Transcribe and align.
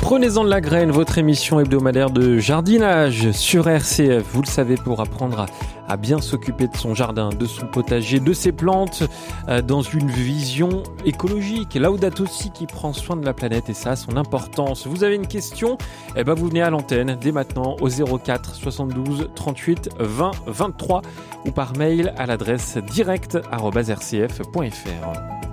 Prenez-en 0.00 0.44
de 0.44 0.48
la 0.48 0.62
graine, 0.62 0.90
votre 0.90 1.18
émission 1.18 1.60
hebdomadaire 1.60 2.10
de 2.10 2.38
jardinage 2.38 3.32
sur 3.32 3.68
RCF. 3.68 4.24
Vous 4.32 4.40
le 4.40 4.46
savez, 4.46 4.76
pour 4.76 5.00
apprendre 5.00 5.44
à, 5.86 5.96
bien 5.96 6.20
s'occuper 6.20 6.66
de 6.68 6.76
son 6.76 6.94
jardin, 6.94 7.28
de 7.28 7.46
son 7.46 7.66
potager, 7.66 8.18
de 8.18 8.32
ses 8.32 8.50
plantes, 8.50 9.02
euh, 9.48 9.60
dans 9.60 9.82
une 9.82 10.10
vision 10.10 10.82
écologique. 11.04 11.74
Laudato 11.74 12.24
aussi 12.24 12.50
qui 12.50 12.66
prend 12.66 12.94
soin 12.94 13.16
de 13.16 13.26
la 13.26 13.34
planète 13.34 13.68
et 13.68 13.74
ça 13.74 13.90
a 13.90 13.96
son 13.96 14.16
importance. 14.16 14.86
Vous 14.86 15.04
avez 15.04 15.16
une 15.16 15.26
question? 15.26 15.76
Eh 16.16 16.24
ben, 16.24 16.32
vous 16.34 16.48
venez 16.48 16.62
à 16.62 16.70
l'antenne 16.70 17.18
dès 17.20 17.30
maintenant 17.30 17.76
au 17.80 17.88
04 17.88 18.54
72 18.54 19.28
38 19.34 19.90
20 19.98 20.30
23 20.46 21.02
ou 21.44 21.50
par 21.50 21.76
mail 21.76 22.14
à 22.16 22.24
l'adresse 22.26 22.78
direct@rcf.fr. 22.78 25.49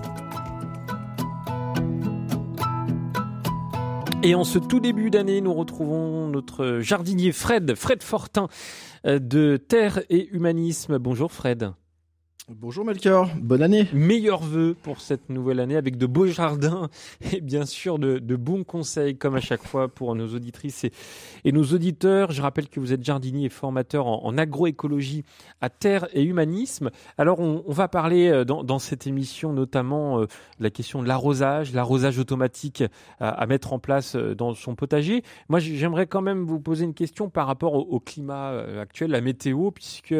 Et 4.23 4.33
en 4.33 4.43
ce 4.43 4.57
tout 4.57 4.79
début 4.79 5.09
d'année, 5.11 5.41
nous 5.41 5.53
retrouvons 5.53 6.27
notre 6.27 6.79
jardinier 6.81 7.31
Fred, 7.31 7.75
Fred 7.75 8.01
Fortin 8.01 8.47
euh, 9.05 9.19
de 9.19 9.57
Terre 9.57 10.01
et 10.09 10.27
Humanisme. 10.29 10.97
Bonjour 10.97 11.31
Fred. 11.31 11.71
Bonjour 12.49 12.85
Melchior, 12.85 13.29
bonne 13.41 13.61
année. 13.61 13.89
Meilleurs 13.91 14.41
vœux 14.41 14.73
pour 14.81 15.01
cette 15.01 15.27
nouvelle 15.27 15.59
année 15.59 15.75
avec 15.75 15.97
de 15.97 16.05
beaux 16.05 16.27
jardins 16.27 16.87
et 17.33 17.41
bien 17.41 17.65
sûr 17.65 17.99
de, 17.99 18.19
de 18.19 18.35
bons 18.37 18.63
conseils 18.63 19.17
comme 19.17 19.35
à 19.35 19.41
chaque 19.41 19.65
fois 19.65 19.89
pour 19.89 20.15
nos 20.15 20.33
auditrices 20.33 20.85
et, 20.85 20.93
et, 21.43 21.51
nos 21.51 21.65
auditeurs. 21.65 22.31
Je 22.31 22.41
rappelle 22.41 22.69
que 22.69 22.79
vous 22.79 22.93
êtes 22.93 23.03
jardinier 23.03 23.47
et 23.47 23.49
formateur 23.49 24.07
en, 24.07 24.23
en 24.23 24.37
agroécologie 24.37 25.25
à 25.59 25.69
Terre 25.69 26.07
et 26.13 26.23
Humanisme. 26.23 26.89
Alors 27.17 27.41
on, 27.41 27.65
on 27.67 27.73
va 27.73 27.89
parler 27.89 28.29
euh, 28.29 28.45
dans, 28.45 28.63
dans, 28.63 28.79
cette 28.79 29.07
émission 29.07 29.51
notamment 29.51 30.21
euh, 30.21 30.27
de 30.59 30.63
la 30.63 30.69
question 30.69 31.03
de 31.03 31.07
l'arrosage, 31.09 31.73
l'arrosage 31.73 32.17
automatique 32.17 32.81
à, 33.19 33.27
à, 33.27 33.45
mettre 33.45 33.73
en 33.73 33.79
place 33.79 34.15
euh, 34.15 34.35
dans 34.35 34.53
son 34.53 34.73
potager. 34.73 35.21
Moi 35.49 35.59
j'aimerais 35.59 36.07
quand 36.07 36.21
même 36.21 36.45
vous 36.45 36.61
poser 36.61 36.85
une 36.85 36.93
question 36.93 37.29
par 37.29 37.45
rapport 37.45 37.73
au, 37.73 37.81
au 37.81 37.99
climat 37.99 38.57
actuel, 38.79 39.11
la 39.11 39.19
météo, 39.19 39.71
puisque 39.71 40.15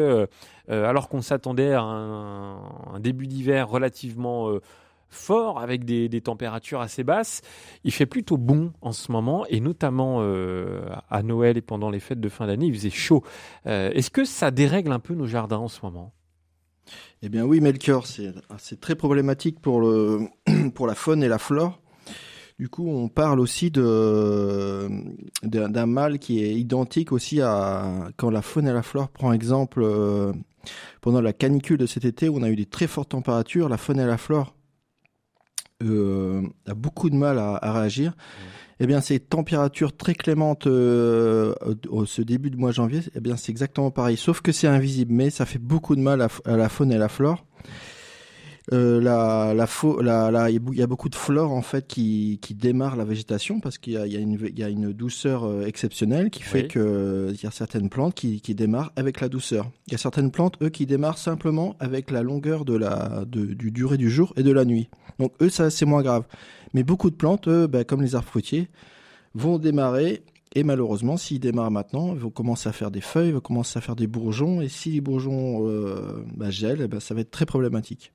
alors 0.68 1.08
qu'on 1.08 1.22
s'attendait 1.22 1.72
à 1.72 1.82
un, 1.82 3.00
début 3.00 3.26
d'hiver 3.26 3.68
relativement 3.68 4.50
euh, 4.50 4.60
fort 5.08 5.60
avec 5.60 5.84
des, 5.84 6.20
températures 6.20 6.80
assez 6.80 7.04
basses. 7.04 7.42
Il 7.84 7.92
fait 7.92 8.06
plutôt 8.06 8.36
bon 8.36 8.72
en 8.80 8.92
ce 8.92 9.10
moment 9.12 9.46
et 9.46 9.60
notamment 9.60 10.18
euh, 10.20 10.82
à 11.10 11.22
Noël 11.22 11.56
et 11.56 11.62
pendant 11.62 11.90
les 11.90 12.00
fêtes 12.00 12.20
de 12.20 12.28
fin 12.28 12.46
d'année, 12.46 12.66
il 12.66 12.74
faisait 12.74 12.90
chaud. 12.90 13.22
Euh, 13.66 13.90
Est-ce 13.92 14.10
que 14.10 14.24
ça 14.24 14.50
dérègle 14.50 14.92
un 14.92 14.98
peu 14.98 15.14
nos 15.14 15.26
jardins 15.26 15.58
en 15.58 15.68
ce 15.68 15.80
moment? 15.82 16.12
Eh 17.22 17.28
bien 17.28 17.44
oui, 17.44 17.60
Melchior, 17.60 18.06
c'est 18.06 18.80
très 18.80 18.94
problématique 18.94 19.60
pour 19.60 19.76
la 19.76 20.94
faune 20.94 21.22
et 21.22 21.28
la 21.28 21.38
flore. 21.38 21.80
Du 22.58 22.68
coup, 22.68 22.88
on 22.88 23.08
parle 23.08 23.38
aussi 23.38 23.70
de 23.70 24.88
d'un 25.44 25.86
mal 25.86 26.18
qui 26.18 26.42
est 26.42 26.54
identique 26.54 27.12
aussi 27.12 27.40
à 27.40 28.08
quand 28.16 28.30
la 28.30 28.42
faune 28.42 28.66
et 28.66 28.72
la 28.72 28.82
flore 28.82 29.10
prend 29.10 29.32
exemple 29.32 29.80
euh, 29.82 30.32
pendant 31.00 31.20
la 31.20 31.32
canicule 31.32 31.78
de 31.78 31.86
cet 31.86 32.04
été 32.04 32.28
où 32.28 32.36
on 32.36 32.42
a 32.42 32.50
eu 32.50 32.56
des 32.56 32.66
très 32.66 32.88
fortes 32.88 33.10
températures, 33.10 33.68
la 33.68 33.76
faune 33.76 34.00
et 34.00 34.06
la 34.06 34.18
flore 34.18 34.56
euh, 35.84 36.42
a 36.66 36.74
beaucoup 36.74 37.10
de 37.10 37.14
mal 37.14 37.38
à, 37.38 37.54
à 37.62 37.72
réagir. 37.72 38.10
Mmh. 38.10 38.42
Eh 38.80 38.86
bien, 38.86 39.00
ces 39.00 39.20
températures 39.20 39.96
très 39.96 40.14
clémentes 40.14 40.66
euh, 40.66 41.54
au, 41.88 42.06
ce 42.06 42.22
début 42.22 42.50
de 42.50 42.56
mois 42.56 42.70
de 42.70 42.74
janvier, 42.74 43.00
eh 43.14 43.20
bien, 43.20 43.36
c'est 43.36 43.50
exactement 43.50 43.90
pareil, 43.90 44.16
sauf 44.16 44.40
que 44.40 44.52
c'est 44.52 44.68
invisible, 44.68 45.12
mais 45.12 45.30
ça 45.30 45.46
fait 45.46 45.58
beaucoup 45.58 45.96
de 45.96 46.00
mal 46.00 46.22
à, 46.22 46.28
à 46.44 46.56
la 46.56 46.68
faune 46.68 46.92
et 46.92 46.98
la 46.98 47.08
flore. 47.08 47.44
Euh, 48.72 49.00
la, 49.00 49.54
la, 49.54 49.66
la, 50.02 50.30
la, 50.30 50.50
il 50.50 50.60
y 50.74 50.82
a 50.82 50.86
beaucoup 50.86 51.08
de 51.08 51.14
flore 51.14 51.52
en 51.52 51.62
fait 51.62 51.86
qui, 51.86 52.38
qui 52.42 52.54
démarre 52.54 52.96
la 52.96 53.04
végétation 53.04 53.60
parce 53.60 53.78
qu'il 53.78 53.94
y 53.94 53.96
a, 53.96 54.06
y 54.06 54.16
une, 54.16 54.38
il 54.42 54.58
y 54.58 54.62
a 54.62 54.68
une 54.68 54.92
douceur 54.92 55.44
euh, 55.44 55.64
exceptionnelle 55.64 56.28
qui 56.28 56.42
fait 56.42 56.62
oui. 56.62 56.68
que 56.68 57.32
il 57.32 57.42
y 57.42 57.46
a 57.46 57.50
certaines 57.50 57.88
plantes 57.88 58.14
qui, 58.14 58.42
qui 58.42 58.54
démarrent 58.54 58.92
avec 58.96 59.22
la 59.22 59.30
douceur. 59.30 59.70
Il 59.86 59.92
y 59.92 59.94
a 59.94 59.98
certaines 59.98 60.30
plantes 60.30 60.56
eux 60.62 60.68
qui 60.68 60.84
démarrent 60.84 61.16
simplement 61.16 61.76
avec 61.80 62.10
la 62.10 62.22
longueur 62.22 62.66
de 62.66 62.76
la 62.76 63.24
de, 63.26 63.46
du 63.46 63.70
durée 63.70 63.96
du 63.96 64.10
jour 64.10 64.34
et 64.36 64.42
de 64.42 64.52
la 64.52 64.66
nuit. 64.66 64.90
Donc 65.18 65.32
eux 65.40 65.48
ça 65.48 65.70
c'est 65.70 65.86
moins 65.86 66.02
grave. 66.02 66.24
Mais 66.74 66.82
beaucoup 66.82 67.08
de 67.08 67.16
plantes 67.16 67.48
eux, 67.48 67.66
ben, 67.68 67.84
comme 67.84 68.02
les 68.02 68.14
arbres 68.16 68.28
fruitiers 68.28 68.68
vont 69.34 69.58
démarrer 69.58 70.22
et 70.54 70.62
malheureusement, 70.62 71.16
s'ils 71.16 71.40
démarrent 71.40 71.70
maintenant, 71.70 72.14
ils 72.14 72.20
vont 72.20 72.30
commencer 72.30 72.68
à 72.68 72.72
faire 72.72 72.90
des 72.90 73.00
feuilles, 73.00 73.28
ils 73.28 73.34
vont 73.34 73.40
commencer 73.40 73.78
à 73.78 73.80
faire 73.80 73.96
des 73.96 74.06
bourgeons. 74.06 74.60
Et 74.60 74.68
si 74.68 74.92
les 74.92 75.00
bourgeons 75.00 75.68
euh, 75.68 76.24
bah, 76.36 76.50
gèlent, 76.50 76.86
bah, 76.88 77.00
ça 77.00 77.14
va 77.14 77.20
être 77.20 77.30
très 77.30 77.46
problématique. 77.46 78.12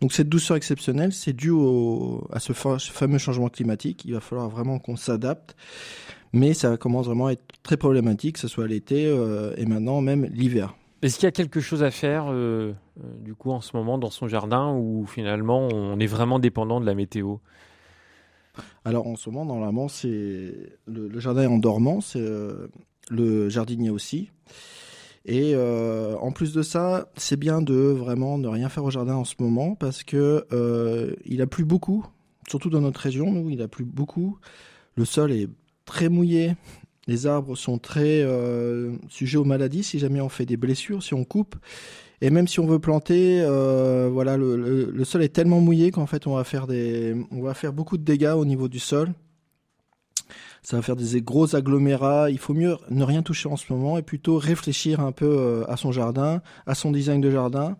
Donc 0.00 0.12
cette 0.12 0.28
douceur 0.28 0.56
exceptionnelle, 0.56 1.12
c'est 1.12 1.32
dû 1.32 1.50
au, 1.50 2.26
à 2.32 2.40
ce 2.40 2.52
fameux 2.52 3.18
changement 3.18 3.48
climatique. 3.48 4.04
Il 4.04 4.14
va 4.14 4.20
falloir 4.20 4.48
vraiment 4.48 4.78
qu'on 4.78 4.96
s'adapte. 4.96 5.56
Mais 6.32 6.54
ça 6.54 6.76
commence 6.76 7.06
vraiment 7.06 7.26
à 7.26 7.32
être 7.32 7.44
très 7.62 7.76
problématique, 7.76 8.34
que 8.34 8.40
ce 8.40 8.48
soit 8.48 8.66
l'été 8.66 9.06
euh, 9.06 9.54
et 9.56 9.64
maintenant 9.64 10.00
même 10.00 10.26
l'hiver. 10.26 10.74
Est-ce 11.02 11.16
qu'il 11.16 11.24
y 11.24 11.28
a 11.28 11.32
quelque 11.32 11.60
chose 11.60 11.82
à 11.82 11.90
faire 11.90 12.26
euh, 12.28 12.72
du 13.20 13.34
coup 13.34 13.52
en 13.52 13.60
ce 13.60 13.76
moment 13.76 13.96
dans 13.96 14.10
son 14.10 14.28
jardin 14.28 14.72
où 14.74 15.06
finalement 15.06 15.68
on 15.72 15.98
est 16.00 16.06
vraiment 16.06 16.38
dépendant 16.38 16.80
de 16.80 16.86
la 16.86 16.94
météo? 16.94 17.36
Alors 18.84 19.06
en 19.06 19.16
ce 19.16 19.30
moment, 19.30 19.44
normalement, 19.44 19.88
c'est 19.88 20.54
le, 20.86 21.08
le, 21.08 21.20
jardin 21.20 21.42
est 21.42 21.46
en 21.46 21.58
dormant, 21.58 22.00
c'est 22.00 22.20
euh, 22.20 22.68
le 23.10 23.48
jardinier 23.48 23.90
aussi. 23.90 24.30
Et 25.26 25.52
euh, 25.54 26.14
en 26.20 26.30
plus 26.30 26.54
de 26.54 26.62
ça, 26.62 27.08
c'est 27.16 27.36
bien 27.36 27.60
de 27.60 27.74
vraiment 27.74 28.38
ne 28.38 28.46
rien 28.46 28.68
faire 28.68 28.84
au 28.84 28.90
jardin 28.90 29.16
en 29.16 29.24
ce 29.24 29.34
moment 29.40 29.74
parce 29.74 30.04
que 30.04 30.46
euh, 30.52 31.14
il 31.24 31.42
a 31.42 31.48
plu 31.48 31.64
beaucoup, 31.64 32.06
surtout 32.48 32.70
dans 32.70 32.80
notre 32.80 33.00
région, 33.00 33.32
nous, 33.32 33.50
il 33.50 33.60
a 33.60 33.66
plu 33.66 33.84
beaucoup. 33.84 34.38
Le 34.94 35.04
sol 35.04 35.32
est 35.32 35.48
très 35.84 36.08
mouillé, 36.08 36.54
les 37.08 37.26
arbres 37.26 37.56
sont 37.56 37.78
très 37.78 38.22
euh, 38.22 38.94
sujets 39.08 39.36
aux 39.36 39.44
maladies 39.44 39.82
si 39.82 39.98
jamais 39.98 40.20
on 40.20 40.28
fait 40.28 40.46
des 40.46 40.56
blessures, 40.56 41.02
si 41.02 41.12
on 41.12 41.24
coupe. 41.24 41.56
Et 42.20 42.30
même 42.30 42.46
si 42.46 42.60
on 42.60 42.66
veut 42.66 42.78
planter, 42.78 43.42
voilà, 44.10 44.38
le, 44.38 44.56
le, 44.56 44.90
le, 44.90 45.04
sol 45.04 45.22
est 45.22 45.28
tellement 45.28 45.60
mouillé 45.60 45.90
qu'en 45.90 46.06
fait, 46.06 46.26
on 46.26 46.36
va 46.36 46.44
faire 46.44 46.66
des, 46.66 47.14
on 47.30 47.42
va 47.42 47.52
faire 47.52 47.74
beaucoup 47.74 47.98
de 47.98 48.04
dégâts 48.04 48.32
au 48.34 48.46
niveau 48.46 48.68
du 48.68 48.78
sol. 48.78 49.12
Ça 50.66 50.76
va 50.76 50.82
faire 50.82 50.96
des 50.96 51.22
gros 51.22 51.54
agglomérats. 51.54 52.28
Il 52.28 52.40
faut 52.40 52.52
mieux 52.52 52.76
ne 52.90 53.04
rien 53.04 53.22
toucher 53.22 53.48
en 53.48 53.56
ce 53.56 53.72
moment 53.72 53.98
et 53.98 54.02
plutôt 54.02 54.36
réfléchir 54.36 54.98
un 54.98 55.12
peu 55.12 55.24
euh, 55.24 55.64
à 55.70 55.76
son 55.76 55.92
jardin, 55.92 56.42
à 56.66 56.74
son 56.74 56.90
design 56.90 57.20
de 57.20 57.30
jardin 57.30 57.76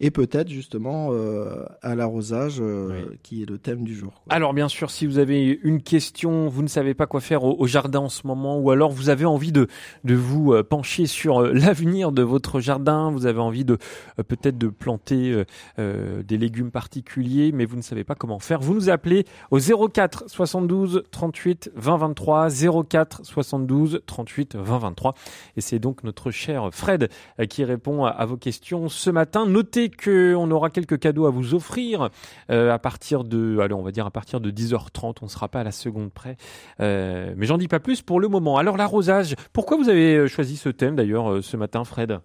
et 0.00 0.10
peut-être 0.10 0.48
justement 0.48 1.10
euh, 1.12 1.64
à 1.80 1.94
l'arrosage 1.94 2.56
euh, 2.60 3.06
oui. 3.10 3.18
qui 3.22 3.42
est 3.42 3.48
le 3.48 3.58
thème 3.58 3.84
du 3.84 3.94
jour. 3.94 4.22
Quoi. 4.24 4.34
Alors 4.34 4.52
bien 4.52 4.68
sûr, 4.68 4.90
si 4.90 5.06
vous 5.06 5.18
avez 5.18 5.60
une 5.62 5.82
question, 5.82 6.48
vous 6.48 6.62
ne 6.62 6.68
savez 6.68 6.94
pas 6.94 7.06
quoi 7.06 7.20
faire 7.20 7.44
au, 7.44 7.54
au 7.58 7.66
jardin 7.68 8.00
en 8.00 8.08
ce 8.08 8.26
moment, 8.26 8.58
ou 8.58 8.70
alors 8.70 8.90
vous 8.90 9.08
avez 9.08 9.24
envie 9.24 9.52
de, 9.52 9.68
de 10.02 10.14
vous 10.14 10.52
euh, 10.52 10.64
pencher 10.64 11.06
sur 11.06 11.42
l'avenir 11.42 12.10
de 12.10 12.22
votre 12.22 12.58
jardin, 12.58 13.12
vous 13.12 13.26
avez 13.26 13.38
envie 13.38 13.64
de 13.64 13.78
peut-être 14.16 14.58
de 14.58 14.68
planter 14.68 15.44
des 15.78 16.38
légumes 16.38 16.70
particuliers, 16.70 17.52
mais 17.52 17.64
vous 17.64 17.76
ne 17.76 17.82
savez 17.82 18.04
pas 18.04 18.14
comment 18.14 18.38
faire, 18.38 18.60
vous 18.60 18.74
nous 18.74 18.90
appelez 18.90 19.24
au 19.50 19.58
04 19.58 20.24
72 20.26 21.04
38 21.10 21.70
20 21.74 21.96
23 21.96 22.48
04 22.88 23.20
72 23.24 24.02
38 24.06 24.56
20 24.56 24.78
23 24.78 25.14
et 25.56 25.60
c'est 25.60 25.78
donc 25.78 26.04
notre 26.04 26.30
cher 26.30 26.70
Fred 26.72 27.08
qui 27.48 27.64
répond 27.64 28.04
à, 28.04 28.10
à 28.10 28.26
vos 28.26 28.36
questions 28.36 28.88
ce 28.88 29.10
matin. 29.10 29.46
Notez 29.46 29.83
qu'on 29.90 30.50
aura 30.50 30.70
quelques 30.70 30.98
cadeaux 30.98 31.26
à 31.26 31.30
vous 31.30 31.54
offrir 31.54 32.10
euh, 32.50 32.72
à 32.72 32.78
partir 32.78 33.24
de, 33.24 33.58
allez, 33.60 33.74
on 33.74 33.82
va 33.82 33.90
dire 33.90 34.06
à 34.06 34.10
partir 34.10 34.40
de 34.40 34.50
10h30. 34.50 35.16
On 35.22 35.26
ne 35.26 35.30
sera 35.30 35.48
pas 35.48 35.60
à 35.60 35.64
la 35.64 35.72
seconde 35.72 36.12
près, 36.12 36.36
euh, 36.80 37.34
mais 37.36 37.46
j'en 37.46 37.58
dis 37.58 37.68
pas 37.68 37.80
plus 37.80 38.02
pour 38.02 38.20
le 38.20 38.28
moment. 38.28 38.58
Alors 38.58 38.76
l'arrosage, 38.76 39.34
pourquoi 39.52 39.76
vous 39.76 39.88
avez 39.88 40.28
choisi 40.28 40.56
ce 40.56 40.68
thème 40.68 40.96
d'ailleurs 40.96 41.30
euh, 41.30 41.42
ce 41.42 41.56
matin, 41.56 41.84
Fred? 41.84 42.20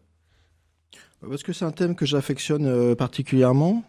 Parce 1.27 1.43
que 1.43 1.51
c'est 1.51 1.65
un 1.65 1.71
thème 1.71 1.95
que 1.95 2.05
j'affectionne 2.05 2.65
euh, 2.65 2.95
particulièrement. 2.95 3.83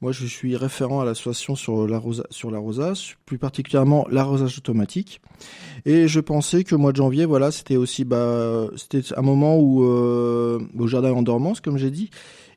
Moi, 0.00 0.12
je 0.12 0.24
suis 0.24 0.56
référent 0.56 1.00
à 1.00 1.04
l'association 1.04 1.56
sur 1.56 1.88
l'arrosage, 1.88 3.18
plus 3.26 3.38
particulièrement 3.38 4.06
l'arrosage 4.08 4.58
automatique. 4.58 5.20
Et 5.84 6.06
je 6.06 6.20
pensais 6.20 6.62
que 6.62 6.76
mois 6.76 6.92
de 6.92 6.96
janvier, 6.96 7.24
voilà, 7.24 7.50
c'était 7.50 7.76
aussi, 7.76 8.04
bah, 8.04 8.68
c'était 8.76 9.02
un 9.16 9.22
moment 9.22 9.58
où 9.58 9.82
euh, 9.82 10.60
au 10.78 10.86
jardin 10.86 11.12
en 11.12 11.22
dormance, 11.22 11.60
comme 11.60 11.76
j'ai 11.76 11.90
dit, 11.90 12.10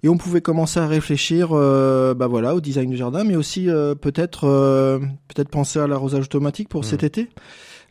et 0.03 0.09
on 0.09 0.17
pouvait 0.17 0.41
commencer 0.41 0.79
à 0.79 0.87
réfléchir, 0.87 1.49
euh, 1.51 2.13
bah 2.13 2.27
voilà, 2.27 2.55
au 2.55 2.61
design 2.61 2.89
du 2.89 2.97
jardin, 2.97 3.23
mais 3.23 3.35
aussi 3.35 3.69
euh, 3.69 3.95
peut-être, 3.95 4.45
euh, 4.45 4.99
peut-être 5.27 5.49
penser 5.49 5.79
à 5.79 5.87
l'arrosage 5.87 6.25
automatique 6.25 6.69
pour 6.69 6.81
mmh. 6.81 6.85
cet 6.85 7.03
été. 7.03 7.29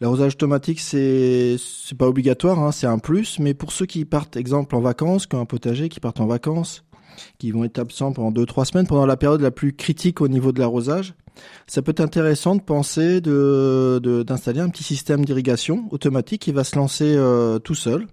L'arrosage 0.00 0.34
automatique, 0.34 0.80
c'est 0.80 1.56
c'est 1.58 1.98
pas 1.98 2.06
obligatoire, 2.06 2.60
hein, 2.60 2.72
c'est 2.72 2.86
un 2.86 2.98
plus, 2.98 3.38
mais 3.40 3.52
pour 3.52 3.72
ceux 3.72 3.84
qui 3.86 4.04
partent, 4.04 4.36
exemple, 4.36 4.76
en 4.76 4.80
vacances, 4.80 5.26
qui 5.26 5.34
ont 5.34 5.40
un 5.40 5.44
potager, 5.44 5.88
qui 5.88 5.98
partent 6.00 6.20
en 6.20 6.26
vacances, 6.26 6.84
qui 7.38 7.50
vont 7.50 7.64
être 7.64 7.78
absents 7.80 8.12
pendant 8.12 8.30
deux 8.30 8.46
trois 8.46 8.64
semaines, 8.64 8.86
pendant 8.86 9.06
la 9.06 9.16
période 9.16 9.40
la 9.40 9.50
plus 9.50 9.72
critique 9.74 10.20
au 10.20 10.28
niveau 10.28 10.52
de 10.52 10.60
l'arrosage, 10.60 11.14
ça 11.66 11.82
peut 11.82 11.90
être 11.90 12.00
intéressant 12.00 12.54
de 12.54 12.62
penser 12.62 13.20
de 13.20 13.98
de- 14.02 14.22
d'installer 14.22 14.60
un 14.60 14.68
petit 14.68 14.84
système 14.84 15.24
d'irrigation 15.24 15.88
automatique 15.90 16.42
qui 16.42 16.52
va 16.52 16.62
se 16.62 16.76
lancer 16.76 17.14
euh, 17.16 17.58
tout 17.58 17.74
seul 17.74 18.06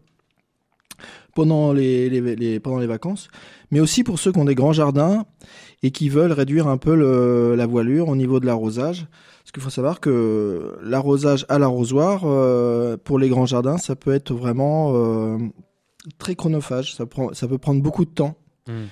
pendant 1.36 1.72
les, 1.74 2.10
les, 2.10 2.36
les- 2.36 2.60
pendant 2.60 2.80
les 2.80 2.88
vacances, 2.88 3.28
mais 3.70 3.80
aussi 3.80 4.04
pour 4.04 4.18
ceux 4.18 4.32
qui 4.32 4.40
ont 4.40 4.46
des 4.46 4.56
grands 4.56 4.74
jardins 4.74 5.26
et 5.84 5.92
qui 5.92 6.10
veulent 6.10 6.32
réduire 6.32 6.68
un 6.68 6.78
peu 6.78 6.96
le- 6.96 7.54
la 7.56 7.68
voilure 7.68 8.08
au 8.10 8.16
niveau 8.16 8.40
de 8.40 8.48
l'arrosage. 8.48 9.06
Parce 9.44 9.52
qu'il 9.52 9.62
faut 9.62 9.70
savoir 9.70 10.00
que 10.00 10.76
l'arrosage 10.82 11.46
à 11.50 11.60
l'arrosoir, 11.60 12.22
euh, 12.26 12.98
pour 12.98 13.20
les 13.20 13.30
grands 13.30 13.46
jardins, 13.46 13.78
ça 13.78 13.96
peut 13.96 14.14
être 14.14 14.34
vraiment 14.34 14.94
euh, 14.96 15.38
très 16.18 16.34
chronophage. 16.36 16.96
Ça, 16.96 17.06
prend, 17.06 17.32
ça 17.34 17.48
peut 17.48 17.60
prendre 17.60 17.82
beaucoup 17.84 18.06
de 18.06 18.10
temps. 18.10 18.36
Hmm. 18.68 18.86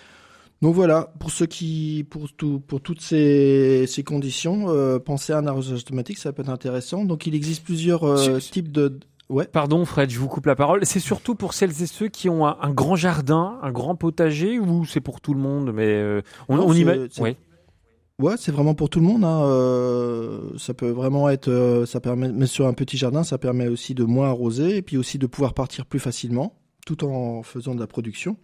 Donc 0.61 0.75
voilà, 0.75 1.11
pour 1.19 1.31
ceux 1.31 1.45
qui, 1.45 2.05
pour 2.09 2.31
tout, 2.31 2.59
pour 2.59 2.79
toutes 2.81 3.01
ces, 3.01 3.85
ces 3.87 4.03
conditions, 4.03 4.69
euh, 4.69 4.99
penser 4.99 5.33
à 5.33 5.39
un 5.39 5.47
arrosage 5.47 5.79
automatique, 5.79 6.17
ça 6.19 6.31
peut 6.31 6.41
être 6.43 6.49
intéressant. 6.49 7.03
Donc 7.03 7.25
il 7.25 7.35
existe 7.35 7.63
plusieurs 7.63 8.03
euh, 8.03 8.39
types 8.51 8.71
de, 8.71 8.99
ouais. 9.33 9.47
Pardon 9.51 9.83
Fred, 9.85 10.09
je 10.09 10.19
vous 10.19 10.27
coupe 10.27 10.45
la 10.45 10.55
parole. 10.55 10.85
C'est 10.85 10.99
surtout 10.99 11.35
pour 11.35 11.53
celles 11.53 11.81
et 11.81 11.85
ceux 11.87 12.07
qui 12.07 12.29
ont 12.29 12.45
un, 12.47 12.57
un 12.61 12.71
grand 12.71 12.95
jardin, 12.95 13.59
un 13.61 13.71
grand 13.71 13.95
potager, 13.95 14.59
ou 14.59 14.85
c'est 14.85 15.01
pour 15.01 15.19
tout 15.21 15.33
le 15.33 15.39
monde 15.41 15.71
Mais 15.73 15.87
euh, 15.87 16.21
on, 16.47 16.55
Non, 16.57 16.67
on 16.67 16.73
c'est- 16.73 16.79
imagine. 16.79 17.07
c'est- 17.11 17.21
Ouais. 17.21 18.35
C'est 18.37 18.51
vraiment 18.53 18.73
pour 18.73 18.89
tout 18.89 18.99
le 18.99 19.05
monde. 19.05 19.25
Hein. 19.25 19.43
euh, 19.45 20.39
ça 20.57 20.73
peut 20.73 20.91
vraiment 20.91 21.27
être, 21.29 21.49
euh, 21.49 21.85
ça 21.85 21.99
permet, 21.99 22.31
mais 22.31 22.45
sur 22.45 22.67
un 22.67 22.73
petit 22.73 22.95
jardin, 22.95 23.23
ça 23.23 23.37
permet 23.37 23.67
aussi 23.67 23.95
de 23.95 24.03
moins 24.05 24.29
arroser 24.29 24.77
et 24.77 24.81
puis 24.81 24.97
aussi 24.97 25.17
de 25.17 25.27
pouvoir 25.27 25.53
partir 25.53 25.85
plus 25.85 25.99
facilement, 25.99 26.55
tout 26.85 27.03
en 27.03 27.43
faisant 27.43 27.75
de 27.75 27.79
la 27.81 27.87
production. 27.87 28.37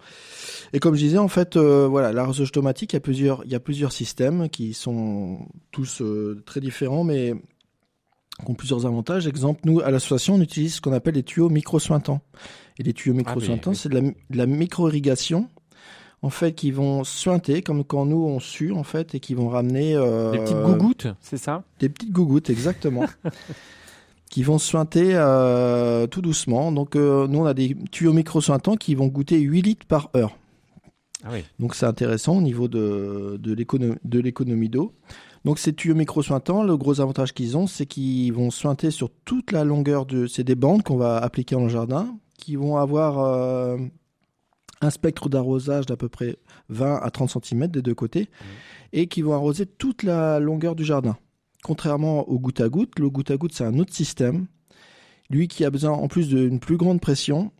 Et 0.74 0.80
comme 0.80 0.96
je 0.96 1.02
disais, 1.02 1.18
en 1.20 1.30
fait, 1.30 1.56
euh, 1.56 1.88
voilà, 1.88 2.12
l'arrosage 2.12 2.48
automatique, 2.50 2.92
il 2.92 2.96
y 2.96 2.98
a 2.98 3.00
plusieurs, 3.00 3.42
il 3.46 3.52
y 3.52 3.56
a 3.56 3.60
plusieurs 3.62 3.92
systèmes 3.94 4.50
qui 4.50 4.74
sont 4.74 5.40
tous 5.72 6.02
très 6.46 6.60
différents, 6.60 7.04
mais 7.06 7.36
qui 8.44 8.52
ont 8.52 8.54
plusieurs 8.56 8.86
avantages. 8.86 9.28
Exemple, 9.28 9.62
nous, 9.66 9.80
à 9.82 9.92
l'association, 9.92 10.36
on 10.36 10.42
utilise 10.42 10.76
ce 10.76 10.82
qu'on 10.82 10.94
appelle 10.94 11.16
les 11.16 11.24
tuyaux 11.24 11.50
micro-sointants. 11.50 12.22
Et 12.80 12.84
les 12.84 12.94
tuyaux 12.94 13.16
micro-sointants, 13.16 13.72
oui. 13.72 13.76
c'est 13.76 13.90
de 13.90 14.00
la, 14.00 14.12
la 14.32 14.46
micro-irrigation, 14.46 15.50
en 16.22 16.30
fait, 16.30 16.54
qui 16.54 16.72
vont 16.72 17.04
suinter, 17.04 17.62
comme 17.62 17.84
quand 17.84 18.06
nous, 18.06 18.24
on 18.24 18.40
sue, 18.40 18.72
en 18.72 18.84
fait, 18.84 19.16
et 19.16 19.20
qui 19.20 19.34
vont 19.34 19.50
ramener... 19.50 19.96
euh, 19.96 20.32
Des 20.32 20.40
petites 20.40 20.58
gougouttes, 20.62 21.08
c'est 21.22 21.38
ça? 21.38 21.64
Des 21.80 21.90
petites 21.90 22.12
gougouttes, 22.12 22.50
exactement. 22.50 23.06
qui 24.30 24.44
vont 24.44 24.60
suinter 24.60 25.12
euh, 25.16 26.08
tout 26.08 26.22
doucement. 26.22 26.72
Donc, 26.72 26.96
euh, 26.96 27.28
nous, 27.28 27.40
on 27.40 27.46
a 27.46 27.54
des 27.54 27.76
tuyaux 27.92 28.14
micro-suintants 28.14 28.76
qui 28.76 28.96
vont 28.96 29.08
goûter 29.08 29.40
8 29.40 29.62
litres 29.62 29.86
par 29.88 30.10
heure. 30.16 30.38
Ah 31.26 31.30
oui. 31.34 31.44
Donc 31.60 31.76
c'est 31.76 31.86
intéressant 31.86 32.38
au 32.38 32.42
niveau 32.42 32.70
de, 32.70 33.38
de 33.42 34.20
l'économie 34.22 34.70
d'eau. 34.70 34.94
Donc 35.46 35.60
ces 35.60 35.74
tuyaux 35.74 35.96
micro-sointants, 35.96 36.64
le 36.64 36.76
gros 36.78 37.00
avantage 37.02 37.34
qu'ils 37.34 37.58
ont, 37.58 37.68
c'est 37.68 37.86
qu'ils 37.86 38.34
vont 38.34 38.52
sointer 38.52 38.92
sur 38.92 39.10
toute 39.26 39.52
la 39.52 39.64
longueur 39.64 40.06
de... 40.06 40.28
C'est 40.28 40.44
des 40.44 40.56
bandes 40.56 40.84
qu'on 40.84 40.98
va 40.98 41.18
appliquer 41.18 41.56
dans 41.56 41.64
le 41.64 41.70
jardin, 41.70 42.18
qui 42.38 42.56
vont 42.56 42.78
avoir 42.78 43.20
euh, 43.20 43.78
un 44.82 44.90
spectre 44.90 45.30
d'arrosage 45.30 45.86
d'à 45.86 45.98
peu 45.98 46.10
près 46.10 46.38
20 46.70 46.98
à 46.98 47.10
30 47.10 47.46
cm 47.46 47.68
des 47.68 47.82
deux 47.82 47.96
côtés, 47.96 48.30
et 48.94 49.08
qui 49.08 49.22
vont 49.22 49.34
arroser 49.34 49.66
toute 49.66 50.04
la 50.04 50.40
longueur 50.40 50.76
du 50.76 50.84
jardin. 50.84 51.18
Contrairement 51.64 52.28
au 52.30 52.40
goutte 52.40 52.62
à 52.62 52.70
goutte, 52.70 53.00
le 53.00 53.10
goutte 53.10 53.32
à 53.32 53.38
goutte 53.38 53.54
c'est 53.54 53.66
un 53.66 53.78
autre 53.80 53.94
système, 53.94 54.48
lui 55.30 55.48
qui 55.48 55.66
a 55.66 55.70
besoin 55.70 55.92
en 55.92 56.08
plus 56.08 56.30
d'une 56.30 56.60
plus 56.60 56.78
grande 56.78 57.02
pression, 57.02 57.52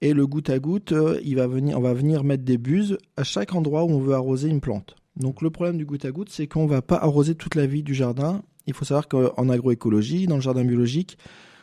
et 0.00 0.14
le 0.14 0.26
goutte 0.26 0.50
à 0.50 0.58
goutte, 0.58 0.92
euh, 0.92 1.20
il 1.24 1.36
va 1.36 1.46
venir, 1.46 1.78
on 1.78 1.82
va 1.82 1.92
venir 1.92 2.24
mettre 2.24 2.44
des 2.44 2.56
buses 2.56 2.96
à 3.16 3.24
chaque 3.24 3.54
endroit 3.54 3.84
où 3.84 3.90
on 3.90 4.00
veut 4.00 4.14
arroser 4.14 4.48
une 4.48 4.60
plante. 4.60 4.96
Donc 5.20 5.42
le 5.42 5.50
problème 5.50 5.76
du 5.76 5.84
goutte 5.86 6.04
à 6.04 6.10
goutte, 6.10 6.30
c'est 6.30 6.46
qu'on 6.48 6.66
va 6.66 6.82
pas 6.82 6.96
arroser 6.96 7.34
toute 7.36 7.54
la 7.54 7.66
vie 7.66 7.82
du 7.84 7.94
jardin. 7.94 8.42
Il 8.66 8.74
faut 8.74 8.84
savoir 8.84 9.06
qu'en 9.06 9.48
agroécologie, 9.48 10.26
dans 10.26 10.36
le 10.36 10.40
jardin 10.40 10.64
biologique, 10.64 11.18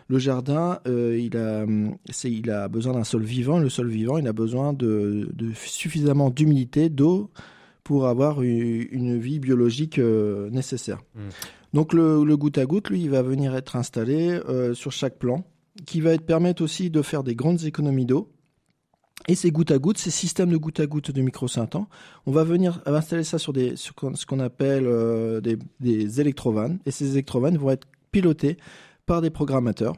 le 0.07 0.19
jardin, 0.19 0.79
euh, 0.87 1.19
il, 1.19 1.35
a, 1.35 1.63
hum, 1.63 1.97
c'est- 2.09 2.31
il 2.31 2.49
a 2.49 2.69
besoin 2.69 2.93
d'un 2.93 3.03
sol 3.03 3.23
vivant. 3.23 3.59
Le 3.59 3.67
sol 3.69 3.89
vivant, 3.89 4.17
il 4.17 4.27
a 4.27 4.33
besoin 4.33 4.71
de, 4.73 5.29
de 5.33 5.51
suffisamment 5.53 6.29
d'humidité, 6.29 6.89
d'eau, 6.89 7.29
pour 7.83 8.07
avoir 8.07 8.41
une 8.41 9.17
vie 9.17 9.39
biologique 9.39 9.97
euh, 9.99 10.49
nécessaire. 10.49 11.01
Mm. 11.15 11.19
Donc 11.73 11.93
le, 11.93 12.23
le 12.23 12.37
goutte 12.37 12.57
à 12.57 12.65
goutte, 12.65 12.89
lui, 12.89 13.01
il 13.01 13.09
va 13.09 13.21
venir 13.21 13.55
être 13.55 13.75
installé 13.75 14.29
euh, 14.47 14.73
sur 14.73 14.91
chaque 14.91 15.17
plan, 15.17 15.43
qui 15.85 15.99
va 16.01 16.11
être 16.13 16.25
permettre 16.25 16.61
aussi 16.63 16.89
de 16.89 17.01
faire 17.01 17.23
des 17.23 17.35
grandes 17.35 17.63
économies 17.63 18.05
d'eau. 18.05 18.29
Et 19.27 19.35
ces 19.35 19.51
gouttes 19.51 19.71
à 19.71 19.77
gouttes, 19.77 19.97
ces 19.97 20.11
systèmes 20.11 20.49
de 20.49 20.57
gouttes 20.57 20.79
à 20.79 20.87
gouttes 20.87 21.11
de 21.11 21.21
micro-synthants, 21.21 21.87
on 22.25 22.31
va 22.31 22.43
venir 22.43 22.81
installer 22.85 23.23
ça 23.23 23.39
sur, 23.39 23.51
des, 23.51 23.75
ce 23.75 23.91
qu'on 23.91 24.39
appelle 24.39 24.85
euh, 24.85 25.41
des, 25.41 25.57
des 25.79 26.21
électrovannes. 26.21 26.79
Et 26.85 26.91
ces 26.91 27.11
électrovannes 27.11 27.57
vont 27.57 27.71
être 27.71 27.87
pilotés 28.11 28.57
par 29.05 29.21
des 29.21 29.29
programmateurs, 29.29 29.95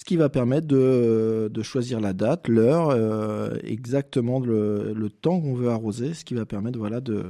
ce 0.00 0.04
qui 0.06 0.16
va 0.16 0.30
permettre 0.30 0.66
de, 0.66 1.50
de 1.52 1.62
choisir 1.62 2.00
la 2.00 2.14
date, 2.14 2.48
l'heure, 2.48 2.88
euh, 2.88 3.50
exactement 3.64 4.40
le, 4.40 4.94
le 4.94 5.10
temps 5.10 5.38
qu'on 5.38 5.52
veut 5.52 5.68
arroser, 5.68 6.14
ce 6.14 6.24
qui 6.24 6.32
va 6.32 6.46
permettre 6.46 6.78
voilà, 6.78 7.02
de, 7.02 7.26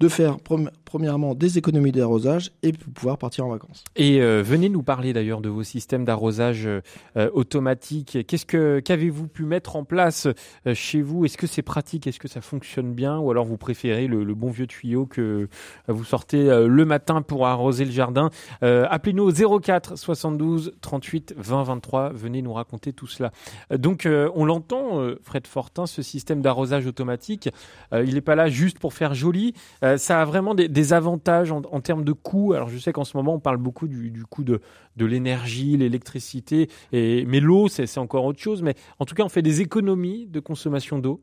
de 0.00 0.08
faire 0.08 0.36
premièrement 0.84 1.34
des 1.34 1.58
économies 1.58 1.92
d'arrosage 1.92 2.52
et 2.62 2.72
pouvoir 2.72 3.16
partir 3.16 3.46
en 3.46 3.50
vacances. 3.50 3.82
Et 3.96 4.20
euh, 4.20 4.42
venez 4.44 4.68
nous 4.68 4.82
parler 4.82 5.12
d'ailleurs 5.12 5.40
de 5.40 5.48
vos 5.48 5.62
systèmes 5.62 6.04
d'arrosage 6.04 6.66
euh, 6.66 7.30
automatique. 7.32 8.18
Qu'est-ce 8.26 8.44
que 8.44 8.80
qu'avez-vous 8.80 9.26
pu 9.26 9.44
mettre 9.44 9.76
en 9.76 9.84
place 9.84 10.28
euh, 10.66 10.74
chez 10.74 11.00
vous? 11.00 11.24
Est-ce 11.24 11.38
que 11.38 11.46
c'est 11.46 11.62
pratique? 11.62 12.06
Est-ce 12.06 12.20
que 12.20 12.28
ça 12.28 12.42
fonctionne 12.42 12.92
bien? 12.92 13.18
Ou 13.18 13.30
alors 13.30 13.46
vous 13.46 13.56
préférez 13.56 14.06
le, 14.06 14.22
le 14.22 14.34
bon 14.34 14.50
vieux 14.50 14.66
tuyau 14.66 15.06
que 15.06 15.48
vous 15.88 16.04
sortez 16.04 16.44
le 16.44 16.84
matin 16.84 17.22
pour 17.22 17.46
arroser 17.46 17.84
le 17.84 17.90
jardin? 17.90 18.30
Appelez-nous 18.60 19.24
au 19.44 19.60
04 19.60 19.96
72 19.96 20.74
38 20.80 21.34
20 21.38 21.62
23. 21.62 21.85
Venez 22.14 22.42
nous 22.42 22.52
raconter 22.52 22.92
tout 22.92 23.06
cela. 23.06 23.32
Euh, 23.72 23.78
donc 23.78 24.06
euh, 24.06 24.30
on 24.34 24.44
l'entend, 24.44 25.00
euh, 25.00 25.18
Fred 25.22 25.46
Fortin, 25.46 25.86
ce 25.86 26.02
système 26.02 26.42
d'arrosage 26.42 26.86
automatique. 26.86 27.48
il 27.92 28.14
n'est 28.14 28.20
pas 28.20 28.34
là 28.34 28.48
juste 28.48 28.78
pour 28.78 28.92
faire 28.92 29.14
joli. 29.14 29.54
Ça 29.96 30.20
a 30.20 30.24
vraiment 30.24 30.54
des, 30.54 30.92
avantages 30.92 31.52
en, 31.52 31.80
termes 31.80 32.04
de 32.04 32.12
coût. 32.12 32.52
Alors 32.52 32.68
je 32.68 32.78
sais 32.78 32.92
qu'en 32.92 33.04
ce 33.04 33.16
moment 33.16 33.34
on 33.34 33.40
parle 33.40 33.58
beaucoup 33.58 33.88
du, 33.88 34.24
coût 34.28 34.44
de, 34.44 34.60
l'énergie, 34.98 35.76
l'électricité, 35.76 36.68
mais 36.92 37.40
l'eau 37.40 37.68
c'est 37.68 37.98
encore 37.98 38.24
autre 38.24 38.40
chose. 38.40 38.62
Mais 38.62 38.74
en 38.98 39.04
tout 39.04 39.14
cas 39.14 39.24
on 39.24 39.28
fait 39.28 39.42
des 39.42 39.60
économies 39.60 40.26
de 40.26 40.40
consommation 40.40 40.98
d'eau. 40.98 41.22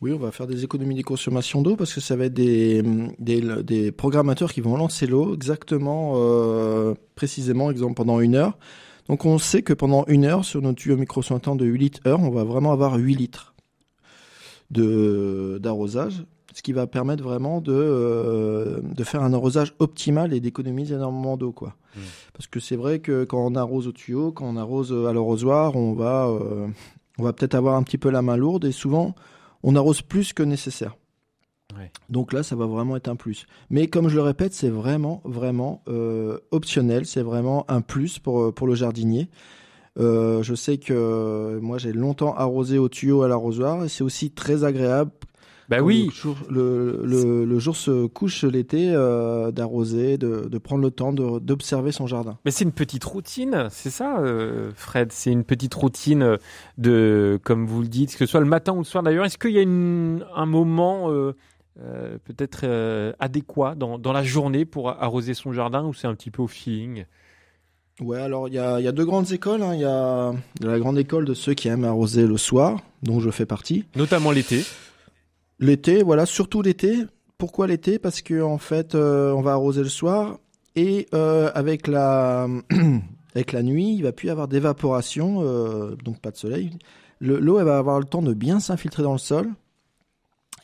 Oui, 0.00 0.12
on 0.12 0.18
va 0.18 0.30
faire 0.30 0.46
des 0.46 0.64
économies 0.64 0.94
des 0.94 1.02
consommations 1.02 1.62
d'eau 1.62 1.76
parce 1.76 1.94
que 1.94 2.00
ça 2.00 2.16
va 2.16 2.26
être 2.26 2.34
des, 2.34 2.82
des, 3.18 3.40
des 3.62 3.92
programmateurs 3.92 4.52
qui 4.52 4.60
vont 4.60 4.76
lancer 4.76 5.06
l'eau 5.06 5.34
exactement, 5.34 6.14
euh, 6.16 6.94
précisément, 7.14 7.70
exemple, 7.70 7.94
pendant 7.94 8.20
une 8.20 8.34
heure. 8.34 8.58
Donc 9.08 9.24
on 9.24 9.38
sait 9.38 9.62
que 9.62 9.72
pendant 9.72 10.04
une 10.06 10.24
heure, 10.24 10.44
sur 10.44 10.60
nos 10.62 10.72
tuyaux 10.72 10.96
micro-sointants 10.96 11.56
de 11.56 11.64
8 11.64 11.78
litres 11.78 12.00
heure, 12.06 12.20
on 12.20 12.30
va 12.30 12.44
vraiment 12.44 12.72
avoir 12.72 12.96
8 12.96 13.14
litres 13.14 13.54
d'arrosage, 14.70 16.24
ce 16.52 16.62
qui 16.62 16.72
va 16.72 16.86
permettre 16.86 17.22
vraiment 17.22 17.60
de, 17.60 17.72
euh, 17.72 18.80
de 18.82 19.04
faire 19.04 19.22
un 19.22 19.32
arrosage 19.32 19.74
optimal 19.78 20.32
et 20.32 20.40
d'économiser 20.40 20.94
énormément 20.94 21.36
d'eau. 21.36 21.52
quoi. 21.52 21.76
Mm. 21.94 22.00
Parce 22.32 22.46
que 22.48 22.58
c'est 22.58 22.76
vrai 22.76 22.98
que 22.98 23.24
quand 23.24 23.44
on 23.46 23.54
arrose 23.54 23.86
au 23.86 23.92
tuyau, 23.92 24.32
quand 24.32 24.46
on 24.46 24.56
arrose 24.56 24.92
à 24.92 25.12
l'arrosoir, 25.12 25.76
on 25.76 25.92
va, 25.92 26.26
euh, 26.26 26.66
on 27.18 27.22
va 27.22 27.32
peut-être 27.32 27.54
avoir 27.54 27.76
un 27.76 27.82
petit 27.84 27.98
peu 27.98 28.10
la 28.10 28.22
main 28.22 28.36
lourde 28.36 28.64
et 28.64 28.72
souvent 28.72 29.14
on 29.62 29.76
arrose 29.76 30.02
plus 30.02 30.32
que 30.32 30.42
nécessaire. 30.42 30.96
Ouais. 31.78 31.90
Donc 32.08 32.32
là, 32.32 32.42
ça 32.42 32.56
va 32.56 32.66
vraiment 32.66 32.96
être 32.96 33.08
un 33.08 33.16
plus. 33.16 33.46
Mais 33.70 33.86
comme 33.88 34.08
je 34.08 34.16
le 34.16 34.22
répète, 34.22 34.54
c'est 34.54 34.68
vraiment, 34.70 35.20
vraiment 35.24 35.82
euh, 35.88 36.38
optionnel. 36.50 37.04
C'est 37.06 37.22
vraiment 37.22 37.64
un 37.68 37.80
plus 37.80 38.18
pour, 38.18 38.40
euh, 38.42 38.52
pour 38.52 38.66
le 38.66 38.74
jardinier. 38.74 39.28
Euh, 39.98 40.42
je 40.42 40.54
sais 40.54 40.76
que 40.78 41.58
moi, 41.60 41.78
j'ai 41.78 41.92
longtemps 41.92 42.34
arrosé 42.34 42.78
au 42.78 42.88
tuyau 42.88 43.22
à 43.22 43.28
l'arrosoir 43.28 43.84
et 43.84 43.88
c'est 43.88 44.04
aussi 44.04 44.30
très 44.30 44.62
agréable. 44.64 45.10
Bah 45.68 45.80
oui, 45.80 46.04
Le 46.06 46.12
jour, 46.12 46.36
le, 46.48 47.00
le- 47.02 47.44
le 47.44 47.58
jour 47.58 47.74
se 47.74 48.06
couche 48.06 48.44
l'été, 48.44 48.92
euh, 48.94 49.50
d'arroser, 49.50 50.16
de, 50.16 50.46
de 50.48 50.58
prendre 50.58 50.80
le 50.82 50.92
temps 50.92 51.12
d'observer 51.12 51.90
son 51.90 52.06
jardin. 52.06 52.38
mais 52.44 52.52
c'est 52.52 52.62
une 52.62 52.70
petite 52.70 53.02
routine, 53.02 53.66
c'est 53.70 53.90
ça, 53.90 54.22
Fred? 54.76 55.10
C'est 55.10 55.32
une 55.32 55.42
petite 55.42 55.74
routine 55.74 56.36
de, 56.78 57.40
comme 57.42 57.66
vous 57.66 57.80
le 57.82 57.88
dites, 57.88 58.12
que 58.12 58.18
ce 58.18 58.26
soit 58.26 58.38
le 58.38 58.46
matin 58.46 58.74
ou 58.74 58.78
le 58.78 58.84
soir. 58.84 59.02
D'ailleurs, 59.02 59.24
est-ce 59.24 59.38
qu'il 59.38 59.50
y 59.50 59.58
a 59.58 59.62
une- 59.62 60.24
un 60.36 60.46
moment 60.46 61.10
euh, 61.82 62.18
peut-être 62.24 62.60
euh, 62.64 63.12
adéquat 63.18 63.74
dans, 63.74 63.98
dans 63.98 64.12
la 64.12 64.22
journée 64.24 64.64
pour 64.64 64.90
arroser 64.90 65.34
son 65.34 65.52
jardin 65.52 65.84
ou 65.84 65.92
c'est 65.94 66.06
un 66.06 66.14
petit 66.14 66.30
peu 66.30 66.42
au 66.42 66.46
feeling? 66.46 67.04
Ouais, 68.00 68.20
alors 68.20 68.48
il 68.48 68.52
y 68.52 68.56
y 68.56 68.58
a 68.58 68.92
deux 68.92 69.04
grandes 69.06 69.32
écoles. 69.32 69.62
hein. 69.62 69.74
Il 69.74 69.80
y 69.80 69.84
a 69.84 70.32
la 70.60 70.78
grande 70.78 70.98
école 70.98 71.24
de 71.24 71.34
ceux 71.34 71.54
qui 71.54 71.68
aiment 71.68 71.84
arroser 71.84 72.26
le 72.26 72.36
soir, 72.36 72.80
dont 73.02 73.20
je 73.20 73.30
fais 73.30 73.46
partie. 73.46 73.84
Notamment 73.96 74.30
l'été. 74.32 74.64
L'été, 75.58 76.02
voilà, 76.02 76.26
surtout 76.26 76.60
l'été. 76.62 77.04
Pourquoi 77.38 77.66
l'été? 77.66 77.98
Parce 77.98 78.20
que 78.22 78.42
en 78.42 78.58
fait, 78.58 78.94
euh, 78.94 79.32
on 79.32 79.40
va 79.42 79.52
arroser 79.52 79.82
le 79.82 79.88
soir 79.88 80.38
et 80.74 81.06
avec 81.12 81.86
la 81.86 82.46
avec 83.34 83.52
la 83.52 83.62
nuit, 83.62 83.94
il 83.94 84.02
va 84.02 84.12
plus 84.12 84.28
y 84.28 84.30
avoir 84.30 84.48
d'évaporation, 84.48 85.40
donc 86.04 86.20
pas 86.20 86.30
de 86.30 86.36
soleil. 86.36 86.70
Le- 87.18 87.38
L'eau, 87.38 87.58
elle 87.58 87.64
va 87.64 87.78
avoir 87.78 87.98
le 87.98 88.04
temps 88.04 88.22
de 88.22 88.34
bien 88.34 88.60
s'infiltrer 88.60 89.02
dans 89.02 89.12
le 89.12 89.18
sol 89.18 89.48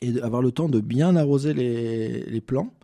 et 0.02 0.20
avoir 0.20 0.42
le 0.42 0.52
temps 0.52 0.68
de 0.68 0.80
bien 0.80 1.16
arroser 1.16 1.54
les, 1.54 2.24
les 2.24 2.40
plants. 2.40 2.74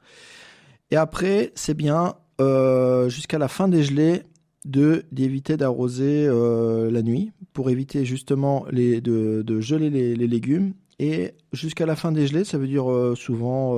Et 0.91 0.97
après, 0.97 1.53
c'est 1.55 1.75
bien 1.75 2.15
euh, 2.41 3.09
jusqu'à 3.11 3.39
la 3.39 3.49
fin 3.49 3.69
des 3.69 3.83
gelées 3.83 4.23
de 4.65 5.05
d'éviter 5.13 5.57
d'arroser 5.57 6.27
euh, 6.27 6.91
la 6.91 7.03
nuit 7.03 7.33
pour 7.53 7.71
éviter 7.71 8.05
justement 8.05 8.65
les, 8.71 9.01
de, 9.01 9.43
de 9.43 9.61
geler 9.61 9.91
les, 9.91 10.17
les 10.17 10.27
légumes. 10.27 10.73
Et 10.99 11.35
jusqu'à 11.53 11.87
la 11.87 11.95
fin 11.95 12.11
des 12.11 12.27
gelées, 12.27 12.45
ça 12.45 12.59
veut 12.59 12.67
dire 12.67 12.91
euh, 12.91 13.15
souvent 13.15 13.77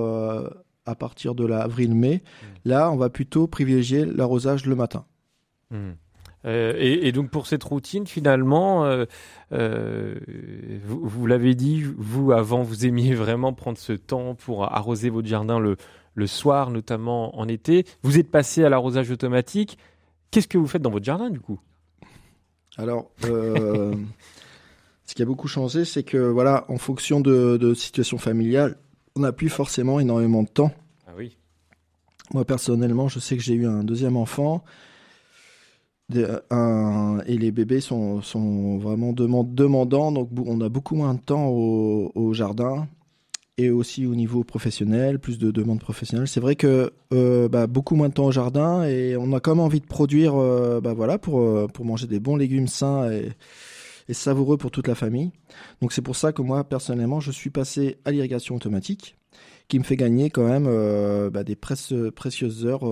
à 0.86 0.94
partir 0.94 1.34
de 1.34 1.44
l'avril-mai. 1.44 2.22
Là, 2.64 2.90
on 2.90 2.96
va 2.96 3.10
plutôt 3.10 3.46
privilégier 3.46 4.04
l'arrosage 4.04 4.66
le 4.66 4.74
matin. 4.76 5.04
Hmm. 5.70 5.92
Euh, 6.46 6.74
et, 6.78 7.06
et 7.06 7.12
donc 7.12 7.30
pour 7.30 7.46
cette 7.46 7.62
routine, 7.64 8.06
finalement, 8.06 8.84
euh, 8.84 9.04
euh, 9.52 10.14
vous, 10.84 11.00
vous 11.02 11.26
l'avez 11.26 11.54
dit, 11.54 11.82
vous 11.82 12.32
avant, 12.32 12.62
vous 12.62 12.86
aimiez 12.86 13.14
vraiment 13.14 13.52
prendre 13.52 13.78
ce 13.78 13.92
temps 13.92 14.34
pour 14.34 14.64
arroser 14.64 15.10
votre 15.10 15.28
jardin 15.28 15.58
le, 15.58 15.76
le 16.14 16.26
soir, 16.26 16.70
notamment 16.70 17.38
en 17.38 17.46
été. 17.48 17.84
Vous 18.02 18.18
êtes 18.18 18.30
passé 18.30 18.64
à 18.64 18.68
l'arrosage 18.68 19.10
automatique. 19.10 19.78
Qu'est-ce 20.30 20.48
que 20.48 20.58
vous 20.58 20.66
faites 20.66 20.82
dans 20.82 20.90
votre 20.90 21.04
jardin 21.04 21.30
du 21.30 21.40
coup? 21.40 21.60
Alors, 22.78 23.10
ce 23.22 23.94
qui 25.14 25.22
a 25.22 25.26
beaucoup 25.26 25.48
changé, 25.48 25.84
c'est 25.84 26.04
que 26.04 26.16
voilà, 26.16 26.64
en 26.68 26.78
fonction 26.78 27.20
de, 27.20 27.58
de 27.58 27.74
situation 27.74 28.16
familiale, 28.16 28.78
on 29.16 29.20
n'a 29.20 29.32
plus 29.32 29.50
forcément 29.50 30.00
énormément 30.00 30.42
de 30.42 30.48
temps. 30.48 30.72
Ah 31.06 31.12
oui. 31.16 31.36
Moi, 32.32 32.44
personnellement, 32.44 33.08
je 33.08 33.18
sais 33.18 33.36
que 33.36 33.42
j'ai 33.42 33.54
eu 33.54 33.66
un 33.66 33.82
deuxième 33.82 34.16
enfant. 34.16 34.62
Et 36.12 37.38
les 37.38 37.52
bébés 37.52 37.80
sont, 37.80 38.22
sont 38.22 38.78
vraiment 38.78 39.12
deman- 39.12 39.54
demandants, 39.54 40.12
donc 40.12 40.28
on 40.44 40.60
a 40.60 40.68
beaucoup 40.68 40.94
moins 40.96 41.14
de 41.14 41.20
temps 41.20 41.48
au, 41.48 42.32
jardin 42.32 42.88
et 43.58 43.70
aussi 43.70 44.06
au 44.06 44.14
niveau 44.14 44.42
professionnel, 44.42 45.18
plus 45.18 45.38
de 45.38 45.50
demandes 45.50 45.80
professionnelles. 45.80 46.28
C'est 46.28 46.40
vrai 46.40 46.56
que 46.56 46.92
euh, 47.12 47.48
bah, 47.48 47.66
beaucoup 47.66 47.94
moins 47.94 48.08
de 48.08 48.14
temps 48.14 48.26
au 48.26 48.32
jardin 48.32 48.84
et 48.84 49.16
on 49.18 49.32
a 49.34 49.40
quand 49.40 49.54
même 49.54 49.64
envie 49.64 49.80
de 49.80 49.86
produire 49.86 50.34
euh, 50.34 50.80
bah, 50.80 50.94
voilà, 50.94 51.18
pour, 51.18 51.40
euh, 51.40 51.66
pour 51.66 51.84
manger 51.84 52.06
des 52.06 52.20
bons 52.20 52.36
légumes 52.36 52.68
sains 52.68 53.10
et, 53.10 53.30
savoureux 54.12 54.56
pour 54.56 54.72
toute 54.72 54.88
la 54.88 54.96
famille. 54.96 55.30
Donc 55.80 55.92
c'est 55.92 56.02
pour 56.02 56.16
ça 56.16 56.32
que 56.32 56.42
moi, 56.42 56.64
personnellement, 56.64 57.20
je 57.20 57.30
suis 57.30 57.50
passé 57.50 57.98
à 58.04 58.10
l'irrigation 58.10 58.56
automatique 58.56 59.16
qui 59.68 59.78
me 59.78 59.84
fait 59.84 59.94
gagner 59.94 60.30
quand 60.30 60.48
même 60.48 60.64
bah, 61.30 61.44
des 61.44 61.54
précieuses 61.54 62.66
heures 62.66 62.82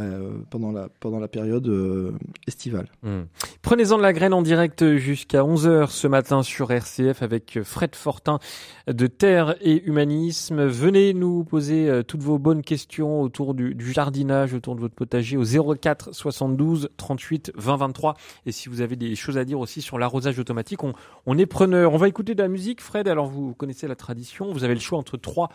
euh, 0.00 0.30
pendant, 0.50 0.72
la, 0.72 1.28
période 1.28 1.68
euh, 1.68 2.12
estivale. 2.46 2.86
Hmm. 3.02 3.22
Prenez-en 3.62 3.98
de 3.98 4.02
la 4.02 4.12
graine 4.12 4.32
en 4.32 4.42
direct 4.42 4.96
jusqu'à 4.96 5.42
11h 5.42 5.90
ce 5.90 6.06
matin 6.06 6.42
sur 6.42 6.70
RCF 6.70 7.22
avec 7.22 7.60
Fred 7.62 7.94
Fortin 7.94 8.38
de 8.86 9.06
Terre 9.06 9.56
et 9.60 9.82
Humanisme. 9.84 10.64
Venez 10.64 11.14
nous 11.14 11.44
poser 11.44 11.88
euh, 11.88 12.02
toutes 12.02 12.22
vos 12.22 12.38
bonnes 12.38 12.62
questions 12.62 13.20
autour 13.20 13.54
du, 13.54 13.76
jardinage, 13.92 14.54
autour 14.54 14.74
de 14.74 14.80
votre 14.80 14.94
potager 14.94 15.36
au 15.36 15.44
04 15.44 16.14
72 16.14 16.90
38 16.96 17.52
20 17.54 17.76
23. 17.76 18.14
Et 18.46 18.52
si 18.52 18.68
vous 18.68 18.80
avez 18.80 18.96
des 18.96 19.14
choses 19.14 19.38
à 19.38 19.44
dire 19.44 19.60
aussi 19.60 19.82
sur 19.82 19.98
l'arrosage 19.98 20.38
automatique, 20.38 20.80
on, 20.82 21.38
est 21.38 21.46
preneur. 21.46 21.92
On 21.92 21.98
va 21.98 22.08
écouter 22.08 22.34
de 22.34 22.42
la 22.42 22.48
musique, 22.48 22.80
Fred. 22.80 23.08
Alors 23.08 23.26
vous 23.26 23.54
connaissez 23.54 23.86
la 23.86 23.96
tradition. 23.96 24.52
Vous 24.52 24.64
avez 24.64 24.74
le 24.74 24.80
choix 24.80 24.98
entre 24.98 25.16
trois 25.16 25.50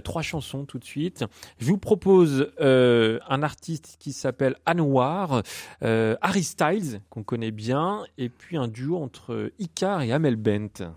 trois 0.00 0.22
chansons 0.22 0.64
tout 0.64 0.78
de 0.78 0.84
suite. 0.84 1.24
Je 1.58 1.66
vous 1.66 1.78
propose 1.78 2.52
euh, 2.60 3.18
un 3.28 3.42
artiste 3.42 3.96
qui 3.98 4.12
s'appelle 4.12 4.56
Anouar, 4.66 5.42
euh, 5.82 6.16
Harry 6.20 6.42
Styles, 6.44 7.00
qu'on 7.10 7.22
connaît 7.22 7.50
bien, 7.50 8.04
et 8.18 8.28
puis 8.28 8.56
un 8.56 8.68
duo 8.68 8.96
entre 8.98 9.52
Icar 9.58 10.02
et 10.02 10.12
Amel 10.12 10.36
Bent. 10.36 10.92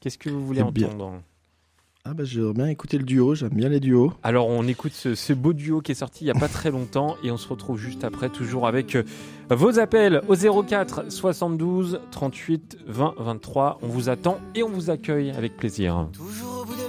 Qu'est-ce 0.00 0.18
que 0.18 0.30
vous 0.30 0.44
voulez 0.44 0.62
Eh 0.66 0.70
bien. 0.70 0.88
entendre? 0.88 1.22
Ah 2.02 2.14
bah 2.14 2.24
j'aimerais 2.24 2.54
bien 2.54 2.66
écouter 2.68 2.96
le 2.96 3.04
duo, 3.04 3.34
j'aime 3.34 3.50
bien 3.50 3.68
les 3.68 3.78
duos. 3.78 4.14
Alors 4.22 4.48
on 4.48 4.66
écoute 4.66 4.92
ce, 4.94 5.14
ce 5.14 5.34
beau 5.34 5.52
duo 5.52 5.82
qui 5.82 5.92
est 5.92 5.96
sorti 5.96 6.24
il 6.24 6.28
n'y 6.28 6.30
a 6.30 6.40
pas 6.40 6.48
très 6.48 6.70
longtemps 6.70 7.16
et 7.22 7.30
on 7.30 7.36
se 7.36 7.46
retrouve 7.46 7.76
juste 7.78 8.04
après, 8.04 8.30
toujours 8.30 8.66
avec 8.66 8.96
euh, 8.96 9.02
vos 9.50 9.78
appels 9.78 10.22
au 10.26 10.34
04 10.62 11.12
72 11.12 12.00
38 12.10 12.78
20 12.86 13.14
23. 13.18 13.80
On 13.82 13.86
vous 13.88 14.08
attend 14.08 14.40
et 14.54 14.62
on 14.62 14.70
vous 14.70 14.88
accueille 14.88 15.30
avec 15.32 15.58
plaisir. 15.58 16.08
Toujours 16.14 16.62
au 16.62 16.64
bout 16.64 16.74
des 16.74 16.88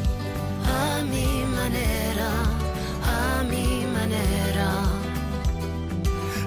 A 0.65 1.03
mi 1.03 1.45
manera, 1.57 2.31
a 3.03 3.43
mi 3.43 3.85
manera. 3.95 4.71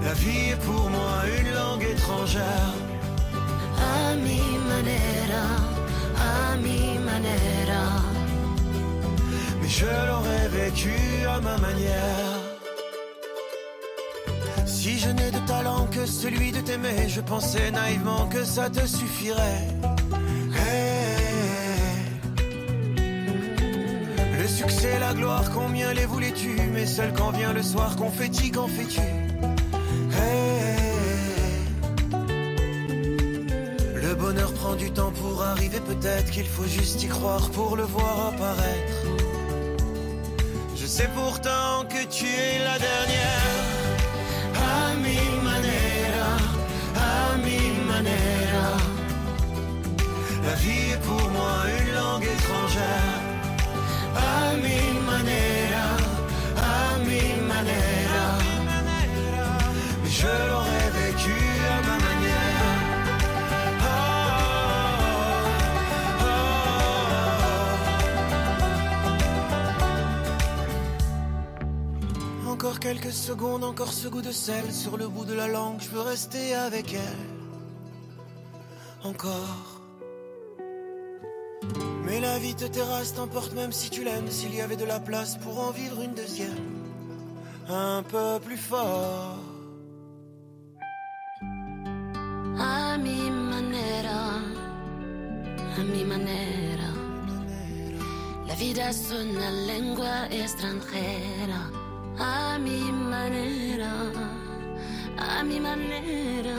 La 0.04 0.14
vie 0.14 0.50
est 0.52 0.60
pour 0.66 0.90
moi 0.90 1.14
une 1.38 1.50
langue 1.54 1.86
étrangère. 1.94 2.74
A 3.78 4.14
mi 4.16 4.42
manera, 4.70 5.46
a 6.30 6.56
mi 6.56 6.98
manera. 6.98 7.84
Mais 9.60 9.68
je 9.68 9.86
l'aurais 10.08 10.48
vécu 10.48 10.94
à 11.28 11.40
ma 11.40 11.56
manière. 11.58 12.34
Si 14.66 14.98
je 14.98 15.08
n'ai 15.08 15.30
de 15.30 15.38
talent 15.46 15.86
que 15.90 16.04
celui 16.04 16.52
de 16.52 16.60
t'aimer, 16.60 17.08
je 17.08 17.20
pensais 17.22 17.70
naïvement 17.70 18.26
que 18.28 18.44
ça 18.44 18.68
te 18.68 18.86
suffirait. 18.86 19.93
Succès, 24.54 24.98
la 25.00 25.12
gloire, 25.14 25.50
combien 25.52 25.92
les 25.92 26.06
voulais-tu? 26.06 26.56
Mais 26.72 26.86
seul 26.86 27.12
quand 27.12 27.32
vient 27.32 27.52
le 27.52 27.62
soir, 27.62 27.96
confetti, 27.96 28.50
qu'en 28.50 28.68
fais-tu? 28.68 29.00
Le 33.94 34.14
bonheur 34.14 34.52
prend 34.54 34.76
du 34.76 34.90
temps 34.92 35.12
pour 35.20 35.42
arriver, 35.42 35.80
peut-être 35.80 36.30
qu'il 36.30 36.46
faut 36.46 36.66
juste 36.78 37.02
y 37.02 37.08
croire 37.08 37.50
pour 37.50 37.76
le 37.76 37.82
voir 37.82 38.28
apparaître. 38.28 38.98
Je 40.76 40.86
sais 40.86 41.08
pourtant 41.14 41.84
que 41.92 42.02
tu 42.16 42.26
es 42.26 42.58
la 42.70 42.78
dernière. 42.88 43.64
A 44.72 44.94
mi 45.04 45.18
manera, 45.48 46.34
a 46.96 47.36
mi. 47.44 47.64
La 50.46 50.54
vie 50.56 50.92
est 50.92 51.02
pour 51.08 51.24
moi 51.36 51.54
une 51.80 51.94
langue 51.94 52.28
étrangère. 52.36 53.23
Mi 54.62 54.80
manera, 55.10 55.86
a 56.56 56.98
mi 56.98 57.22
manera. 57.50 58.26
Mais 60.02 60.10
je 60.10 60.32
l'aurais 60.48 60.90
vécu 61.00 61.36
à 61.74 61.76
ma 61.86 61.96
manière. 62.06 62.54
Encore 72.48 72.78
quelques 72.80 73.12
secondes, 73.12 73.64
encore 73.64 73.92
ce 73.92 74.08
goût 74.08 74.22
de 74.22 74.32
sel 74.32 74.72
sur 74.72 74.96
le 74.96 75.08
bout 75.08 75.24
de 75.24 75.34
la 75.34 75.48
langue, 75.48 75.80
je 75.80 75.88
veux 75.88 76.00
rester 76.00 76.54
avec 76.54 76.94
elle. 76.94 77.26
Encore. 79.02 79.73
Mais 82.14 82.20
la 82.20 82.38
vie 82.38 82.54
te 82.54 82.66
terrasse, 82.66 83.12
t'emporte 83.14 83.54
même 83.54 83.72
si 83.72 83.90
tu 83.90 84.04
l'aimes, 84.04 84.30
s'il 84.30 84.54
y 84.54 84.60
avait 84.60 84.76
de 84.76 84.84
la 84.84 85.00
place 85.00 85.36
pour 85.36 85.58
en 85.58 85.72
vivre 85.72 86.00
une 86.00 86.14
deuxième. 86.14 86.64
Un 87.68 88.04
peu 88.04 88.38
plus 88.38 88.56
fort. 88.56 89.36
A 92.56 92.96
mi 92.98 93.30
manera, 93.52 94.20
a 95.76 95.82
mi 95.92 96.04
manera. 96.04 96.90
La 98.46 98.54
vida 98.54 98.90
es 98.90 99.10
una 99.10 99.50
lengua 99.70 100.28
extranjera. 100.30 101.62
A 102.20 102.58
mi 102.60 102.92
manera, 102.92 103.94
a 105.18 105.42
mi 105.42 105.58
manera. 105.58 106.58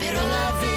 Pero 0.00 0.20
la 0.34 0.44
viviré 0.58 0.69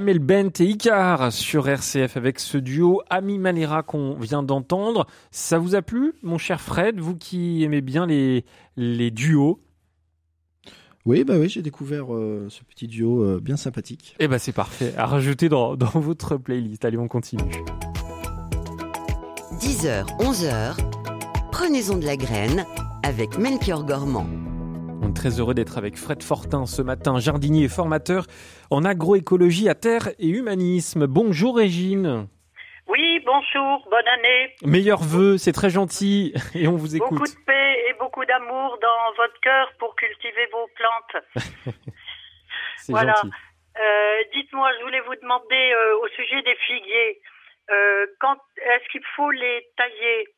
Amel 0.00 0.18
Bent 0.18 0.58
et 0.60 0.64
Icar 0.64 1.30
sur 1.30 1.68
RCF 1.68 2.16
avec 2.16 2.38
ce 2.38 2.56
duo 2.56 3.02
Ami 3.10 3.38
Manera 3.38 3.82
qu'on 3.82 4.14
vient 4.14 4.42
d'entendre. 4.42 5.06
Ça 5.30 5.58
vous 5.58 5.74
a 5.74 5.82
plu, 5.82 6.14
mon 6.22 6.38
cher 6.38 6.58
Fred, 6.58 6.98
vous 6.98 7.14
qui 7.14 7.62
aimez 7.64 7.82
bien 7.82 8.06
les, 8.06 8.46
les 8.78 9.10
duos? 9.10 9.60
Oui, 11.04 11.22
bah 11.22 11.34
oui, 11.38 11.50
j'ai 11.50 11.60
découvert 11.60 12.14
euh, 12.14 12.46
ce 12.48 12.64
petit 12.64 12.88
duo 12.88 13.22
euh, 13.22 13.40
bien 13.42 13.58
sympathique. 13.58 14.16
Eh 14.20 14.26
ben 14.26 14.38
c'est 14.38 14.52
parfait, 14.52 14.94
à 14.96 15.04
rajouter 15.04 15.50
dans, 15.50 15.76
dans 15.76 16.00
votre 16.00 16.38
playlist. 16.38 16.82
Allez, 16.86 16.96
on 16.96 17.06
continue. 17.06 17.42
10h, 19.58 20.06
11h, 20.18 20.76
prenez-en 21.52 21.98
de 21.98 22.06
la 22.06 22.16
graine 22.16 22.64
avec 23.02 23.36
Melchior 23.36 23.84
Gormand. 23.84 24.24
On 25.02 25.08
est 25.08 25.16
très 25.16 25.40
heureux 25.40 25.54
d'être 25.54 25.78
avec 25.78 25.96
Fred 25.96 26.22
Fortin 26.22 26.66
ce 26.66 26.82
matin, 26.82 27.18
jardinier 27.18 27.64
et 27.64 27.68
formateur 27.68 28.26
en 28.70 28.84
agroécologie 28.84 29.68
à 29.68 29.74
terre 29.74 30.10
et 30.18 30.28
humanisme. 30.28 31.06
Bonjour 31.06 31.56
Régine. 31.56 32.28
Oui, 32.86 33.20
bonjour, 33.24 33.88
bonne 33.90 34.08
année. 34.08 34.54
Meilleurs 34.62 35.02
vœux, 35.02 35.38
c'est 35.38 35.52
très 35.52 35.70
gentil 35.70 36.34
et 36.54 36.68
on 36.68 36.76
vous 36.76 36.96
écoute. 36.96 37.18
Beaucoup 37.18 37.26
de 37.26 37.44
paix 37.46 37.84
et 37.88 37.94
beaucoup 37.98 38.24
d'amour 38.26 38.78
dans 38.82 39.14
votre 39.16 39.40
cœur 39.40 39.72
pour 39.78 39.96
cultiver 39.96 40.46
vos 40.52 40.68
plantes. 40.76 41.24
C'est 42.76 42.92
voilà. 42.92 43.14
gentil. 43.14 43.34
Euh, 43.80 44.22
Dites-moi, 44.34 44.70
je 44.78 44.84
voulais 44.84 45.00
vous 45.00 45.16
demander 45.22 45.72
euh, 45.72 45.98
au 46.02 46.08
sujet 46.08 46.42
des 46.42 46.56
figuiers, 46.66 47.22
euh, 47.70 48.06
quand 48.20 48.36
est-ce 48.56 48.88
qu'il 48.90 49.04
faut 49.16 49.30
les 49.30 49.66
tailler? 49.76 50.28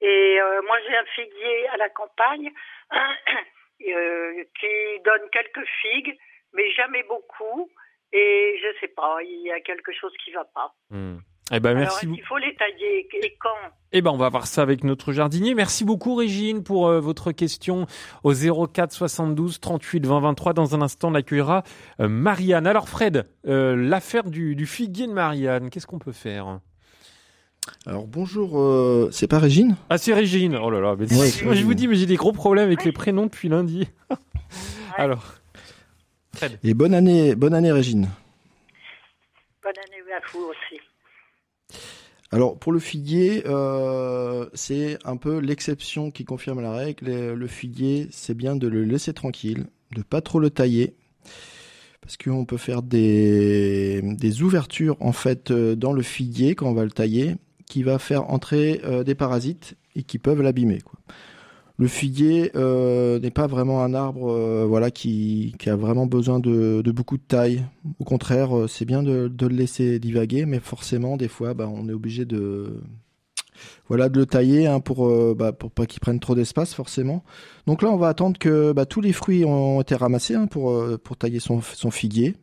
Et 0.00 0.38
euh, 0.40 0.62
moi, 0.62 0.76
j'ai 0.86 0.96
un 0.96 1.04
figuier 1.14 1.68
à 1.68 1.76
la 1.78 1.88
campagne 1.88 2.50
euh, 2.92 4.44
qui 4.60 5.00
donne 5.04 5.28
quelques 5.32 5.66
figues, 5.82 6.16
mais 6.52 6.70
jamais 6.72 7.02
beaucoup. 7.04 7.70
Et 8.12 8.58
je 8.62 8.80
sais 8.80 8.88
pas, 8.88 9.18
il 9.22 9.42
y 9.42 9.50
a 9.50 9.60
quelque 9.60 9.92
chose 9.92 10.12
qui 10.24 10.32
va 10.32 10.44
pas. 10.44 10.74
Hmm. 10.90 11.18
Eh 11.52 11.60
ben 11.60 11.70
Alors, 11.70 11.82
merci. 11.82 12.06
beaucoup. 12.06 12.16
qu'il 12.16 12.26
faut 12.26 12.38
les 12.38 12.54
tailler 12.56 13.08
et 13.22 13.36
quand? 13.38 13.48
Eh 13.92 14.02
ben 14.02 14.10
on 14.10 14.16
va 14.16 14.28
voir 14.28 14.48
ça 14.48 14.62
avec 14.62 14.82
notre 14.82 15.12
jardinier. 15.12 15.54
Merci 15.54 15.84
beaucoup 15.84 16.16
Régine 16.16 16.64
pour 16.64 16.88
euh, 16.88 16.98
votre 16.98 17.30
question 17.30 17.86
au 18.24 18.32
04 18.32 18.90
72 18.90 19.60
38 19.60 20.06
20 20.06 20.20
23. 20.20 20.54
Dans 20.54 20.74
un 20.74 20.82
instant, 20.82 21.10
on 21.10 21.14
accueillera 21.14 21.62
euh, 22.00 22.08
Marianne. 22.08 22.66
Alors 22.66 22.88
Fred, 22.88 23.26
euh, 23.46 23.76
l'affaire 23.76 24.24
du, 24.24 24.56
du 24.56 24.66
figuier 24.66 25.06
de 25.06 25.12
Marianne, 25.12 25.70
qu'est-ce 25.70 25.86
qu'on 25.86 26.00
peut 26.00 26.12
faire? 26.12 26.58
Alors 27.86 28.06
bonjour, 28.06 28.58
euh, 28.60 29.08
c'est 29.12 29.26
pas 29.28 29.38
Régine? 29.38 29.76
Ah 29.90 29.98
c'est 29.98 30.14
Régine. 30.14 30.56
Oh 30.56 30.70
là 30.70 30.80
là, 30.80 30.96
mais 30.98 31.12
Ouais, 31.12 31.30
moi 31.44 31.54
je 31.54 31.64
vous 31.64 31.74
dis, 31.74 31.88
mais 31.88 31.96
j'ai 31.96 32.06
des 32.06 32.16
gros 32.16 32.32
problèmes 32.32 32.66
avec 32.66 32.84
les 32.84 32.92
prénoms 32.92 33.24
depuis 33.26 33.48
lundi. 33.48 33.88
Alors, 34.96 35.24
Fred. 36.34 36.58
Et 36.62 36.74
bonne 36.74 36.94
année, 36.94 37.34
bonne 37.34 37.54
année 37.54 37.72
Régine. 37.72 38.08
Bonne 39.62 39.74
année 39.78 40.12
à 40.12 40.20
vous 40.32 40.44
aussi. 40.44 40.80
Alors 42.32 42.58
pour 42.58 42.72
le 42.72 42.78
figuier, 42.78 43.44
euh, 43.46 44.46
c'est 44.54 44.98
un 45.04 45.16
peu 45.16 45.38
l'exception 45.38 46.10
qui 46.10 46.24
confirme 46.24 46.60
la 46.60 46.72
règle. 46.72 47.06
Le, 47.06 47.34
le 47.34 47.46
figuier, 47.46 48.08
c'est 48.10 48.34
bien 48.34 48.56
de 48.56 48.66
le 48.68 48.84
laisser 48.84 49.12
tranquille, 49.12 49.66
de 49.94 50.02
pas 50.02 50.20
trop 50.20 50.40
le 50.40 50.50
tailler, 50.50 50.94
parce 52.00 52.16
qu'on 52.16 52.44
peut 52.44 52.56
faire 52.56 52.82
des, 52.82 54.00
des 54.02 54.42
ouvertures 54.42 54.96
en 55.00 55.12
fait 55.12 55.50
euh, 55.50 55.76
dans 55.76 55.92
le 55.92 56.02
figuier 56.02 56.54
quand 56.54 56.68
on 56.68 56.74
va 56.74 56.84
le 56.84 56.90
tailler, 56.90 57.36
qui 57.68 57.82
va 57.82 57.98
faire 57.98 58.30
entrer 58.30 58.80
euh, 58.84 59.04
des 59.04 59.14
parasites 59.14 59.76
et 59.94 60.02
qui 60.02 60.18
peuvent 60.18 60.42
l'abîmer. 60.42 60.78
Le 61.78 61.88
figuier 61.88 62.52
euh, 62.56 63.20
n'est 63.20 63.30
pas 63.30 63.46
vraiment 63.46 63.82
un 63.82 63.92
arbre, 63.92 64.30
euh, 64.30 64.64
voilà, 64.66 64.90
qui, 64.90 65.54
a 65.66 65.76
vraiment 65.76 66.06
besoin 66.06 66.40
de, 66.40 66.82
beaucoup 66.86 67.18
de 67.18 67.22
taille. 67.22 67.66
Au 67.98 68.04
contraire, 68.04 68.50
c'est 68.66 68.86
bien 68.86 69.02
de, 69.02 69.30
le 69.38 69.48
laisser 69.48 69.98
divaguer, 69.98 70.46
mais 70.46 70.58
forcément, 70.58 71.18
des 71.18 71.28
fois, 71.28 71.52
bah, 71.52 71.68
on 71.70 71.86
est 71.90 71.92
obligé 71.92 72.24
de, 72.24 72.80
voilà, 73.88 74.08
de 74.08 74.18
le 74.18 74.24
tailler 74.24 74.66
hein, 74.66 74.80
pour, 74.80 75.06
euh, 75.06 75.34
bah, 75.36 75.52
pour 75.52 75.70
pas 75.70 75.84
qu'il 75.84 76.00
prenne 76.00 76.18
trop 76.18 76.34
d'espace, 76.34 76.72
forcément. 76.72 77.24
Donc 77.66 77.82
là, 77.82 77.90
on 77.90 77.98
va 77.98 78.08
attendre 78.08 78.38
que 78.38 78.72
bah, 78.72 78.86
tous 78.86 79.02
les 79.02 79.12
fruits 79.12 79.44
ont 79.44 79.82
été 79.82 79.94
ramassés 79.96 80.34
hein, 80.34 80.46
pour, 80.46 80.82
pour 81.00 81.18
tailler 81.18 81.40
son, 81.40 81.60
son 81.60 81.90
figuier. 81.90 82.36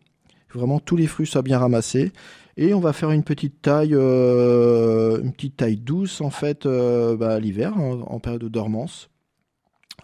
Vraiment, 0.53 0.79
tous 0.79 0.95
les 0.95 1.07
fruits 1.07 1.25
soient 1.25 1.41
bien 1.41 1.57
ramassés. 1.57 2.11
Et 2.55 2.73
on 2.73 2.79
va 2.79 2.93
faire 2.93 3.11
une 3.11 3.23
petite 3.23 3.61
taille, 3.61 3.95
euh, 3.95 5.19
une 5.21 5.33
petite 5.33 5.57
taille 5.57 5.77
douce 5.77 6.21
en 6.21 6.29
fait, 6.29 6.65
euh, 6.65 7.17
bah, 7.17 7.39
l'hiver, 7.39 7.73
hein, 7.77 8.01
en 8.05 8.19
période 8.19 8.41
de 8.41 8.47
dormance, 8.47 9.09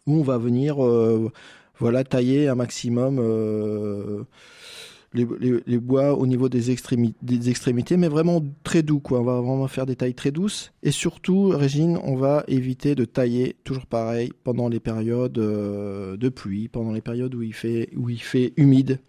où 0.07 0.15
on 0.15 0.23
va 0.23 0.37
venir, 0.37 0.83
euh, 0.83 1.31
voilà, 1.77 2.03
tailler 2.03 2.47
un 2.47 2.55
maximum 2.55 3.19
les, 5.13 5.25
les- 5.39 5.61
les 5.65 5.77
bois 5.79 6.13
au 6.17 6.27
niveau 6.27 6.49
des, 6.49 6.71
extrémi- 6.73 7.13
des 7.21 7.49
extrémités, 7.49 7.97
mais 7.97 8.07
vraiment 8.07 8.43
très 8.63 8.83
doux, 8.83 8.99
quoi. 8.99 9.19
On 9.21 9.23
va 9.23 9.41
vraiment 9.41 9.67
faire 9.67 9.85
des 9.85 9.95
tailles 9.95 10.13
très 10.13 10.31
douces. 10.31 10.71
Et 10.83 10.91
surtout, 10.91 11.49
Régine, 11.49 11.97
on 12.03 12.15
va 12.15 12.43
éviter 12.47 12.93
de 12.95 13.05
tailler, 13.05 13.55
toujours 13.63 13.85
pareil, 13.87 14.31
pendant 14.43 14.69
les 14.69 14.79
périodes 14.79 15.37
euh, 15.39 16.15
de 16.17 16.29
pluie, 16.29 16.67
pendant 16.67 16.91
les 16.91 17.01
périodes 17.01 17.33
où 17.35 17.41
il 17.41 17.53
fait, 17.53 17.89
où 17.95 18.09
il 18.09 18.21
fait 18.21 18.53
humide, 18.57 18.99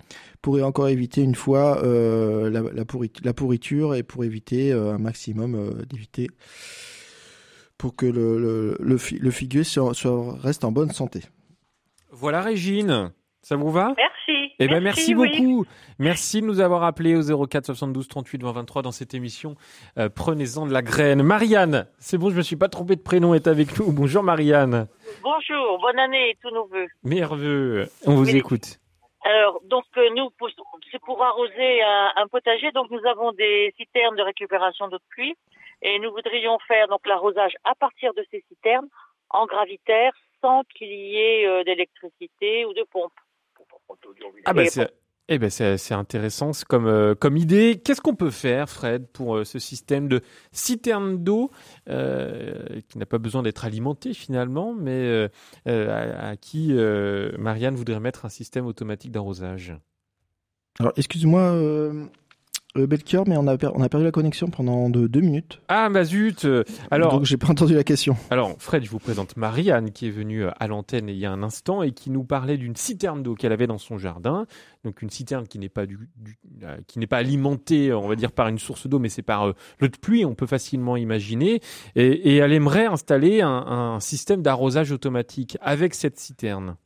pour 0.43 0.63
encore 0.63 0.89
éviter 0.89 1.21
une 1.23 1.35
fois 1.35 1.83
euh, 1.85 2.49
la, 2.49 2.63
la 2.63 2.85
pourrit- 2.87 3.13
la 3.23 3.35
pourriture 3.35 3.95
et 3.95 4.03
pour 4.03 4.25
éviter 4.25 4.73
euh, 4.73 4.95
un 4.95 4.99
maximum 4.99 5.55
euh, 5.55 5.71
d'éviter 5.89 6.29
pour 7.77 7.97
que 7.97 8.07
le, 8.07 8.39
le, 8.39 8.77
le, 8.81 8.99
fi- 8.99 9.19
le 9.19 9.31
figuier 9.31 9.65
soit- 9.65 9.95
soit- 9.95 10.37
reste 10.41 10.65
en 10.65 10.73
bonne 10.73 10.91
santé. 10.93 11.21
Voilà 12.13 12.41
Régine, 12.43 13.11
ça 13.43 13.57
vous 13.57 13.71
va? 13.71 13.95
Merci. 13.97 14.19
Eh 14.62 14.68
ben 14.68 14.83
merci, 14.83 15.14
beaucoup. 15.14 15.64
Merci 15.99 16.42
de 16.42 16.46
nous 16.46 16.61
avoir 16.61 16.85
appelés 16.85 17.16
au 17.16 17.46
04 17.46 17.64
72 17.66 18.07
38 18.09 18.42
20 18.42 18.53
23 18.53 18.83
dans 18.83 18.92
cette 18.92 19.14
émission. 19.14 19.55
Euh, 19.99 20.09
Prenez-en 20.14 20.66
de 20.66 20.73
la 20.73 20.83
graine. 20.83 21.23
Marianne, 21.23 21.87
c'est 21.99 22.18
bon, 22.18 22.29
je 22.31 22.37
me 22.37 22.42
suis 22.42 22.57
pas 22.57 22.68
trompé 22.68 22.94
de 22.94 23.01
prénom, 23.01 23.33
est 23.35 23.46
avec 23.46 23.79
nous. 23.79 23.90
Bonjour 23.90 24.23
Marianne. 24.23 24.87
Bonjour, 25.23 25.79
bonne 25.81 25.99
année 25.99 26.31
et 26.31 26.38
tous 26.42 26.51
nos 26.51 26.66
voeux. 26.66 26.87
Merveilleux. 27.05 27.88
On 28.07 28.14
vous 28.14 28.27
Oui. 28.31 28.37
écoute. 28.37 28.79
Alors, 29.25 29.61
donc 29.64 29.85
euh, 29.96 30.09
nous, 30.14 30.29
pour- 30.38 30.49
c'est 30.92 31.01
pour 31.01 31.23
arroser 31.23 31.83
un, 31.83 32.11
un 32.16 32.27
potager. 32.29 32.70
Donc 32.73 32.90
nous 32.90 33.05
avons 33.07 33.33
des 33.33 33.73
citernes 33.79 34.16
de 34.16 34.23
récupération 34.23 34.88
d'eau 34.88 34.99
de 34.99 35.03
pluie 35.09 35.35
et 35.83 35.99
nous 36.01 36.11
voudrions 36.11 36.59
faire 36.68 36.87
donc 36.88 37.07
l'arrosage 37.07 37.53
à 37.64 37.75
partir 37.75 38.12
de 38.14 38.25
ces 38.31 38.44
citernes 38.49 38.88
en 39.31 39.46
gravitaire 39.46 40.12
sans 40.42 40.62
qu'il 40.75 40.88
y 40.88 41.16
ait 41.16 41.46
euh, 41.46 41.64
d'électricité 41.64 42.64
ou 42.66 42.75
de 42.75 42.85
pompe. 42.90 43.12
Ah 44.44 44.53
bah 44.53 44.64
Et 44.64 44.70
c'est 44.70 44.90
eh 45.33 45.38
ben 45.38 45.48
c'est 45.48 45.79
c'est 45.79 45.94
intéressant 45.94 46.53
c'est 46.53 46.66
comme 46.66 46.87
euh, 46.87 47.14
comme 47.14 47.37
idée. 47.37 47.81
Qu'est-ce 47.85 48.00
qu'on 48.00 48.16
peut 48.16 48.31
faire, 48.31 48.68
Fred, 48.68 49.07
pour 49.07 49.37
euh, 49.37 49.44
ce 49.44 49.61
système 49.61 50.09
de 50.09 50.22
citerne 50.50 51.22
d'eau 51.22 51.53
euh, 51.88 52.81
qui 52.88 52.98
n'a 52.98 53.07
pas 53.07 53.18
besoin 53.18 53.44
d'être 53.44 53.64
alimenté 53.64 54.12
finalement, 54.12 54.74
mais 54.74 54.90
euh, 54.90 55.29
euh, 55.68 55.88
à, 55.88 56.31
à 56.31 56.37
qui 56.37 56.72
euh, 56.72 57.31
Marianne 57.38 57.76
voudrait 57.76 58.00
mettre 58.00 58.24
un 58.24 58.29
système 58.29 58.66
automatique 58.66 59.12
d'arrosage? 59.12 59.76
Alors, 60.81 60.92
excuse-moi, 60.96 61.53
euh, 62.76 62.87
Belchior, 62.87 63.24
mais 63.26 63.37
on 63.37 63.46
a, 63.48 63.56
per- 63.59 63.70
on 63.74 63.83
a 63.83 63.88
perdu 63.88 64.04
la 64.04 64.12
connexion 64.12 64.48
pendant 64.48 64.88
de- 64.90 65.06
deux 65.09 65.20
minutes. 65.20 65.61
Ah 65.68 65.88
bah 65.90 66.04
zut 66.04 66.44
euh, 66.44 66.62
Alors 66.90 67.12
Donc, 67.12 67.24
j'ai 67.24 67.37
pas 67.37 67.48
entendu 67.48 67.74
la 67.74 67.83
question. 67.85 68.16
Alors, 68.30 68.54
Fred, 68.59 68.85
je 68.85 68.90
vous 68.90 68.98
présente 69.00 69.37
Marianne 69.37 69.90
qui 69.90 70.06
est 70.06 70.11
venue 70.11 70.44
euh, 70.44 70.50
à 70.61 70.68
l'antenne 70.68 71.09
il 71.09 71.16
y 71.16 71.26
a 71.26 71.33
un 71.33 71.42
instant 71.42 71.83
et 71.83 71.90
qui 71.92 72.11
nous 72.11 72.22
parlait 72.22 72.56
d'une 72.56 72.76
citerne 72.76 73.22
d'eau 73.22 73.35
qu'elle 73.35 73.52
avait 73.52 73.66
dans 73.66 73.78
son 73.78 73.98
jardin. 73.98 74.46
Donc, 74.85 75.02
une 75.02 75.11
citerne 75.11 75.48
qui 75.48 75.59
n'est 75.59 75.68
pas 75.68 75.85
du, 75.87 75.98
du- 76.16 76.38
euh, 76.62 76.76
qui 76.87 76.98
n'est 77.00 77.06
pas 77.09 77.18
alimentée, 77.18 77.92
on 77.92 78.06
va 78.09 78.14
dire, 78.16 78.30
par 78.33 78.46
une 78.48 78.59
source 78.59 78.87
d'eau, 78.87 78.98
mais 79.00 79.09
c'est 79.09 79.22
par 79.22 79.48
euh, 79.48 79.54
l'eau 79.80 79.88
de 79.88 79.96
pluie. 79.96 80.24
On 80.24 80.35
peut 80.35 80.46
facilement 80.46 80.96
imaginer. 80.96 81.61
Et, 81.96 82.06
et 82.06 82.37
elle 82.37 82.52
aimerait 82.52 82.87
installer 82.87 83.40
un, 83.40 83.48
un 83.50 84.00
système 84.00 84.42
d'arrosage 84.42 84.92
automatique 84.92 85.59
avec 85.61 85.94
cette 85.94 86.18
citerne. 86.20 86.76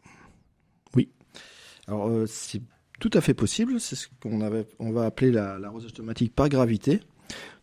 Alors, 1.87 2.09
euh, 2.09 2.25
c'est 2.27 2.63
tout 3.01 3.11
à 3.13 3.21
fait 3.21 3.35
possible. 3.35 3.81
C'est 3.81 3.97
ce 3.97 4.09
qu'on 4.23 4.93
va 4.93 5.05
appeler 5.05 5.31
la- 5.31 5.59
l'arrosage 5.59 5.91
automatique 5.91 6.35
par 6.35 6.49
gravité. 6.49 7.01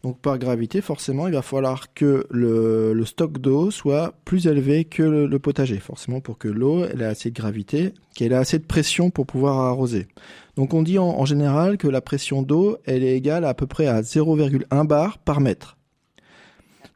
Donc, 0.04 0.20
par 0.20 0.39
gravité, 0.39 0.82
forcément, 0.82 1.28
il 1.28 1.34
va 1.34 1.44
falloir 1.44 1.94
que 1.94 2.26
le, 2.32 3.04
stock 3.06 3.38
d'eau 3.38 3.70
soit 3.70 4.15
plus 4.26 4.48
élevé 4.48 4.86
que 4.86 5.04
le, 5.04 5.39
potager. 5.39 5.78
Forcément, 5.78 6.22
pour 6.22 6.39
que 6.39 6.48
l'eau, 6.48 6.86
ait 6.86 7.04
assez 7.04 7.30
de 7.30 7.36
gravité, 7.36 7.94
qu'elle 8.15 8.32
ait 8.32 8.36
assez 8.36 8.58
de 8.58 8.65
pression 8.65 9.12
pour 9.12 9.28
pouvoir 9.28 9.60
arroser. 9.60 10.08
Donc, 10.56 10.74
on 10.74 10.82
dit 10.82 10.98
en, 10.98 11.26
général 11.26 11.78
que 11.78 11.88
la 11.88 12.02
pression 12.02 12.41
d'eau, 12.41 12.78
elle 12.86 13.04
est 13.04 13.15
égale 13.15 13.46
à 13.46 13.54
peu 13.54 13.67
près 13.67 13.86
à 13.86 14.02
0,1 14.02 14.86
bar 14.86 15.20
par 15.20 15.39
mètre. 15.39 15.78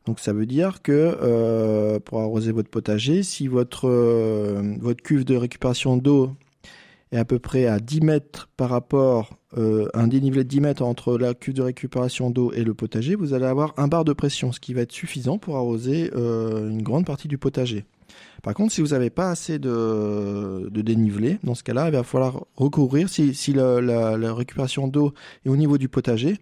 Donc 0.05 0.19
ça 0.19 0.33
veut 0.33 0.45
dire 0.45 0.83
que 0.83 1.17
euh, 1.19 1.99
pour 1.99 2.19
arroser 2.21 2.51
votre 2.51 2.69
potager, 2.69 3.23
si 3.23 3.47
votre, 3.47 3.89
euh, 3.89 4.75
votre 4.79 5.01
cuve 5.01 5.25
de 5.25 5.35
récupération 5.35 5.97
d'eau 5.97 6.35
est 7.15 7.19
à 7.19 7.25
peu 7.25 7.39
près 7.39 7.65
à 7.65 7.79
10 7.79 8.01
mètres 8.01 8.49
par 8.57 8.69
rapport 8.69 9.37
euh, 9.57 9.87
un 9.93 10.07
dénivelé 10.07 10.43
de 10.43 10.49
10 10.49 10.61
mètres 10.61 10.83
entre 10.83 11.17
la 11.17 11.33
cuve 11.33 11.53
de 11.53 11.61
récupération 11.61 12.29
d'eau 12.29 12.51
et 12.53 12.63
le 12.63 12.73
potager, 12.73 13.15
vous 13.15 13.33
allez 13.33 13.45
avoir 13.45 13.73
un 13.77 13.87
bar 13.87 14.03
de 14.03 14.13
pression, 14.13 14.51
ce 14.51 14.59
qui 14.59 14.73
va 14.73 14.81
être 14.81 14.91
suffisant 14.91 15.37
pour 15.37 15.55
arroser 15.55 16.11
euh, 16.15 16.69
une 16.69 16.81
grande 16.81 17.05
partie 17.05 17.27
du 17.27 17.37
potager. 17.37 17.85
Par 18.43 18.53
contre, 18.53 18.73
si 18.73 18.81
vous 18.81 18.89
n'avez 18.89 19.09
pas 19.09 19.29
assez 19.29 19.57
de, 19.57 20.69
dénivelé, 20.69 21.39
dans 21.43 21.55
ce 21.55 21.63
cas-là, 21.63 21.87
il 21.87 21.93
va 21.93 22.03
falloir 22.03 22.45
recourir, 22.55 23.09
si, 23.09 23.53
la, 23.53 24.33
récupération 24.33 24.87
d'eau 24.87 25.13
est 25.45 25.49
au 25.49 25.57
niveau 25.57 25.77
du 25.77 25.89
potager, 25.89 26.37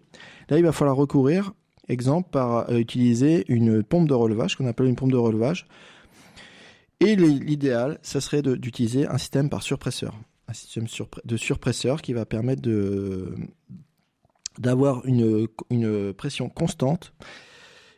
là, 0.50 0.58
il 0.58 0.64
va 0.64 0.72
falloir 0.72 0.96
recourir, 0.96 1.52
exemple, 1.88 2.28
par 2.30 2.70
euh, 2.70 2.78
utiliser 2.78 3.44
une 3.48 3.82
pompe 3.82 4.08
de 4.08 4.14
relevage, 4.14 4.56
qu'on 4.56 4.66
appelle 4.66 4.86
une 4.86 4.96
pompe 4.96 5.12
de 5.12 5.16
relevage. 5.16 5.66
Et 7.00 7.16
l'idéal, 7.16 7.98
ça 8.02 8.20
serait 8.20 8.42
d'utiliser 8.42 9.06
un 9.06 9.18
système 9.18 9.50
par 9.50 9.62
surpresseur, 9.62 10.14
un 10.54 10.86
système 10.86 11.08
de 11.24 11.36
surpresseur 11.36 12.00
qui 12.00 12.12
va 12.12 12.24
permettre 12.24 12.62
de 12.62 13.34
d'avoir 14.58 15.04
une, 15.04 15.48
une 15.68 16.12
pression 16.12 16.48
constante 16.48 17.12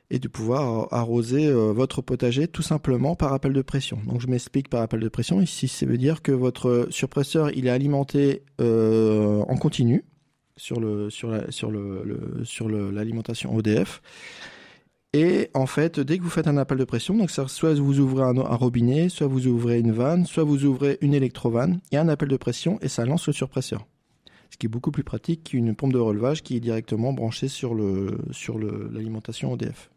et 0.09 0.19
de 0.19 0.29
pouvoir 0.29 0.91
arroser 0.91 1.49
euh, 1.49 1.73
votre 1.73 2.01
potager 2.01 2.49
tout 2.49 2.63
simplement 2.63 3.15
par 3.15 3.35
appel 3.35 3.53
de 3.53 3.61
pression. 3.61 3.99
Donc 4.07 4.23
je 4.23 4.29
m'explique 4.29 4.71
par 4.71 4.81
appel 4.81 5.01
de 5.01 5.09
pression. 5.09 5.43
Ici, 5.43 5.69
ça 5.69 5.85
veut 5.85 5.99
dire 5.99 6.23
que 6.23 6.33
votre 6.33 6.87
surpresseur, 6.91 7.51
il 7.51 7.67
est 7.67 7.71
alimenté 7.71 8.43
euh, 8.61 9.43
en 9.49 9.57
continu 9.57 10.05
sur 10.57 10.81
le 10.81 11.11
sur 11.11 11.31
la, 11.31 11.51
sur 11.51 11.71
le, 11.71 12.43
sur 12.45 12.69
l'alimentation 12.71 13.55
ODF. 13.55 14.01
Et 15.19 15.49
en 15.55 15.65
fait, 15.65 15.99
dès 15.99 16.19
que 16.19 16.23
vous 16.23 16.29
faites 16.29 16.47
un 16.47 16.59
appel 16.59 16.77
de 16.77 16.85
pression, 16.85 17.15
donc 17.15 17.31
soit 17.31 17.73
vous 17.73 18.01
ouvrez 18.01 18.23
un, 18.23 18.37
un, 18.37 18.57
robinet, 18.57 19.09
soit 19.09 19.27
vous 19.27 19.47
ouvrez 19.47 19.79
une 19.79 19.91
vanne, 19.91 20.27
soit 20.27 20.45
vous 20.45 20.67
ouvrez 20.67 20.99
une 21.01 21.15
électrovanne, 21.15 21.81
il 21.91 21.95
y 21.95 21.99
a 21.99 22.03
un 22.03 22.09
appel 22.11 22.29
de 22.29 22.37
pression 22.37 22.79
et 22.83 22.89
ça 22.89 23.07
lance 23.07 23.27
le 23.27 23.33
surpresseur. 23.33 23.87
Ce 24.51 24.59
qui 24.59 24.67
est 24.67 24.69
beaucoup 24.69 24.91
plus 24.91 25.05
pratique 25.05 25.45
qu'une 25.45 25.75
pompe 25.75 25.95
de 25.95 25.99
relevage 25.99 26.43
qui 26.43 26.59
est 26.59 26.61
directement 26.61 27.15
branchée 27.15 27.49
sur 27.49 27.75
le 27.75 28.19
sur 28.31 28.59
l'alimentation 28.59 29.53
ODF. 29.53 29.91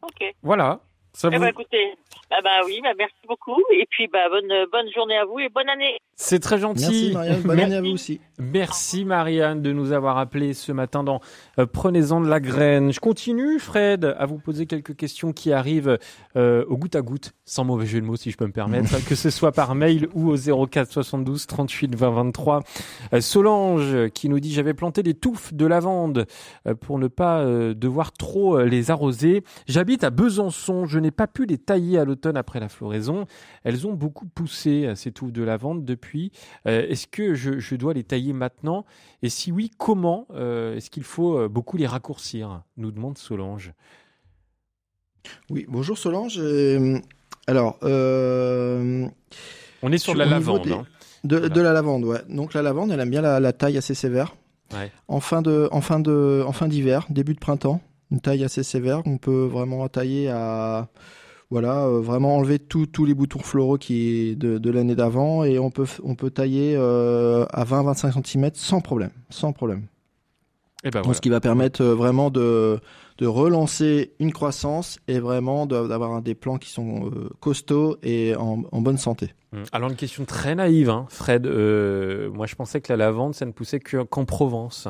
Ok. 0.00 0.34
Voilà. 0.42 0.80
Ça 1.12 1.28
eh 1.30 1.38
ben, 1.38 1.48
écoutez, 1.48 1.94
bah, 2.30 2.40
bah 2.42 2.60
oui, 2.64 2.80
bah, 2.82 2.94
merci 2.96 3.26
beaucoup. 3.28 3.62
Et 3.70 3.86
puis 3.90 4.06
bah, 4.08 4.30
bonne, 4.30 4.66
bonne 4.72 4.90
journée 4.94 5.18
à 5.18 5.26
vous 5.26 5.40
et 5.40 5.50
bonne 5.50 5.68
année. 5.68 5.98
C'est 6.18 6.40
très 6.40 6.58
gentil. 6.58 6.80
Merci 6.80 7.12
Marianne, 7.12 7.42
bonne 7.42 7.60
année 7.60 7.76
à 7.76 7.82
vous 7.82 7.90
aussi. 7.90 8.20
Merci 8.38 9.04
Marianne 9.04 9.60
de 9.60 9.70
nous 9.70 9.92
avoir 9.92 10.16
appelé 10.16 10.54
ce 10.54 10.72
matin 10.72 11.04
dans 11.04 11.20
euh, 11.58 11.66
Prenez-en 11.70 12.22
de 12.22 12.26
la 12.28 12.40
graine. 12.40 12.90
Je 12.90 13.00
continue 13.00 13.58
Fred 13.58 14.16
à 14.18 14.24
vous 14.24 14.38
poser 14.38 14.64
quelques 14.64 14.96
questions 14.96 15.34
qui 15.34 15.52
arrivent 15.52 15.98
euh, 16.36 16.64
au 16.68 16.78
goutte 16.78 16.96
à 16.96 17.02
goutte, 17.02 17.34
sans 17.44 17.64
mauvais 17.64 17.84
jeu 17.84 18.00
de 18.00 18.06
mots 18.06 18.16
si 18.16 18.30
je 18.30 18.38
peux 18.38 18.46
me 18.46 18.52
permettre, 18.52 19.04
que 19.08 19.14
ce 19.14 19.28
soit 19.28 19.52
par 19.52 19.74
mail 19.74 20.08
ou 20.14 20.30
au 20.30 20.66
04 20.66 20.90
72 20.90 21.46
38 21.46 21.94
20 21.94 22.10
23. 22.10 22.62
Solange 23.20 24.08
qui 24.14 24.30
nous 24.30 24.40
dit 24.40 24.54
j'avais 24.54 24.74
planté 24.74 25.02
des 25.02 25.14
touffes 25.14 25.52
de 25.52 25.66
lavande 25.66 26.26
euh, 26.66 26.74
pour 26.74 26.98
ne 26.98 27.08
pas 27.08 27.44
devoir 27.74 28.12
trop 28.12 28.62
les 28.62 28.90
arroser. 28.90 29.44
J'habite 29.66 30.02
à 30.02 30.08
Besançon, 30.08 30.86
je 30.86 30.98
n'ai 30.98 31.10
pas 31.10 31.26
pu 31.26 31.44
les 31.44 31.58
tailler 31.58 31.98
à 31.98 32.06
l'automne 32.06 32.38
après 32.38 32.58
la 32.58 32.70
floraison. 32.70 33.26
Elles 33.64 33.86
ont 33.86 33.92
beaucoup 33.92 34.26
poussé 34.26 34.90
ces 34.94 35.12
touffes 35.12 35.32
de 35.32 35.42
lavande 35.42 35.84
depuis 35.84 36.05
euh, 36.66 36.86
est-ce 36.88 37.06
que 37.06 37.34
je, 37.34 37.74
dois 37.74 37.94
les 37.94 38.04
tailler 38.04 38.32
maintenant? 38.32 38.84
Et 39.22 39.28
si 39.28 39.52
oui, 39.52 39.70
comment 39.76 40.26
euh, 40.34 40.76
Est-ce 40.76 40.90
qu'il 40.90 41.04
faut 41.04 41.38
euh, 41.38 41.48
beaucoup 41.48 41.76
les 41.76 41.86
raccourcir? 41.86 42.62
Nous 42.76 42.90
demande 42.90 43.18
Solange. 43.18 43.72
Oui, 45.50 45.66
bonjour 45.68 45.98
Solange. 45.98 46.40
alors, 47.46 47.78
on 47.82 49.10
est 49.92 49.98
sur 49.98 50.14
de 50.14 50.18
la 50.18 50.26
lavande. 50.26 50.68
Hein. 50.68 50.86
De, 51.24 51.60
la 51.60 51.72
lavande, 51.72 52.04
ouais. 52.04 52.22
Donc 52.28 52.54
la 52.54 52.62
lavande, 52.62 52.92
elle 52.92 53.00
aime 53.00 53.10
bien 53.10 53.22
la, 53.22 53.52
taille 53.52 53.78
assez 53.78 53.94
sévère. 53.94 54.34
En 55.08 55.20
fin 55.20 55.42
de, 55.42 55.68
en 55.72 55.80
fin 55.80 56.00
de, 56.00 56.44
en 56.46 56.52
fin 56.52 56.68
d'hiver, 56.68 57.06
début 57.08 57.34
de 57.34 57.38
printemps, 57.38 57.80
une 58.10 58.20
taille 58.20 58.44
assez 58.44 58.62
sévère. 58.62 59.02
On 59.06 59.18
peut 59.18 59.46
vraiment 59.46 59.88
tailler 59.88 60.28
à 60.28 60.88
voilà, 61.50 61.84
euh, 61.84 62.00
vraiment 62.00 62.36
enlever 62.36 62.58
tous 62.58 63.04
les 63.04 63.14
boutons 63.14 63.38
floraux 63.38 63.78
qui 63.78 64.34
de, 64.36 64.58
de 64.58 64.70
l'année 64.70 64.96
d'avant 64.96 65.44
et 65.44 65.58
on 65.58 65.70
peut 65.70 65.86
on 66.02 66.14
peut 66.16 66.30
tailler 66.30 66.74
euh, 66.76 67.46
à 67.50 67.64
20-25 67.64 68.26
cm 68.26 68.50
sans 68.54 68.80
problème, 68.80 69.10
sans 69.30 69.52
problème. 69.52 69.86
Et 70.84 70.88
eh 70.88 70.90
ben 70.90 71.02
Ce 71.12 71.20
qui 71.20 71.30
va 71.30 71.40
permettre 71.40 71.82
euh, 71.82 71.94
vraiment 71.94 72.30
de 72.30 72.80
de 73.18 73.26
relancer 73.26 74.12
une 74.18 74.32
croissance 74.32 74.98
et 75.08 75.20
vraiment 75.20 75.64
d'avoir 75.64 76.20
des 76.20 76.34
plants 76.34 76.58
qui 76.58 76.68
sont 76.68 77.10
costauds 77.40 77.96
et 78.02 78.34
en, 78.36 78.64
en, 78.70 78.80
bonne 78.82 78.98
santé. 78.98 79.32
Hum. 79.54 79.62
Alors 79.72 79.88
une 79.88 79.96
question 79.96 80.26
très 80.26 80.54
naïve, 80.54 80.90
hein, 80.90 81.06
Fred. 81.08 81.46
moi 81.46 82.46
je 82.46 82.54
pensais 82.56 82.82
que 82.82 82.92
la 82.92 82.98
lavande 82.98 83.34
ça 83.34 83.46
ne 83.46 83.52
poussait 83.52 83.80
qu'en 83.80 84.26
Provence. 84.26 84.88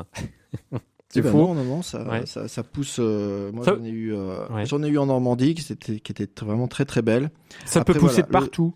C'est 1.21 1.27
eh 1.27 1.31
ben 1.31 1.37
Non, 1.37 1.55
non, 1.55 1.63
non, 1.63 1.81
ça, 1.81 2.47
ça, 2.47 2.63
pousse. 2.63 2.97
Euh, 2.99 3.51
moi, 3.51 3.65
j'en 3.65 3.83
ai 3.83 3.89
eu, 3.89 4.13
euh, 4.13 4.65
j'en 4.65 4.83
ai 4.83 4.87
eu 4.87 4.97
en 4.97 5.07
Normandie, 5.07 5.55
qui 5.55 5.71
était, 5.71 5.99
qui 5.99 6.11
était 6.11 6.29
vraiment 6.45 6.67
très 6.67 6.85
très 6.85 7.01
belle. 7.01 7.31
Ça 7.65 7.83
peut 7.83 7.93
pousser 7.93 8.23
partout. 8.23 8.75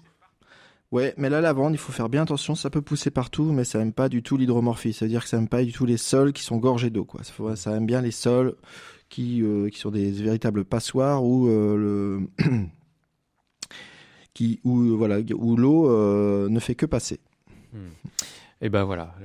Ouais, 0.91 1.13
mais 1.17 1.29
la 1.29 1.39
lavande, 1.39 1.73
il 1.73 1.77
faut 1.77 1.91
faire 1.91 2.09
bien 2.09 2.23
attention. 2.23 2.55
Ça 2.55 2.69
peut 2.69 2.81
pousser 2.81 3.11
partout, 3.11 3.51
mais 3.51 3.63
ça 3.63 3.79
aime 3.79 3.93
pas 3.93 4.09
du 4.09 4.23
tout 4.23 4.37
l'hydromorphie. 4.37 4.91
C'est-à-dire 4.91 5.23
que 5.23 5.29
ça 5.29 5.37
aime 5.37 5.47
pas 5.47 5.63
du 5.63 5.71
tout 5.71 5.85
les 5.85 5.97
sols 5.97 6.33
qui 6.33 6.43
sont 6.43 6.57
gorgés 6.57 6.89
d'eau, 6.89 7.05
quoi. 7.05 7.21
Ça, 7.23 7.55
ça, 7.55 7.77
aime 7.77 7.85
bien 7.85 8.01
les 8.01 8.11
sols 8.11 8.55
qui, 9.07 9.41
euh, 9.41 9.69
qui 9.69 9.79
sont 9.79 9.91
des 9.91 10.11
véritables 10.11 10.65
passoires 10.65 11.23
où 11.23 11.47
le 11.47 12.21
qui 14.33 14.59
où 14.63 14.97
voilà 14.97 15.19
où 15.35 15.55
l'eau 15.55 16.49
ne 16.49 16.59
fait 16.59 16.75
que 16.75 16.85
passer. 16.85 17.19
Hmm. 17.73 17.87
Et 18.63 18.69
ben 18.69 18.83
voilà, 18.83 19.15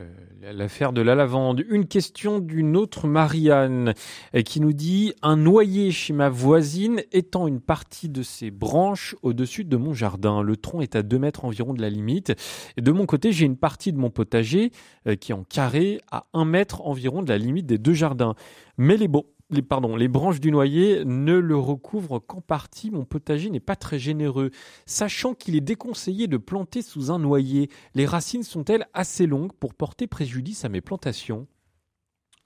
l'affaire 0.40 0.94
de 0.94 1.02
la 1.02 1.14
lavande. 1.14 1.62
Une 1.68 1.86
question 1.86 2.38
d'une 2.38 2.74
autre 2.74 3.06
Marianne 3.06 3.92
euh, 4.34 4.40
qui 4.40 4.60
nous 4.60 4.72
dit 4.72 5.12
un 5.20 5.36
noyer 5.36 5.90
chez 5.90 6.14
ma 6.14 6.30
voisine 6.30 7.02
étend 7.12 7.46
une 7.46 7.60
partie 7.60 8.08
de 8.08 8.22
ses 8.22 8.50
branches 8.50 9.14
au-dessus 9.20 9.64
de 9.64 9.76
mon 9.76 9.92
jardin. 9.92 10.40
Le 10.40 10.56
tronc 10.56 10.80
est 10.80 10.96
à 10.96 11.02
2 11.02 11.18
mètres 11.18 11.44
environ 11.44 11.74
de 11.74 11.82
la 11.82 11.90
limite. 11.90 12.32
Et 12.78 12.80
de 12.80 12.92
mon 12.92 13.04
côté, 13.04 13.30
j'ai 13.30 13.44
une 13.44 13.58
partie 13.58 13.92
de 13.92 13.98
mon 13.98 14.08
potager 14.08 14.70
euh, 15.06 15.16
qui 15.16 15.32
est 15.32 15.34
en 15.34 15.44
carré 15.44 16.00
à 16.10 16.24
1 16.32 16.46
mètre 16.46 16.80
environ 16.86 17.22
de 17.22 17.28
la 17.28 17.36
limite 17.36 17.66
des 17.66 17.78
deux 17.78 17.92
jardins. 17.92 18.34
Mais 18.78 18.96
les, 18.96 19.08
beaux 19.08 19.26
les, 19.50 19.62
pardon, 19.62 19.96
les 19.96 20.08
branches 20.08 20.40
du 20.40 20.50
noyer 20.50 21.04
ne 21.04 21.34
le 21.34 21.56
recouvrent 21.56 22.18
qu'en 22.18 22.40
partie. 22.40 22.90
Mon 22.90 23.04
potager 23.04 23.50
n'est 23.50 23.60
pas 23.60 23.76
très 23.76 23.98
généreux. 23.98 24.50
Sachant 24.86 25.34
qu'il 25.34 25.54
est 25.54 25.60
déconseillé 25.60 26.26
de 26.26 26.36
planter 26.36 26.82
sous 26.82 27.10
un 27.10 27.18
noyer, 27.18 27.70
les 27.94 28.06
racines 28.06 28.42
sont-elles 28.42 28.86
assez 28.92 29.26
longues 29.26 29.52
pour 29.52 29.74
porter 29.74 30.06
préjudice 30.06 30.64
à 30.64 30.68
mes 30.68 30.80
plantations? 30.80 31.46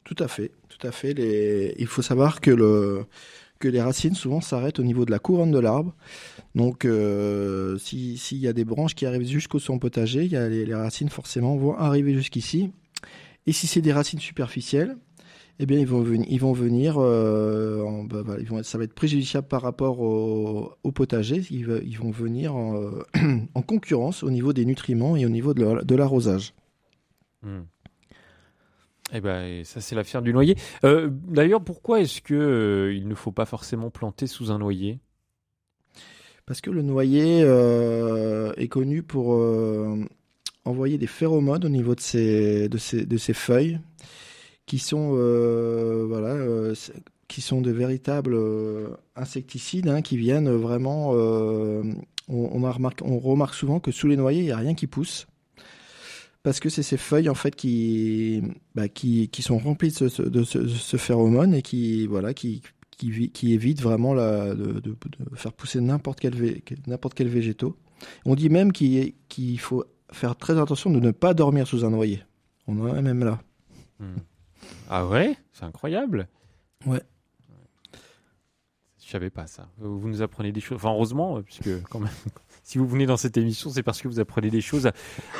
Tout 0.04 0.16
à 0.18 0.28
fait, 0.28 0.52
tout 0.68 0.86
à 0.86 0.92
fait. 0.92 1.14
Les... 1.14 1.74
Il 1.78 1.86
faut 1.86 2.02
savoir 2.02 2.40
que 2.40 2.50
le 2.50 3.04
que 3.58 3.68
les 3.68 3.82
racines 3.82 4.14
souvent 4.14 4.40
s'arrêtent 4.40 4.78
au 4.78 4.82
niveau 4.82 5.04
de 5.04 5.10
la 5.10 5.18
couronne 5.18 5.50
de 5.50 5.58
l'arbre. 5.58 5.94
Donc, 6.54 6.86
euh, 6.86 7.76
s'il 7.76 8.38
y 8.38 8.48
a 8.48 8.54
des 8.54 8.64
branches 8.64 8.94
qui 8.94 9.04
arrivent 9.04 9.28
jusqu'au 9.28 9.58
son 9.58 9.78
potager, 9.78 10.24
y 10.24 10.34
a 10.34 10.48
les, 10.48 10.64
les, 10.64 10.74
racines 10.74 11.10
forcément 11.10 11.58
vont 11.58 11.76
arriver 11.76 12.14
jusqu'ici. 12.14 12.72
Et 13.46 13.52
si 13.52 13.66
c'est 13.66 13.82
des 13.82 13.92
racines 13.92 14.18
superficielles, 14.18 14.96
eh 15.62 15.66
bien, 15.66 15.78
ils 15.78 15.86
vont 15.86 16.00
venir, 16.00 16.26
ils 16.30 16.40
vont 16.40 16.54
venir, 16.54 16.94
euh, 16.96 18.02
bah, 18.08 18.22
bah, 18.22 18.36
ils 18.38 18.46
vont, 18.46 18.62
ça 18.62 18.78
va 18.78 18.84
être 18.84 18.94
préjudiciable 18.94 19.46
par 19.46 19.60
rapport 19.60 20.00
au, 20.00 20.92
potager. 20.94 21.42
Ils, 21.50 21.82
ils, 21.84 21.98
vont 21.98 22.10
venir 22.10 22.56
euh, 22.56 23.04
en, 23.54 23.60
concurrence 23.60 24.22
au 24.22 24.30
niveau 24.30 24.54
des 24.54 24.64
nutriments 24.64 25.16
et 25.16 25.26
au 25.26 25.28
niveau 25.28 25.52
de 25.52 25.94
l'arrosage. 25.94 26.54
Hmm. 27.42 27.64
Eh 29.12 29.20
ben, 29.20 29.62
ça 29.64 29.82
c'est 29.82 29.94
l'affaire 29.94 30.22
du 30.22 30.32
noyer. 30.32 30.56
Euh, 30.84 31.10
d'ailleurs, 31.28 31.62
pourquoi 31.62 32.00
est-ce 32.00 32.22
que 32.22 32.94
il 32.96 33.06
ne 33.06 33.14
faut 33.14 33.32
pas 33.32 33.44
forcément 33.44 33.90
planter 33.90 34.26
sous 34.26 34.50
un 34.50 34.58
noyer? 34.58 34.98
Parce 36.46 36.62
que 36.62 36.70
le 36.70 36.80
noyer 36.80 37.40
est 38.56 38.68
connu 38.68 39.02
pour 39.02 39.38
envoyer 40.64 40.96
des 40.96 41.06
phéromones 41.06 41.66
au 41.66 41.68
niveau 41.68 41.94
de 41.94 42.00
ses, 42.00 42.70
de 42.70 42.78
ses, 42.78 43.04
de 43.04 43.16
ses 43.18 43.34
feuilles 43.34 43.78
qui 44.70 44.78
sont 44.78 45.16
euh, 45.16 46.04
voilà 46.06 46.28
euh, 46.28 46.76
qui 47.26 47.40
sont 47.40 47.60
de 47.60 47.72
véritables 47.72 48.34
euh, 48.34 48.90
insecticides 49.16 49.88
hein, 49.88 50.00
qui 50.00 50.16
viennent 50.16 50.48
vraiment 50.48 51.10
on, 52.28 52.62
a 52.62 52.70
remarqué, 52.70 53.04
on 53.04 53.18
remarque 53.18 53.54
souvent 53.54 53.80
que 53.80 53.90
sous 53.90 54.06
les 54.06 54.16
noyers 54.16 54.42
il 54.42 54.44
n'y 54.44 54.52
a 54.52 54.56
rien 54.56 54.74
qui 54.74 54.86
pousse 54.86 55.26
parce 56.44 56.60
que 56.60 56.68
c'est 56.68 56.84
ces 56.84 56.98
feuilles 56.98 57.28
en 57.28 57.34
fait 57.34 57.56
qui 57.56 58.44
bah, 58.76 58.88
qui, 58.88 59.28
sont 59.42 59.58
remplies 59.58 59.90
de 59.90 60.44
ce, 60.44 60.96
phéromone 60.96 61.52
et 61.52 61.62
qui 61.62 62.06
voilà 62.06 62.32
qui 62.32 62.62
qui, 62.96 63.52
évite 63.52 63.82
vraiment 63.82 64.14
la, 64.14 64.54
de, 64.54 64.96
faire 65.34 65.52
pousser 65.52 65.80
n'importe 65.80 66.20
quel 66.20 66.62
n'importe 66.86 67.14
quel 67.14 67.28
végétaux. 67.28 67.74
On 68.24 68.36
dit 68.36 68.50
même 68.50 68.70
qu'il 68.70 69.14
qu'il 69.28 69.58
faut 69.58 69.84
faire 70.12 70.36
très 70.36 70.60
attention 70.60 70.90
de 70.90 71.00
ne 71.00 71.10
pas 71.10 71.34
dormir 71.34 71.66
sous 71.66 71.84
un 71.84 71.90
noyer. 71.90 72.22
On 72.68 72.78
en 72.78 72.94
est 72.94 73.02
même 73.02 73.24
là. 73.24 73.40
Hmm. 73.98 74.18
Ah 74.88 75.06
ouais? 75.06 75.36
C'est 75.52 75.64
incroyable. 75.64 76.28
Ouais. 76.86 77.02
Je 79.02 79.08
savais 79.10 79.30
pas 79.30 79.46
ça. 79.46 79.68
Vous 79.78 80.08
nous 80.08 80.22
apprenez 80.22 80.52
des 80.52 80.60
choses. 80.60 80.76
Enfin, 80.76 80.90
heureusement, 80.90 81.42
puisque 81.42 81.82
quand 81.88 81.98
même, 82.00 82.12
si 82.70 82.78
vous 82.78 82.86
venez 82.86 83.04
dans 83.04 83.16
cette 83.16 83.36
émission, 83.36 83.68
c'est 83.68 83.82
parce 83.82 84.00
que 84.00 84.06
vous 84.06 84.20
apprenez 84.20 84.48
des 84.48 84.60
choses 84.60 84.86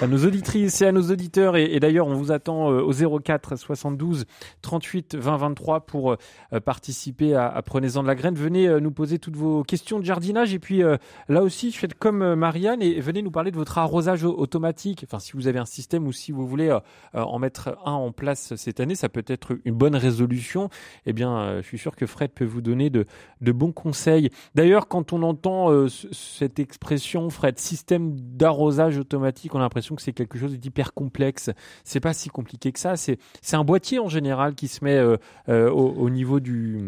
à, 0.00 0.06
nos 0.08 0.26
auditrices 0.26 0.82
et 0.82 0.86
à 0.86 0.90
nos 0.90 1.12
auditeurs. 1.12 1.56
Et, 1.56 1.78
d'ailleurs, 1.78 2.08
on 2.08 2.14
vous 2.14 2.32
attend 2.32 2.72
euh, 2.72 2.82
au 2.82 3.20
04 3.20 3.54
72 3.54 4.24
38 4.62 5.14
20 5.14 5.36
23 5.36 5.86
pour 5.86 6.10
euh, 6.10 6.16
participer 6.58 7.36
à, 7.36 7.62
Prenez-en 7.64 8.02
de 8.02 8.08
la 8.08 8.16
graine. 8.16 8.34
Venez 8.34 8.66
euh, 8.66 8.80
nous 8.80 8.90
poser 8.90 9.20
toutes 9.20 9.36
vos 9.36 9.62
questions 9.62 10.00
de 10.00 10.04
jardinage. 10.04 10.54
Et 10.54 10.58
puis 10.58 10.82
là 11.28 11.42
aussi, 11.44 11.70
faites 11.70 11.94
comme 11.94 12.34
Marianne 12.34 12.82
et 12.82 13.00
venez 13.00 13.22
nous 13.22 13.30
parler 13.30 13.52
de 13.52 13.56
votre 13.56 13.78
arrosage 13.78 14.24
automatique. 14.24 15.04
Enfin, 15.06 15.20
si 15.20 15.34
vous 15.34 15.46
avez 15.46 15.60
un 15.60 15.66
système 15.66 16.08
ou 16.08 16.12
si 16.12 16.32
vous 16.32 16.48
voulez 16.48 16.76
en 17.14 17.38
mettre 17.38 17.78
un 17.84 17.92
en 17.92 18.10
place 18.10 18.56
cette 18.56 18.80
année, 18.80 18.96
ça 18.96 19.08
peut 19.08 19.24
être 19.28 19.56
une 19.64 19.74
bonne 19.74 19.94
résolution. 19.94 20.68
Eh 21.06 21.12
bien, 21.12 21.60
je 21.60 21.66
suis 21.66 21.78
sûr 21.78 21.94
que 21.94 22.06
Fred 22.06 22.32
peut 22.32 22.44
vous 22.44 22.60
donner 22.60 22.90
de 22.90 23.06
bons 23.52 23.72
conseils. 23.72 24.30
D'ailleurs, 24.56 24.88
quand 24.88 25.12
on 25.12 25.22
entend 25.22 25.86
cette 25.88 26.58
expression 26.58 27.19
Fred, 27.28 27.58
système 27.58 28.18
d'arrosage 28.18 28.98
automatique, 28.98 29.54
on 29.54 29.58
a 29.58 29.62
l'impression 29.62 29.94
que 29.94 30.02
c'est 30.02 30.12
quelque 30.12 30.38
chose 30.38 30.58
d'hyper 30.58 30.94
complexe. 30.94 31.50
C'est 31.84 32.00
pas 32.00 32.14
si 32.14 32.28
compliqué 32.28 32.72
que 32.72 32.78
ça. 32.78 32.94
C'est 32.96 33.18
un 33.52 33.64
boîtier 33.64 33.98
en 33.98 34.08
général 34.08 34.54
qui 34.54 34.68
se 34.68 34.84
met 34.84 34.96
euh, 34.96 35.16
euh, 35.48 35.70
au, 35.70 36.08
niveau 36.08 36.40
du, 36.40 36.78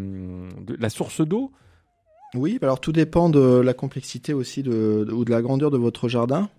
de 0.61 0.75
la 0.79 0.89
source 0.89 1.21
d'eau. 1.21 1.51
Oui, 2.33 2.57
alors 2.63 2.79
tout 2.79 2.91
dépend 2.91 3.29
de 3.29 3.59
la 3.59 3.73
complexité 3.75 4.33
aussi 4.33 4.61
ou 4.61 5.25
de 5.25 5.29
la 5.29 5.41
grandeur 5.41 5.69
de 5.69 5.77
votre 5.77 6.07
jardin. 6.07 6.49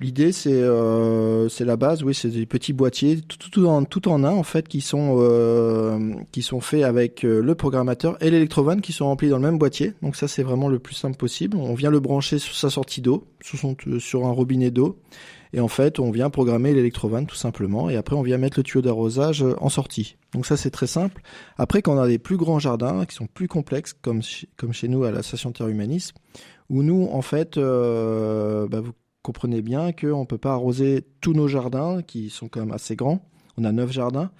L'idée, 0.00 0.30
c'est 0.30 0.52
euh, 0.52 1.48
c'est 1.48 1.64
la 1.64 1.76
base, 1.76 2.04
oui, 2.04 2.14
c'est 2.14 2.28
des 2.28 2.46
petits 2.46 2.72
boîtiers 2.72 3.20
tout, 3.20 3.50
tout, 3.50 3.66
en, 3.66 3.82
tout 3.82 4.06
en 4.08 4.22
un 4.22 4.30
en 4.30 4.44
fait 4.44 4.68
qui 4.68 4.80
sont 4.80 5.16
euh, 5.18 6.14
qui 6.30 6.42
sont 6.42 6.60
faits 6.60 6.84
avec 6.84 7.24
euh, 7.24 7.42
le 7.42 7.54
programmateur 7.56 8.16
et 8.22 8.30
l'électrovanne 8.30 8.80
qui 8.80 8.92
sont 8.92 9.06
remplis 9.06 9.28
dans 9.28 9.38
le 9.38 9.42
même 9.42 9.58
boîtier. 9.58 9.94
Donc 10.02 10.14
ça, 10.14 10.28
c'est 10.28 10.44
vraiment 10.44 10.68
le 10.68 10.78
plus 10.78 10.94
simple 10.94 11.16
possible. 11.16 11.56
On 11.56 11.74
vient 11.74 11.90
le 11.90 11.98
brancher 11.98 12.38
sur 12.38 12.54
sa 12.54 12.70
sortie 12.70 13.00
d'eau, 13.00 13.26
sur, 13.40 13.58
son, 13.58 13.76
sur 13.98 14.24
un 14.24 14.30
robinet 14.30 14.70
d'eau, 14.70 15.00
et 15.52 15.58
en 15.58 15.66
fait, 15.66 15.98
on 15.98 16.12
vient 16.12 16.30
programmer 16.30 16.74
l'électrovanne 16.74 17.26
tout 17.26 17.34
simplement, 17.34 17.90
et 17.90 17.96
après 17.96 18.14
on 18.14 18.22
vient 18.22 18.38
mettre 18.38 18.60
le 18.60 18.62
tuyau 18.62 18.82
d'arrosage 18.82 19.44
en 19.58 19.68
sortie. 19.68 20.16
Donc 20.32 20.46
ça, 20.46 20.56
c'est 20.56 20.70
très 20.70 20.86
simple. 20.86 21.22
Après, 21.56 21.82
quand 21.82 21.96
on 21.96 22.00
a 22.00 22.06
des 22.06 22.20
plus 22.20 22.36
grands 22.36 22.60
jardins 22.60 23.04
qui 23.04 23.16
sont 23.16 23.26
plus 23.26 23.48
complexes, 23.48 23.94
comme 24.00 24.20
comme 24.56 24.72
chez 24.72 24.86
nous 24.86 25.02
à 25.02 25.10
la 25.10 25.24
station 25.24 25.50
Terre 25.50 25.66
Humanisme, 25.66 26.14
où 26.70 26.84
nous, 26.84 27.08
en 27.10 27.22
fait, 27.22 27.58
bah, 27.58 28.80
vous 28.80 28.92
comprenez 29.28 29.60
bien 29.60 29.92
qu'on 29.92 30.20
ne 30.20 30.24
peut 30.24 30.38
pas 30.38 30.52
arroser 30.52 31.04
tous 31.20 31.34
nos 31.34 31.48
jardins, 31.48 32.00
qui 32.00 32.30
sont 32.30 32.48
quand 32.48 32.60
même 32.60 32.72
assez 32.72 32.96
grands. 32.96 33.22
On 33.58 33.64
a 33.64 33.72
neuf 33.72 33.92
jardins 33.92 34.30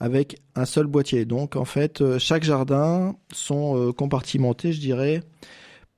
avec 0.00 0.40
un 0.54 0.64
seul 0.64 0.86
boîtier. 0.86 1.26
Donc 1.26 1.54
en 1.54 1.66
fait, 1.66 2.00
euh, 2.00 2.18
chaque 2.18 2.42
jardin 2.42 3.14
sont 3.30 3.76
euh, 3.76 3.92
compartimentés, 3.92 4.72
je 4.72 4.80
dirais, 4.80 5.22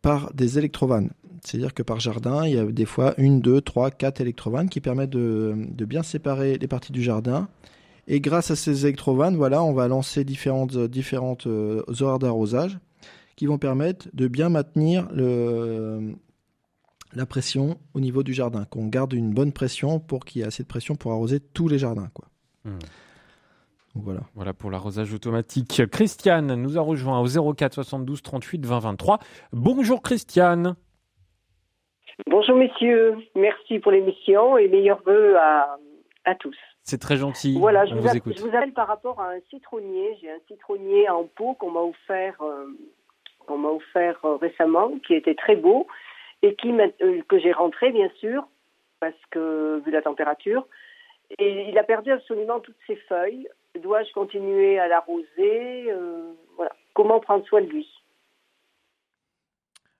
par 0.02 0.34
des 0.34 0.58
électrovannes. 0.58 1.10
C'est-à-dire 1.44 1.74
que 1.74 1.84
par 1.84 2.00
jardin, 2.00 2.44
il 2.44 2.54
y 2.54 2.58
a 2.58 2.64
des 2.64 2.86
fois 2.86 3.14
une, 3.18 3.40
deux, 3.40 3.60
trois, 3.60 3.92
quatre 3.92 4.20
électrovannes 4.20 4.68
qui 4.68 4.80
permettent 4.80 5.10
de, 5.10 5.54
bien 5.84 6.02
séparer 6.02 6.58
les 6.58 6.66
parties 6.66 6.90
du 6.90 7.04
jardin. 7.04 7.48
Et 8.08 8.20
grâce 8.20 8.50
à 8.50 8.56
ces 8.56 8.84
électrovannes, 8.84 9.36
voilà, 9.36 9.62
on 9.62 9.72
va 9.72 9.86
lancer 9.86 10.24
différentes, 10.24 10.76
différentes 10.76 11.46
euh, 11.46 11.84
horaires 12.00 12.18
d'arrosage 12.18 12.80
qui 13.36 13.46
vont 13.46 13.58
permettre 13.58 14.08
de 14.12 14.26
bien 14.26 14.48
maintenir 14.48 15.08
le, 15.12 16.16
la 17.14 17.26
pression 17.26 17.78
au 17.94 18.00
niveau 18.00 18.22
du 18.22 18.32
jardin, 18.32 18.64
qu'on 18.64 18.86
garde 18.86 19.12
une 19.12 19.32
bonne 19.32 19.52
pression 19.52 20.00
pour 20.00 20.24
qu'il 20.24 20.40
y 20.40 20.44
ait 20.44 20.48
assez 20.48 20.62
de 20.62 20.68
pression 20.68 20.94
pour 20.94 21.12
arroser 21.12 21.40
tous 21.40 21.68
les 21.68 21.78
jardins. 21.78 22.10
Quoi. 22.14 22.26
Hmm. 22.64 22.78
voilà. 23.94 24.20
Voilà 24.34 24.52
pour 24.52 24.70
l'arrosage 24.70 25.12
automatique. 25.12 25.82
Christiane 25.90 26.54
nous 26.54 26.78
a 26.78 26.80
rejoint 26.80 27.20
au 27.20 27.54
04 27.54 27.74
72 27.74 28.22
38 28.22 28.66
20 28.66 28.78
23. 28.78 29.18
Bonjour 29.52 30.02
Christiane. 30.02 30.76
Bonjour 32.28 32.56
messieurs, 32.56 33.16
merci 33.34 33.80
pour 33.80 33.90
l'émission 33.90 34.56
et 34.56 34.68
meilleurs 34.68 35.02
voeux 35.04 35.36
à, 35.36 36.34
tous. 36.38 36.56
C'est 36.82 37.00
très 37.00 37.16
gentil. 37.16 37.58
Voilà, 37.58 37.86
je 37.86 37.94
vous, 37.94 38.16
écoute. 38.16 38.38
je 38.38 38.42
vous, 38.42 38.54
appelle 38.54 38.72
par 38.72 38.86
rapport 38.86 39.20
à 39.20 39.30
un 39.30 39.40
citronnier. 39.50 40.16
J'ai 40.20 40.30
un 40.30 40.38
citronnier 40.46 41.08
en 41.08 41.24
pot 41.24 41.54
qu'on 41.54 41.70
m'a 41.72 41.80
offert, 41.80 42.36
euh, 42.40 42.66
qu'on 43.46 43.58
m'a 43.58 43.70
offert 43.70 44.18
euh, 44.24 44.36
récemment, 44.36 44.92
qui 45.06 45.14
était 45.14 45.34
très 45.34 45.56
beau 45.56 45.86
et 46.44 46.54
qui, 46.56 46.70
euh, 46.72 47.22
que 47.26 47.38
j'ai 47.38 47.52
rentré, 47.52 47.90
bien 47.90 48.10
sûr, 48.20 48.46
parce 49.00 49.14
que, 49.30 49.82
vu 49.84 49.90
la 49.90 50.02
température, 50.02 50.66
et 51.38 51.68
il 51.70 51.78
a 51.78 51.84
perdu 51.84 52.12
absolument 52.12 52.60
toutes 52.60 52.76
ses 52.86 52.96
feuilles. 52.96 53.48
Dois-je 53.82 54.12
continuer 54.12 54.78
à 54.78 54.86
l'arroser 54.86 55.90
euh, 55.90 56.32
voilà. 56.56 56.72
Comment 56.92 57.18
prendre 57.18 57.44
soin 57.46 57.62
de 57.62 57.66
lui? 57.66 57.88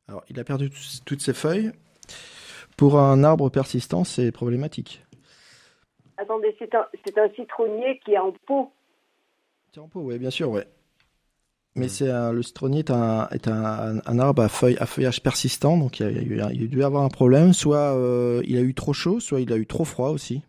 Alors, 0.07 0.23
il 0.29 0.39
a 0.39 0.45
perdu 0.45 0.71
toutes 1.07 1.23
ses 1.23 1.33
feuilles. 1.33 1.73
Pour 2.77 2.99
un 2.99 3.25
arbre 3.25 3.49
persistant, 3.49 4.05
c'est 4.05 4.31
problématique. 4.31 5.03
Attendez, 6.19 6.55
c'est 6.59 6.75
un, 6.75 6.87
un, 7.17 7.29
citronnier 7.31 8.01
qui 8.05 8.13
est 8.13 8.19
en 8.19 8.33
pot. 8.33 8.71
C'est 9.73 9.81
en 9.81 9.89
pot, 9.89 10.01
oui, 10.01 10.19
bien 10.19 10.31
sûr, 10.31 10.51
ouais. 10.51 10.67
Mais 11.77 11.89
c'est 11.89 12.07
le 12.07 12.43
citronnier 12.43 12.81
est 12.81 12.91
un, 12.91 13.27
est 13.33 13.49
un, 13.49 13.99
un, 14.07 14.19
arbre 14.21 14.43
à, 14.43 14.49
feuilles, 14.49 14.77
à 14.79 14.87
feuillage 14.87 15.21
persistant, 15.23 15.77
donc 15.77 15.99
il, 15.99 16.37
y 16.37 16.41
a, 16.41 16.53
il, 16.53 16.65
a 16.65 16.67
dû 16.69 16.85
avoir 16.85 17.03
un 17.03 17.09
problème. 17.09 17.53
Soit 17.53 17.97
euh, 17.97 18.43
il 18.47 18.57
a 18.57 18.61
eu 18.61 18.75
trop 18.75 18.93
chaud, 18.93 19.19
soit 19.19 19.41
il 19.41 19.53
a 19.53 19.57
eu 19.57 19.67
trop 19.67 19.85
froid 19.85 20.11
aussi. 20.11 20.43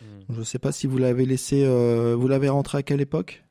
Mm. 0.00 0.06
Je 0.30 0.38
ne 0.38 0.44
sais 0.44 0.58
pas 0.58 0.72
si 0.72 0.86
vous 0.86 0.96
l'avez 0.96 1.26
laissé, 1.26 1.64
euh, 1.66 2.14
vous 2.16 2.26
l'avez 2.26 2.48
rentré 2.48 2.78
à 2.78 2.82
quelle 2.82 3.02
époque? 3.02 3.42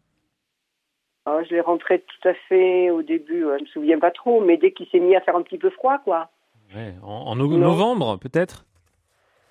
Ah, 1.27 1.41
Je 1.47 1.53
l'ai 1.53 1.61
rentré 1.61 1.99
tout 1.99 2.27
à 2.27 2.33
fait 2.49 2.89
au 2.89 3.03
début, 3.03 3.41
je 3.41 3.61
me 3.61 3.67
souviens 3.67 3.99
pas 3.99 4.11
trop, 4.11 4.43
mais 4.43 4.57
dès 4.57 4.71
qu'il 4.71 4.87
s'est 4.87 4.99
mis 4.99 5.15
à 5.15 5.21
faire 5.21 5.35
un 5.35 5.43
petit 5.43 5.59
peu 5.59 5.69
froid, 5.69 5.99
quoi. 5.99 6.31
Ouais, 6.75 6.95
en, 7.03 7.27
en 7.27 7.35
novembre 7.35 8.17
peut-être? 8.17 8.65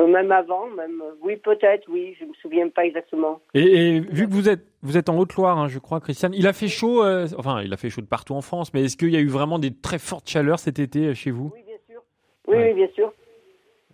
Même 0.06 0.32
avant, 0.32 0.68
même 0.70 1.02
oui 1.22 1.36
peut-être, 1.36 1.88
oui, 1.88 2.16
je 2.20 2.24
me 2.24 2.32
souviens 2.34 2.68
pas 2.68 2.84
exactement. 2.84 3.40
Et, 3.54 4.00
vu 4.00 4.26
que 4.26 4.32
vous 4.32 4.48
êtes 4.48 4.66
vous 4.82 4.96
êtes 4.96 5.08
en 5.08 5.18
Haute-Loire, 5.18 5.58
hein, 5.58 5.68
je 5.68 5.78
crois, 5.78 6.00
Christiane, 6.00 6.32
il 6.34 6.46
a 6.46 6.52
fait 6.52 6.68
chaud, 6.68 7.04
euh, 7.04 7.28
enfin 7.36 7.62
il 7.62 7.72
a 7.72 7.76
fait 7.76 7.90
chaud 7.90 8.00
de 8.00 8.06
partout 8.06 8.34
en 8.34 8.40
France, 8.40 8.72
mais 8.74 8.84
est-ce 8.84 8.96
qu'il 8.96 9.10
y 9.10 9.16
a 9.16 9.20
eu 9.20 9.28
vraiment 9.28 9.58
des 9.58 9.72
très 9.72 9.98
fortes 9.98 10.28
chaleurs 10.28 10.58
cet 10.58 10.78
été 10.78 11.06
euh, 11.06 11.14
chez 11.14 11.30
vous? 11.30 11.52
Oui, 11.54 11.62
bien 11.66 11.76
sûr. 11.88 12.02
Oui, 12.48 12.56
oui, 12.58 12.74
bien 12.74 12.88
sûr. 12.94 13.12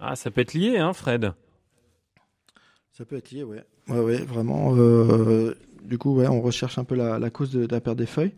Ah, 0.01 0.17
ça 0.17 0.31
peut 0.31 0.41
être 0.41 0.55
lié, 0.55 0.79
hein, 0.79 0.93
Fred. 0.93 1.33
Ça 2.93 3.05
peut 3.05 3.17
être 3.17 3.31
lié, 3.31 3.45
ouais. 3.45 3.63
Ouais, 3.89 4.01
ouais, 4.01 4.25
vraiment. 4.25 4.75
du 5.83 5.99
coup, 5.99 6.17
ouais, 6.17 6.29
on 6.29 6.41
recherche 6.41 6.79
un 6.79 6.85
peu 6.85 6.95
la, 6.95 7.19
la 7.19 7.31
cause 7.31 7.51
de, 7.53 7.67
de 7.67 7.73
la 7.73 7.81
perte 7.81 7.97
des 7.97 8.07
feuilles. 8.07 8.35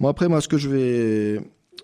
Bon 0.00 0.08
après, 0.08 0.28
moi, 0.28 0.40
ce 0.40 0.48
que 0.48 0.58
je 0.58 0.68
vais 0.68 1.40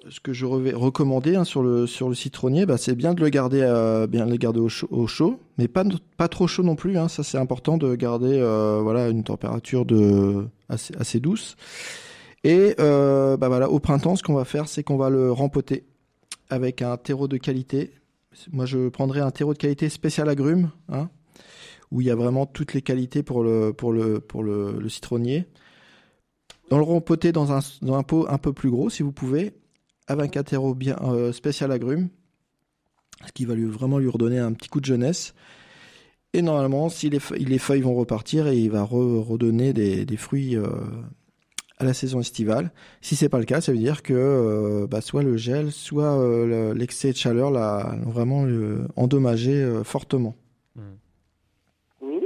ce 0.08 0.20
que 0.20 0.32
je 0.32 0.46
vais 0.46 0.72
recommander 0.72 1.36
hein, 1.36 1.44
sur 1.44 1.62
le 1.62 1.86
citronnier, 1.86 2.66
bah, 2.66 2.76
c'est 2.76 2.94
bien 2.94 3.14
de 3.14 3.20
le 3.20 3.28
garder 3.28 3.60
euh, 3.62 4.06
bien 4.06 4.26
le 4.26 4.36
garder 4.36 4.60
au 4.60 4.68
chaud, 4.68 4.88
au 4.90 5.06
chaud, 5.06 5.40
mais 5.58 5.68
pas 5.68 6.28
trop 6.28 6.46
chaud 6.46 6.62
non 6.62 6.76
plus. 6.76 6.98
Hein, 6.98 7.08
ça 7.08 7.22
c'est 7.22 7.38
important 7.38 7.78
de 7.78 7.94
garder 7.94 8.38
euh, 8.38 9.10
une 9.10 9.24
température 9.24 9.84
de 9.84 10.46
assez 10.68 11.20
douce. 11.20 11.56
Et 12.44 12.74
euh, 12.78 13.36
bah 13.36 13.68
au 13.68 13.80
printemps, 13.80 14.16
ce 14.16 14.22
qu'on 14.22 14.34
va 14.34 14.44
faire, 14.44 14.68
c'est 14.68 14.82
qu'on 14.82 14.96
va 14.96 15.10
le 15.10 15.32
rempoter 15.32 15.84
avec 16.50 16.82
un 16.82 16.96
terreau 16.96 17.28
de 17.28 17.36
qualité. 17.36 17.92
Moi, 18.52 18.66
je 18.66 18.88
prendrai 18.88 19.20
un 19.20 19.30
terreau 19.30 19.52
de 19.52 19.58
qualité 19.58 19.88
spécial 19.88 20.28
agrumes, 20.28 20.70
hein, 20.88 21.08
où 21.90 22.00
il 22.00 22.06
y 22.06 22.10
a 22.10 22.14
vraiment 22.14 22.46
toutes 22.46 22.74
les 22.74 22.82
qualités 22.82 23.22
pour 23.24 23.42
le 23.42 24.88
citronnier. 24.88 25.46
Dans 26.70 26.76
le 26.76 26.84
rempoter 26.84 27.32
dans 27.32 27.52
un 27.52 28.02
pot 28.02 28.26
un 28.28 28.38
peu 28.38 28.52
plus 28.52 28.70
gros 28.70 28.90
si 28.90 29.02
vous 29.02 29.12
pouvez 29.12 29.54
avec 30.08 30.36
un 30.36 30.42
terreau 30.42 30.74
bien 30.74 30.96
euh, 31.02 31.32
spécial 31.32 31.70
agrumes, 31.70 32.08
ce 33.26 33.32
qui 33.32 33.44
va 33.44 33.54
lui, 33.54 33.66
vraiment 33.66 33.98
lui 33.98 34.08
redonner 34.08 34.38
un 34.38 34.52
petit 34.52 34.68
coup 34.68 34.80
de 34.80 34.86
jeunesse. 34.86 35.34
Et 36.34 36.42
normalement, 36.42 36.88
si 36.88 37.08
les, 37.10 37.20
feuilles, 37.20 37.44
les 37.44 37.58
feuilles 37.58 37.82
vont 37.82 37.94
repartir 37.94 38.48
et 38.48 38.56
il 38.56 38.70
va 38.70 38.82
redonner 38.82 39.72
des, 39.72 40.16
fruits 40.16 40.56
euh, 40.56 40.66
à 41.78 41.84
la 41.84 41.94
saison 41.94 42.20
estivale. 42.20 42.70
Si 43.00 43.16
c'est 43.16 43.28
pas 43.28 43.38
le 43.38 43.44
cas, 43.44 43.60
ça 43.60 43.72
veut 43.72 43.78
dire 43.78 44.02
que 44.02 44.14
euh, 44.14 44.86
bah, 44.86 45.00
soit 45.00 45.22
le 45.22 45.36
gel, 45.36 45.70
soit 45.70 46.18
l'excès 46.74 47.12
de 47.12 47.16
chaleur 47.16 47.50
l'a 47.50 47.94
vraiment 48.04 48.46
endommagé 48.96 49.80
fortement. 49.84 50.34
Oui, 52.02 52.20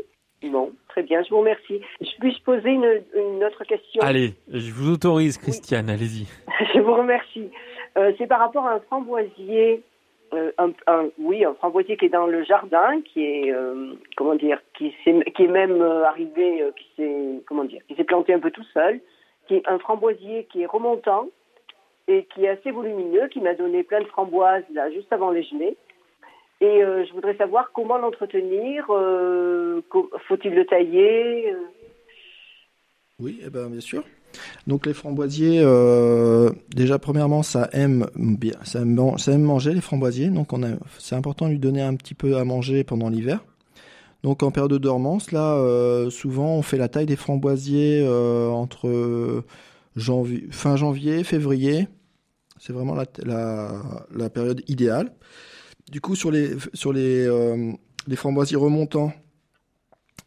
bon, 0.50 0.72
très 0.88 1.04
bien, 1.04 1.22
je 1.22 1.30
vous 1.30 1.38
remercie. 1.38 1.80
Je 2.00 2.10
puis 2.18 2.42
poser 2.44 2.70
une, 2.70 3.44
autre 3.44 3.64
question? 3.64 4.02
Allez, 4.02 4.34
je 4.52 4.72
vous 4.72 4.90
autorise, 4.90 5.38
Christiane, 5.38 5.88
allez-y. 5.88 6.26
je 6.74 6.80
vous 6.80 6.94
remercie. 6.94 7.50
Euh, 7.96 8.12
c'est 8.18 8.26
par 8.26 8.40
rapport 8.40 8.66
à 8.66 8.74
un 8.74 8.80
framboisier, 8.80 9.82
euh, 10.32 10.50
oui, 11.18 11.44
un 11.44 11.54
framboisier 11.54 11.96
qui 11.96 12.06
est 12.06 12.10
dans 12.10 12.26
le 12.26 12.42
jardin, 12.44 13.00
qui 13.02 13.24
est, 13.24 13.52
euh, 13.52 13.94
comment 14.16 14.34
dire, 14.34 14.60
qui 14.74 14.94
est 15.06 15.46
même 15.46 15.82
arrivé, 15.82 16.64
qui 16.76 16.86
s'est, 16.96 17.42
comment 17.46 17.64
dire, 17.64 17.82
qui 17.88 17.94
s'est 17.94 18.04
planté 18.04 18.32
un 18.32 18.40
peu 18.40 18.50
tout 18.50 18.64
seul, 18.72 19.00
qui 19.46 19.56
est 19.56 19.68
un 19.68 19.78
framboisier 19.78 20.46
qui 20.50 20.62
est 20.62 20.66
remontant 20.66 21.28
et 22.08 22.24
qui 22.34 22.44
est 22.44 22.48
assez 22.48 22.70
volumineux, 22.70 23.28
qui 23.28 23.40
m'a 23.40 23.54
donné 23.54 23.82
plein 23.82 24.00
de 24.00 24.06
framboises 24.06 24.64
là 24.72 24.90
juste 24.90 25.12
avant 25.12 25.30
les 25.30 25.42
gelées. 25.42 25.76
Et 26.60 26.80
je 26.80 27.12
voudrais 27.12 27.36
savoir 27.36 27.72
comment 27.72 27.98
l'entretenir, 27.98 28.86
faut-il 28.86 30.54
le 30.54 30.64
tailler 30.64 31.56
Oui, 33.18 33.40
eh 33.44 33.50
ben, 33.50 33.68
bien 33.68 33.80
sûr. 33.80 34.04
Donc 34.66 34.86
les 34.86 34.94
framboisiers, 34.94 35.60
euh, 35.62 36.50
déjà 36.74 36.98
premièrement, 36.98 37.42
ça 37.42 37.68
aime 37.72 38.06
bien, 38.16 38.54
ça 38.64 38.80
aime, 38.80 39.42
manger 39.42 39.74
les 39.74 39.80
framboisiers. 39.80 40.28
Donc 40.28 40.50
c'est 40.98 41.14
important 41.16 41.46
de 41.46 41.52
lui 41.52 41.58
donner 41.58 41.82
un 41.82 41.94
petit 41.94 42.14
peu 42.14 42.36
à 42.36 42.44
manger 42.44 42.84
pendant 42.84 43.08
l'hiver. 43.08 43.44
Donc 44.22 44.42
en 44.42 44.50
période 44.50 44.70
de 44.70 44.78
dormance, 44.78 45.32
là, 45.32 45.56
euh, 45.56 46.10
souvent 46.10 46.54
on 46.54 46.62
fait 46.62 46.78
la 46.78 46.88
taille 46.88 47.06
des 47.06 47.16
framboisiers 47.16 48.02
euh, 48.04 48.48
entre 48.50 49.44
fin 50.50 50.76
janvier, 50.76 51.24
février. 51.24 51.88
C'est 52.58 52.72
vraiment 52.72 52.94
la, 52.94 54.30
période 54.30 54.62
idéale. 54.68 55.12
Du 55.90 56.00
coup, 56.00 56.14
sur 56.14 56.30
les, 56.30 56.50
les 58.06 58.16
framboisiers 58.16 58.56
remontants, 58.56 59.12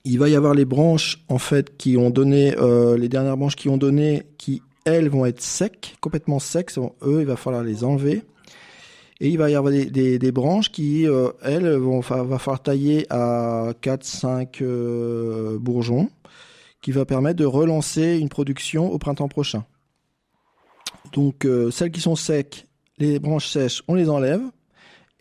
il 0.06 0.20
va 0.20 0.30
y 0.30 0.36
avoir 0.36 0.54
les 0.54 0.66
branches 0.66 1.24
en 1.30 1.40
fait 1.40 1.76
qui 1.78 1.98
ont 1.98 2.12
donné 2.12 2.56
euh, 2.58 2.96
les 2.96 3.10
dernières 3.10 3.38
branches 3.38 3.56
qui 3.56 3.70
ont 3.70 3.78
donné 3.78 4.24
qui 4.38 4.62
elles 4.86 5.10
vont 5.10 5.26
être 5.26 5.42
secs 5.42 5.96
complètement 6.00 6.40
secs. 6.40 6.72
Eux 7.02 7.22
il 7.22 7.26
va 7.26 7.36
falloir 7.36 7.64
les 7.64 7.84
enlever. 7.84 8.22
Et 9.22 9.30
il 9.30 9.38
va 9.38 9.50
y 9.50 9.56
avoir 9.56 9.72
des, 9.72 10.20
des, 10.20 10.32
branches 10.32 10.70
qui 10.70 11.08
euh, 11.08 11.30
elles 11.42 11.70
vont 11.70 12.02
va 12.02 12.38
falloir 12.38 12.62
tailler 12.62 13.08
à 13.10 13.74
4 13.80 14.04
5 14.04 14.62
euh, 14.62 15.58
bourgeons 15.58 16.10
qui 16.82 16.92
va 16.92 17.06
permettre 17.06 17.38
de 17.38 17.46
relancer 17.46 18.18
une 18.18 18.28
production 18.30 18.92
au 18.92 18.98
printemps 19.00 19.30
prochain. 19.30 19.66
Donc 21.14 21.48
celles 21.72 21.92
qui 21.92 22.02
sont 22.02 22.16
secs 22.16 22.68
les 22.98 23.20
branches 23.20 23.48
sèches 23.48 23.84
on 23.88 23.96
les 23.96 24.10
enlève 24.10 24.42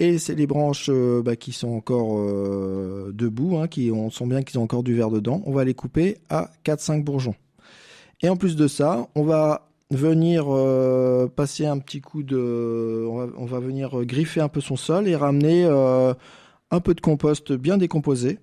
et 0.01 0.19
c'est 0.19 0.35
les 0.35 0.47
branches 0.47 0.91
euh, 0.91 1.23
bah, 1.23 1.37
qui 1.37 1.53
sont 1.53 1.69
encore 1.69 2.19
euh, 2.19 3.13
debout, 3.15 3.59
hein, 3.59 3.69
qui 3.69 3.93
on 3.93 4.11
sent 4.11 4.27
bien 4.27 4.43
qu'ils 4.43 4.59
ont 4.59 4.65
encore 4.65 4.83
du 4.83 4.95
verre 4.95 5.11
dedans. 5.11 5.43
On 5.47 5.53
va 5.53 5.65
les 5.65 5.75
couper 5.75 6.19
à 6.29 6.51
4-5 6.65 7.05
bourgeons. 7.05 7.37
Et 8.23 8.29
en 8.29 8.37
plus 8.37 8.57
de 8.57 8.67
ça, 8.67 9.09
on 9.15 9.23
va 9.23 9.69
venir 9.91 10.47
euh, 10.49 11.29
passer 11.29 11.67
un 11.67 11.79
petit 11.79 12.01
coup 12.01 12.23
de... 12.25 13.07
On 13.07 13.45
va, 13.45 13.61
venir 13.61 14.05
griffer 14.05 14.41
un 14.41 14.49
peu 14.49 14.61
son 14.61 14.77
sol 14.77 15.07
et 15.07 15.15
ramener 15.15 15.65
un 15.65 16.81
peu 16.81 16.95
de 16.95 17.01
compost 17.01 17.53
bien 17.53 17.77
décomposé 17.77 18.39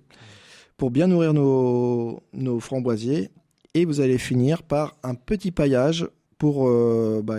pour 0.78 0.90
bien 0.90 1.08
nourrir 1.08 1.34
nos 1.34 2.60
framboisiers. 2.60 3.30
Et 3.74 3.84
vous 3.84 4.00
allez 4.00 4.18
finir 4.18 4.62
par 4.62 4.96
un 5.02 5.14
petit 5.14 5.50
paillage 5.50 6.06
pour 6.42 6.68
euh, 6.68 7.22
bah, 7.22 7.36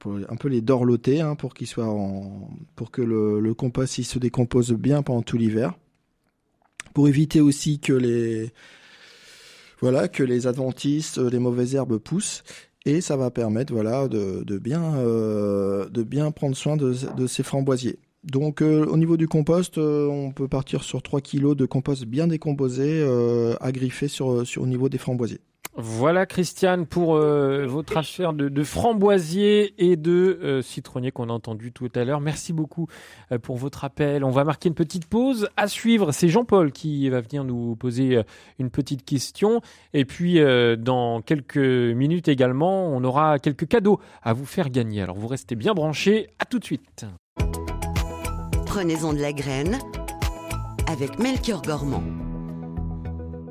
pour, 0.00 0.16
un 0.28 0.34
peu 0.34 0.48
les 0.48 0.60
dorloter 0.60 1.20
hein, 1.20 1.36
pour 1.36 1.54
que 1.54 3.00
le, 3.00 3.54
compost 3.54 4.02
se 4.02 4.18
décompose 4.18 4.72
bien 4.72 5.04
pendant 5.04 5.22
tout 5.22 5.38
l'hiver. 5.38 5.74
Pour 6.94 7.06
éviter 7.06 7.40
aussi 7.40 7.78
que 7.78 7.92
les 7.92 8.50
voilà 9.80 10.08
que 10.08 10.24
les 10.24 10.48
adventices 10.48 11.16
euh, 11.18 11.30
les 11.30 11.38
mauvaises 11.38 11.76
herbes 11.76 11.98
poussent. 11.98 12.42
Et 12.86 13.00
ça 13.00 13.16
va 13.16 13.30
permettre 13.30 13.72
voilà 13.72 14.08
de, 14.08 14.58
bien 14.58 14.96
euh, 14.96 15.88
de 15.88 16.02
bien 16.02 16.32
prendre 16.32 16.56
soin 16.56 16.76
de, 16.76 16.92
ces 17.28 17.44
framboisiers. 17.44 18.00
Donc 18.24 18.62
au 18.62 18.96
niveau 18.96 19.16
du 19.16 19.28
compost 19.28 19.78
on 19.78 20.32
peut 20.32 20.48
partir 20.48 20.82
sur 20.82 21.04
3 21.04 21.20
kg 21.20 21.54
de 21.54 21.66
compost 21.66 22.04
bien 22.04 22.26
décomposé 22.26 23.00
euh, 23.00 23.54
à 23.60 23.70
griffer 23.70 24.08
sur, 24.08 24.44
sur 24.44 24.62
au 24.62 24.66
niveau 24.66 24.88
des 24.88 24.98
framboisiers 24.98 25.40
Voilà, 25.76 26.24
Christiane, 26.24 26.86
pour 26.86 27.16
euh, 27.16 27.66
votre 27.66 27.96
affaire 27.96 28.32
de, 28.32 28.48
de 28.48 28.62
framboisier 28.62 29.74
et 29.78 29.96
de 29.96 30.38
euh, 30.40 30.62
citronnier 30.62 31.10
qu'on 31.10 31.28
a 31.28 31.32
entendu 31.32 31.72
tout 31.72 31.88
à 31.96 32.04
l'heure. 32.04 32.20
Merci 32.20 32.52
beaucoup 32.52 32.86
euh, 33.32 33.38
pour 33.40 33.56
votre 33.56 33.84
appel. 33.84 34.22
On 34.22 34.30
va 34.30 34.44
marquer 34.44 34.68
une 34.68 34.76
petite 34.76 35.06
pause. 35.06 35.48
À 35.56 35.66
suivre, 35.66 36.12
c'est 36.12 36.28
Jean-Paul 36.28 36.70
qui 36.70 37.08
va 37.08 37.20
venir 37.20 37.42
nous 37.42 37.74
poser 37.74 38.16
euh, 38.16 38.22
une 38.60 38.70
petite 38.70 39.04
question. 39.04 39.62
Et 39.94 40.04
puis, 40.04 40.38
euh, 40.38 40.76
dans 40.76 41.20
quelques 41.22 41.56
minutes 41.56 42.28
également, 42.28 42.86
on 42.86 43.02
aura 43.02 43.40
quelques 43.40 43.66
cadeaux 43.66 43.98
à 44.22 44.32
vous 44.32 44.46
faire 44.46 44.70
gagner. 44.70 45.02
Alors, 45.02 45.16
vous 45.16 45.28
restez 45.28 45.56
bien 45.56 45.74
branchés. 45.74 46.28
À 46.38 46.44
tout 46.44 46.60
de 46.60 46.64
suite. 46.64 47.04
Prenez-en 48.66 49.12
de 49.12 49.20
la 49.20 49.32
graine 49.32 49.78
avec 50.86 51.18
Melchior 51.18 51.62
Gormand. 51.62 52.23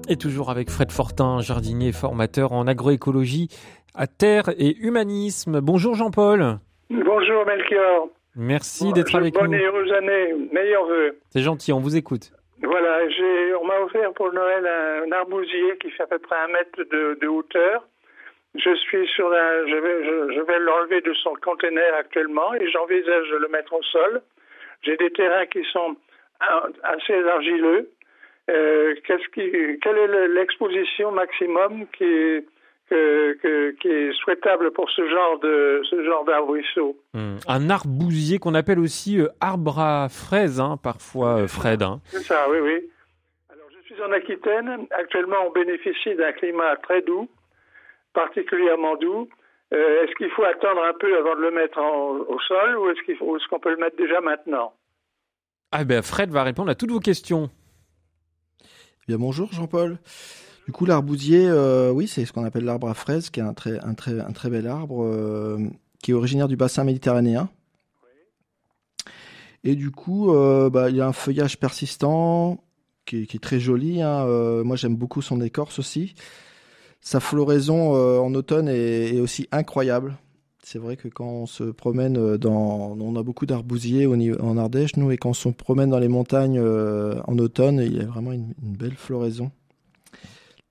Et 0.09 0.17
toujours 0.17 0.49
avec 0.49 0.69
Fred 0.69 0.91
Fortin, 0.91 1.39
jardinier 1.41 1.91
formateur 1.91 2.51
en 2.51 2.67
agroécologie 2.67 3.47
à 3.95 4.05
terre 4.07 4.49
et 4.57 4.75
humanisme. 4.77 5.61
Bonjour 5.61 5.95
Jean-Paul. 5.95 6.57
Bonjour 6.89 7.45
Melchior. 7.45 8.09
Merci 8.35 8.91
d'être 8.93 9.15
avec 9.15 9.33
Bonne 9.33 9.51
nous. 9.51 9.57
et 9.57 9.63
heureuse 9.65 9.91
année, 9.93 10.33
meilleurs 10.51 10.85
vœux. 10.85 11.17
C'est 11.29 11.41
gentil, 11.41 11.71
on 11.71 11.79
vous 11.79 11.95
écoute. 11.95 12.31
Voilà, 12.61 12.99
on 13.61 13.65
m'a 13.65 13.79
offert 13.79 14.11
pour 14.13 14.31
Noël 14.33 14.65
un, 14.65 15.07
un 15.07 15.11
arbousier 15.19 15.77
qui 15.81 15.89
fait 15.91 16.03
à 16.03 16.07
peu 16.07 16.19
près 16.19 16.35
un 16.37 16.47
mètre 16.51 16.77
de, 16.91 17.17
de 17.21 17.27
hauteur. 17.27 17.83
Je 18.55 18.75
suis 18.75 19.07
sur 19.15 19.29
la, 19.29 19.65
je 19.67 19.75
vais, 19.75 20.05
je, 20.05 20.35
je 20.35 20.41
vais 20.41 20.59
l'enlever 20.59 21.01
de 21.01 21.13
son 21.13 21.33
conteneur 21.43 21.95
actuellement 21.99 22.53
et 22.55 22.69
j'envisage 22.69 23.29
de 23.31 23.37
le 23.37 23.47
mettre 23.47 23.73
au 23.73 23.81
sol. 23.83 24.21
J'ai 24.83 24.97
des 24.97 25.11
terrains 25.11 25.45
qui 25.47 25.63
sont 25.71 25.95
a- 26.39 26.67
assez 26.83 27.13
argileux. 27.29 27.89
Euh, 28.49 28.93
qu'est-ce 29.07 29.27
qui, 29.29 29.79
quelle 29.79 29.97
est 29.97 30.07
le- 30.07 30.33
l'exposition 30.33 31.11
maximum 31.11 31.85
qui 31.97 32.03
est, 32.03 32.45
que, 32.89 33.33
que- 33.41 33.71
qui 33.79 33.87
est 33.87 34.11
souhaitable 34.21 34.71
pour 34.71 34.89
ce 34.89 35.07
genre 35.07 35.39
de, 35.39 35.81
ce 35.89 36.03
genre 36.03 36.25
d'arbrisseau? 36.25 36.97
Hmm. 37.13 37.37
Un 37.47 37.69
arbousier 37.69 38.39
qu'on 38.39 38.53
appelle 38.53 38.79
aussi 38.79 39.19
euh, 39.21 39.27
arbre 39.39 39.79
à 39.79 40.09
fraises, 40.09 40.59
hein, 40.59 40.77
parfois 40.81 41.39
euh, 41.43 41.47
Fred. 41.47 41.81
hein. 41.83 42.01
C'est 42.07 42.19
ça, 42.23 42.47
oui, 42.49 42.57
oui. 42.59 42.89
Alors, 43.49 43.67
je 43.71 43.93
suis 43.93 44.01
en 44.03 44.11
Aquitaine. 44.11 44.87
Actuellement, 44.91 45.37
on 45.47 45.51
bénéficie 45.51 46.15
d'un 46.15 46.33
climat 46.33 46.75
très 46.83 47.01
doux, 47.01 47.29
particulièrement 48.13 48.95
doux. 48.97 49.29
Euh, 49.73 50.03
est-ce 50.03 50.13
qu'il 50.15 50.29
faut 50.31 50.43
attendre 50.43 50.83
un 50.83 50.93
peu 50.99 51.17
avant 51.17 51.35
de 51.35 51.41
le 51.41 51.51
mettre 51.51 51.79
en- 51.79 52.17
au 52.17 52.39
sol 52.41 52.77
ou 52.77 52.89
est-ce 52.89 53.47
qu'on 53.47 53.59
peut 53.59 53.71
le 53.71 53.77
mettre 53.77 53.95
déjà 53.97 54.21
maintenant? 54.21 54.73
Ah 55.71 55.83
ben 55.83 56.03
Fred 56.03 56.29
va 56.29 56.43
répondre 56.43 56.69
à 56.69 56.75
toutes 56.75 56.91
vos 56.91 56.99
questions. 56.99 57.49
Eh 59.09 59.17
bonjour 59.17 59.51
Jean-Paul. 59.51 59.97
Du 60.65 60.71
coup 60.71 60.85
l'arbousier, 60.85 61.45
euh, 61.45 61.91
oui 61.91 62.07
c'est 62.07 62.23
ce 62.23 62.31
qu'on 62.31 62.45
appelle 62.45 62.63
l'arbre 62.63 62.87
à 62.87 62.93
fraises, 62.93 63.29
qui 63.29 63.41
est 63.41 63.43
un 63.43 63.53
très 63.53 63.77
un 63.81 63.95
très 63.95 64.17
un 64.21 64.31
très 64.31 64.49
bel 64.49 64.65
arbre, 64.65 65.03
euh, 65.03 65.57
qui 66.01 66.11
est 66.11 66.13
originaire 66.13 66.47
du 66.47 66.55
bassin 66.55 66.85
méditerranéen. 66.85 67.49
Et 69.65 69.75
du 69.75 69.91
coup, 69.91 70.33
euh, 70.33 70.69
bah, 70.69 70.89
il 70.89 70.99
a 71.01 71.07
un 71.07 71.13
feuillage 71.13 71.57
persistant 71.57 72.63
qui 73.05 73.23
est, 73.23 73.41
très 73.41 73.59
joli. 73.59 74.01
hein. 74.01 74.25
Moi 74.63 74.77
j'aime 74.77 74.95
beaucoup 74.95 75.21
son 75.21 75.41
écorce 75.41 75.79
aussi. 75.79 76.15
Sa 77.01 77.19
floraison 77.19 77.93
en 78.23 78.33
automne 78.33 78.69
est 78.69 79.19
aussi 79.19 79.49
incroyable. 79.51 80.17
C'est 80.65 80.79
vrai 80.79 80.95
que 80.95 81.09
quand 81.09 81.27
on 81.27 81.45
se 81.45 81.65
promène 81.65 82.17
euh, 82.17 82.37
dans, 82.37 82.97
on 82.97 83.15
a 83.17 83.23
beaucoup 83.23 83.45
d'arbousiers 83.45 84.07
en 84.07 84.57
Ardèche, 84.57 84.95
nous, 84.95 85.11
et 85.11 85.17
quand 85.17 85.31
on 85.31 85.33
se 85.33 85.49
promène 85.49 85.89
dans 85.89 85.99
les 85.99 86.07
montagnes 86.07 86.57
euh, 86.57 87.19
en 87.27 87.37
automne, 87.37 87.79
il 87.79 87.97
y 87.97 87.99
a 87.99 88.05
vraiment 88.05 88.31
une, 88.31 88.53
belle 88.61 88.95
floraison. 88.95 89.51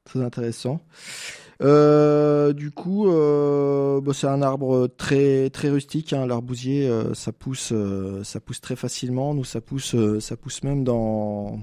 Très 0.05 0.23
intéressant. 0.23 0.81
Euh, 1.61 2.55
du 2.55 2.71
coup, 2.71 3.05
bah, 3.07 4.13
c'est 4.15 4.27
un 4.27 4.41
arbre 4.41 4.89
très 4.89 5.51
très 5.51 5.69
rustique. 5.69 6.13
Hein, 6.13 6.27
L'arbousier, 6.27 6.91
ça 7.15 7.33
pousse, 7.33 7.73
ça 8.25 8.41
pousse 8.41 8.61
très 8.61 8.77
facilement. 8.77 9.35
Nous, 9.35 9.45
ça 9.45 9.61
pousse, 9.61 9.95
ça 10.19 10.37
pousse 10.37 10.65
même 10.65 10.85
dans 10.85 11.61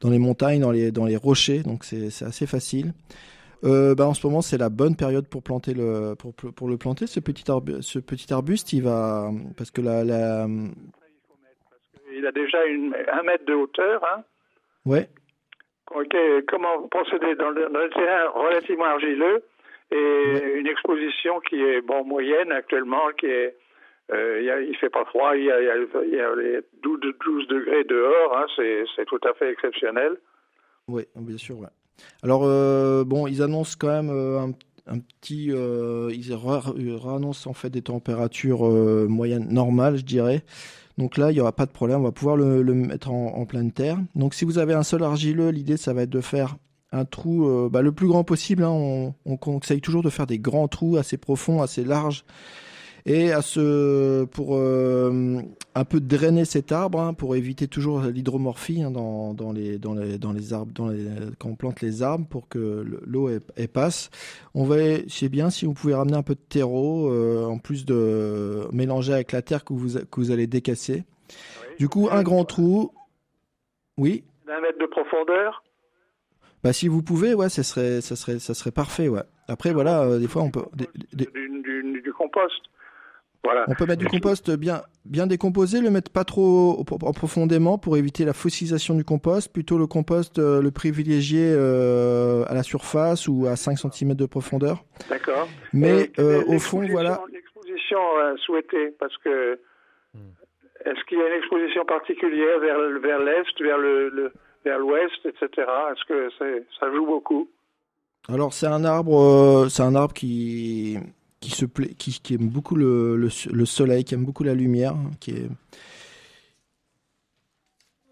dans 0.00 0.10
les 0.10 0.18
montagnes, 0.18 0.60
dans 0.60 0.72
les 0.72 0.92
dans 0.92 1.06
les 1.06 1.16
rochers. 1.16 1.62
Donc 1.62 1.84
c'est 1.84 2.22
assez 2.22 2.46
facile. 2.46 2.92
Euh, 3.64 3.94
bah, 3.94 4.06
en 4.06 4.14
ce 4.14 4.26
moment, 4.26 4.42
c'est 4.42 4.58
la 4.58 4.68
bonne 4.68 4.94
période 4.96 5.26
pour 5.28 5.42
planter 5.42 5.72
le 5.74 6.14
pour, 6.16 6.34
pour 6.34 6.68
le 6.68 6.76
planter 6.76 7.06
ce 7.06 7.18
petit 7.20 7.44
arbu- 7.50 7.80
ce 7.82 7.98
petit 7.98 8.32
arbuste. 8.32 8.72
Il 8.72 8.82
va 8.82 9.30
parce 9.56 9.70
que 9.70 9.80
la, 9.80 10.04
la 10.04 10.46
Il 12.12 12.26
a 12.26 12.32
déjà 12.32 12.64
une, 12.66 12.94
un 13.12 13.22
mètre 13.22 13.44
de 13.46 13.54
hauteur. 13.54 14.04
Hein 14.04 14.22
ouais 14.86 15.08
Ok, 15.94 16.14
Comment 16.48 16.88
procéder 16.88 17.34
dans 17.36 17.50
le, 17.50 17.68
dans 17.68 17.80
le 17.80 17.90
terrain 17.90 18.28
relativement 18.30 18.84
argileux 18.86 19.42
et 19.90 20.54
une 20.56 20.66
exposition 20.66 21.40
qui 21.40 21.56
est 21.62 21.80
bon 21.82 22.04
moyenne 22.04 22.50
actuellement, 22.52 23.10
qui 23.18 23.26
est 23.26 23.54
euh, 24.12 24.40
il, 24.40 24.46
y 24.46 24.50
a, 24.50 24.60
il 24.60 24.74
fait 24.76 24.90
pas 24.90 25.04
froid, 25.06 25.36
il 25.36 25.44
y 25.44 25.50
a, 25.50 25.60
y 25.62 25.68
a, 25.68 25.76
il 26.04 26.14
y 26.14 26.20
a 26.20 26.34
les 26.34 26.60
12, 26.82 27.00
12 27.24 27.48
degrés 27.48 27.84
dehors, 27.84 28.36
hein, 28.36 28.46
c'est 28.56 28.84
c'est 28.96 29.04
tout 29.06 29.20
à 29.24 29.32
fait 29.34 29.50
exceptionnel. 29.50 30.16
Oui, 30.88 31.04
bien 31.16 31.38
sûr. 31.38 31.58
Ouais. 31.58 31.68
Alors, 32.22 32.42
euh, 32.44 33.04
bon, 33.04 33.26
ils 33.26 33.42
annoncent 33.42 33.76
quand 33.78 33.88
même 33.88 34.10
euh, 34.10 34.40
un, 34.86 34.98
petit. 34.98 35.50
euh, 35.50 36.12
ils 36.14 36.34
réannoncent 36.34 37.48
en 37.48 37.52
fait 37.52 37.70
des 37.70 37.82
températures 37.82 38.64
moyennes 39.08 39.48
normales, 39.50 39.96
je 39.96 40.04
dirais. 40.04 40.44
Donc 40.96 41.16
là, 41.16 41.30
il 41.32 41.34
n'y 41.34 41.40
aura 41.40 41.52
pas 41.52 41.66
de 41.66 41.72
problème. 41.72 42.00
On 42.00 42.04
va 42.04 42.12
pouvoir 42.12 42.36
le, 42.36 42.62
mettre 42.74 43.10
en, 43.10 43.44
pleine 43.46 43.72
terre. 43.72 43.98
Donc, 44.14 44.34
si 44.34 44.44
vous 44.44 44.58
avez 44.58 44.74
un 44.74 44.84
sol 44.84 45.02
argileux, 45.02 45.50
l'idée, 45.50 45.76
ça 45.76 45.92
va 45.92 46.02
être 46.02 46.10
de 46.10 46.20
faire 46.20 46.56
un 46.92 47.04
trou 47.04 47.68
bah, 47.68 47.82
le 47.82 47.90
plus 47.90 48.06
grand 48.06 48.22
possible. 48.22 48.62
hein. 48.62 49.12
On 49.24 49.36
conseille 49.36 49.80
toujours 49.80 50.02
de 50.02 50.10
faire 50.10 50.26
des 50.28 50.38
grands 50.38 50.68
trous 50.68 50.96
assez 50.96 51.16
profonds, 51.16 51.62
assez 51.62 51.84
larges. 51.84 52.24
Et 53.06 53.32
à 53.32 53.42
ce, 53.42 54.24
pour 54.24 54.56
euh, 54.56 55.42
un 55.74 55.84
peu 55.84 56.00
drainer 56.00 56.46
cet 56.46 56.72
arbre, 56.72 57.00
hein, 57.00 57.12
pour 57.12 57.36
éviter 57.36 57.68
toujours 57.68 58.00
l'hydromorphie 58.00 58.82
hein, 58.82 58.90
dans, 58.90 59.34
dans, 59.34 59.52
les, 59.52 59.78
dans, 59.78 59.92
les, 59.92 60.16
dans 60.16 60.32
les 60.32 60.54
arbres, 60.54 60.72
dans 60.72 60.88
les, 60.88 61.04
quand 61.38 61.50
on 61.50 61.54
plante 61.54 61.82
les 61.82 62.02
arbres, 62.02 62.26
pour 62.26 62.48
que 62.48 62.82
l'eau 63.04 63.28
passe. 63.74 64.10
On 64.54 64.64
va, 64.64 64.76
c'est 65.06 65.28
bien 65.28 65.50
si 65.50 65.66
vous 65.66 65.74
pouvez 65.74 65.94
ramener 65.94 66.16
un 66.16 66.22
peu 66.22 66.34
de 66.34 66.40
terreau, 66.48 67.10
euh, 67.12 67.44
en 67.44 67.58
plus 67.58 67.84
de 67.84 68.66
mélanger 68.72 69.12
avec 69.12 69.32
la 69.32 69.42
terre 69.42 69.64
que 69.64 69.74
vous, 69.74 69.98
que 69.98 70.16
vous 70.16 70.30
allez 70.30 70.46
décasser. 70.46 71.04
Du 71.78 71.88
coup, 71.88 72.08
un 72.10 72.22
grand 72.22 72.44
trou. 72.44 72.92
Oui. 73.98 74.24
D'un 74.46 74.60
mètre 74.60 74.78
de 74.78 74.86
profondeur. 74.86 75.62
Bah, 76.62 76.72
si 76.72 76.88
vous 76.88 77.02
pouvez, 77.02 77.34
ouais, 77.34 77.50
ça 77.50 77.62
serait, 77.62 78.00
ça 78.00 78.16
serait, 78.16 78.38
ça 78.38 78.54
serait 78.54 78.70
parfait, 78.70 79.08
ouais. 79.08 79.22
Après, 79.48 79.72
voilà, 79.74 80.02
euh, 80.02 80.18
des 80.18 80.28
fois, 80.28 80.42
on 80.42 80.50
peut. 80.50 80.64
Du, 81.12 81.26
compost. 82.16 82.62
Voilà. 83.44 83.66
On 83.68 83.74
peut 83.74 83.86
mettre 83.86 84.00
du 84.00 84.08
compost 84.08 84.50
bien, 84.50 84.82
bien 85.04 85.26
décomposé, 85.26 85.80
le 85.80 85.90
mettre 85.90 86.10
pas 86.10 86.24
trop 86.24 86.80
en 86.80 87.12
profondément 87.12 87.78
pour 87.78 87.96
éviter 87.96 88.24
la 88.24 88.32
fossilisation 88.32 88.94
du 88.94 89.04
compost. 89.04 89.52
Plutôt 89.52 89.76
le 89.76 89.86
compost, 89.86 90.38
euh, 90.38 90.62
le 90.62 90.70
privilégier 90.70 91.52
euh, 91.54 92.44
à 92.48 92.54
la 92.54 92.62
surface 92.62 93.28
ou 93.28 93.46
à 93.46 93.56
5 93.56 93.78
cm 93.78 94.14
de 94.14 94.26
profondeur. 94.26 94.84
D'accord. 95.10 95.48
Mais 95.72 96.10
au 96.18 96.58
fond, 96.58 96.86
voilà. 96.88 97.20
L'exposition 97.32 97.98
souhaitée, 98.46 98.94
parce 98.98 99.16
que 99.18 99.58
est-ce 100.84 101.04
qu'il 101.06 101.18
y 101.18 101.22
a 101.22 101.28
une 101.28 101.38
exposition 101.38 101.84
particulière 101.84 102.58
vers, 102.60 102.78
vers 103.00 103.18
l'est, 103.20 103.62
vers 103.62 103.78
le 103.78 104.32
vers 104.64 104.78
l'ouest, 104.78 105.26
etc. 105.26 105.48
Est-ce 105.92 106.04
que 106.08 106.30
ça 106.80 106.90
joue 106.92 107.06
beaucoup? 107.06 107.48
Alors 108.28 108.52
c'est 108.52 108.66
un 108.66 108.84
arbre, 108.84 109.20
euh, 109.20 109.68
c'est 109.68 109.82
un 109.82 109.94
arbre 109.94 110.14
qui 110.14 110.98
qui 111.44 111.50
se 111.50 111.66
plaît, 111.66 111.94
qui, 111.98 112.34
aime 112.34 112.48
beaucoup 112.48 112.74
le, 112.74 113.16
le, 113.16 113.66
soleil, 113.66 114.04
qui 114.04 114.14
aime 114.14 114.24
beaucoup 114.24 114.44
la 114.44 114.54
lumière, 114.54 114.96
qui 115.20 115.32
est 115.32 115.48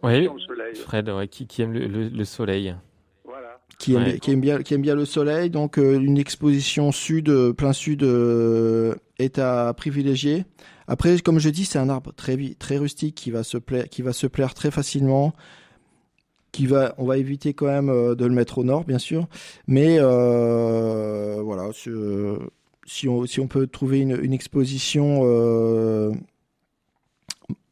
oui, 0.03 0.29
Fred, 0.75 1.09
qui, 1.31 1.63
aime 1.63 1.73
le, 1.73 2.25
soleil. 2.25 2.75
Voilà. 3.25 3.61
Qui 3.79 3.95
aime, 3.95 4.19
qui, 4.19 4.33
aime 4.33 4.41
bien, 4.41 4.61
qui 4.63 4.75
aime 4.75 4.83
bien 4.83 4.97
le 4.97 5.05
soleil, 5.05 5.49
donc 5.49 5.79
euh, 5.79 5.99
une 5.99 6.19
exposition 6.19 6.91
sud, 6.91 7.29
euh, 7.29 7.53
plein 7.53 7.73
sud, 7.73 8.03
est 9.19 9.39
à 9.39 9.73
privilégier. 9.75 10.45
Après, 10.89 11.17
comme 11.21 11.39
je 11.39 11.49
dis, 11.49 11.65
c'est 11.65 11.79
un 11.79 11.89
arbre 11.89 12.13
très, 12.13 12.37
très 12.59 12.79
rustique 12.79 13.15
qui 13.15 13.31
va 13.31 13.45
se 13.45 13.59
plaire, 13.59 13.89
qui 13.89 14.03
va 14.03 14.13
se 14.13 14.27
plaire 14.27 14.55
très 14.55 14.73
facilement 14.73 15.33
qui 16.53 16.67
va, 16.67 16.95
on 16.99 17.07
va 17.07 17.17
éviter 17.17 17.55
quand 17.55 17.67
même 17.67 17.89
euh, 17.89 18.15
de 18.15 18.27
le 18.27 18.33
mettre 18.35 18.59
au 18.59 18.65
nord, 18.65 18.85
bien 18.85 18.99
sûr, 18.99 19.27
mais 19.67 19.97
euh, 19.99 21.41
voilà, 21.43 21.71
si 22.87 23.09
on, 23.09 23.27
si 23.27 23.41
on 23.41 23.47
peut 23.47 23.67
trouver 23.67 24.01
une, 24.01 24.19
une 24.23 24.33
exposition 24.33 25.21
euh, 25.25 26.13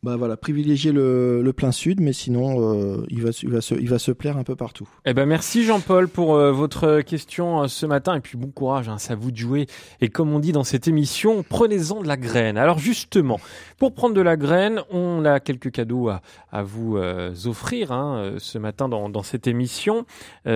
bah 0.03 0.17
voilà, 0.17 0.39
privilégier 0.39 0.93
le, 0.93 1.43
le, 1.43 1.53
plein 1.53 1.73
sud, 1.73 2.01
mais 2.01 2.15
sinon 2.15 2.73
euh, 2.75 3.05
il, 3.11 3.23
va, 3.23 3.31
il, 3.43 3.51
va 3.51 3.61
se, 3.61 3.75
il 3.75 3.87
va 3.87 3.99
se 3.99 4.13
plaire 4.13 4.39
un 4.39 4.45
peu 4.45 4.57
partout. 4.57 4.89
Eh 5.05 5.13
ben 5.13 5.27
merci 5.27 5.63
Jean-Paul 5.63 6.09
pour 6.09 6.37
euh, 6.37 6.53
votre 6.53 7.03
question 7.03 7.65
euh, 7.65 7.69
ce 7.69 7.85
matin 7.85 8.15
et 8.15 8.21
puis 8.21 8.39
bon 8.39 8.49
courage, 8.49 8.89
hein, 8.89 8.97
à 9.11 9.15
vous 9.15 9.31
de 9.31 9.37
jouer. 9.37 9.67
Et 10.01 10.09
comme 10.09 10.33
on 10.33 10.39
dit 10.39 10.53
dans 10.53 10.65
cette 10.65 10.89
émission, 10.89 11.45
prenez-en 11.47 12.01
de 12.01 12.09
la 12.09 12.17
graine. 12.17 12.57
Alors 12.57 12.79
justement, 12.79 13.39
pour 13.77 13.93
prendre 13.93 14.15
de 14.15 14.23
la 14.23 14.39
graine, 14.39 14.81
on 14.91 15.27
a 15.27 15.39
quelques 15.39 15.71
cadeaux 15.71 16.09
à, 16.09 16.23
à 16.51 16.63
vous 16.63 16.97
offrir 17.45 17.93
hein, 17.93 18.35
ce 18.39 18.57
matin 18.57 18.89
dans, 18.89 19.11
dans 19.11 19.23
cette 19.23 19.47
émission. 19.47 20.07
on 20.47 20.51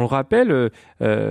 le 0.00 0.04
rappelle, 0.04 0.70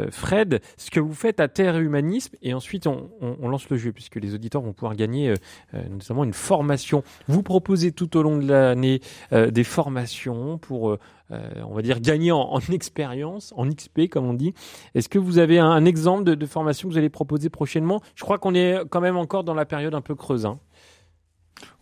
Fred, 0.09 0.61
ce 0.77 0.89
que 0.89 0.99
vous 0.99 1.13
faites 1.13 1.39
à 1.39 1.47
Terre 1.47 1.75
et 1.75 1.81
Humanisme, 1.81 2.35
et 2.41 2.53
ensuite 2.55 2.87
on, 2.87 3.09
on, 3.21 3.35
on 3.41 3.47
lance 3.49 3.69
le 3.69 3.77
jeu 3.77 3.91
puisque 3.91 4.15
les 4.15 4.33
auditeurs 4.33 4.61
vont 4.61 4.73
pouvoir 4.73 4.95
gagner 4.95 5.33
notamment 5.73 6.23
une 6.23 6.33
formation. 6.33 7.03
Vous 7.27 7.43
proposer 7.59 7.91
tout 7.91 8.15
au 8.15 8.21
long 8.21 8.37
de 8.37 8.47
l'année 8.47 9.01
euh, 9.33 9.51
des 9.51 9.65
formations 9.65 10.57
pour, 10.57 10.91
euh, 10.91 10.99
euh, 11.31 11.41
on 11.67 11.73
va 11.73 11.81
dire, 11.81 11.99
gagner 11.99 12.31
en, 12.31 12.57
expérience, 12.71 13.53
en 13.57 13.67
XP 13.67 14.07
comme 14.09 14.25
on 14.25 14.33
dit. 14.33 14.53
Est-ce 14.95 15.09
que 15.09 15.19
vous 15.19 15.39
avez 15.39 15.59
un, 15.59 15.83
exemple 15.83 16.23
de, 16.23 16.45
formation 16.45 16.87
que 16.87 16.93
vous 16.93 16.97
allez 16.97 17.09
proposer 17.09 17.49
prochainement? 17.49 18.01
Je 18.15 18.23
crois 18.23 18.37
qu'on 18.37 18.55
est 18.55 18.77
quand 18.89 19.01
même 19.01 19.17
encore 19.17 19.43
dans 19.43 19.53
la 19.53 19.65
période 19.65 19.93
un 19.93 19.99
peu 19.99 20.15
creuse. 20.15 20.45
Hein. 20.45 20.57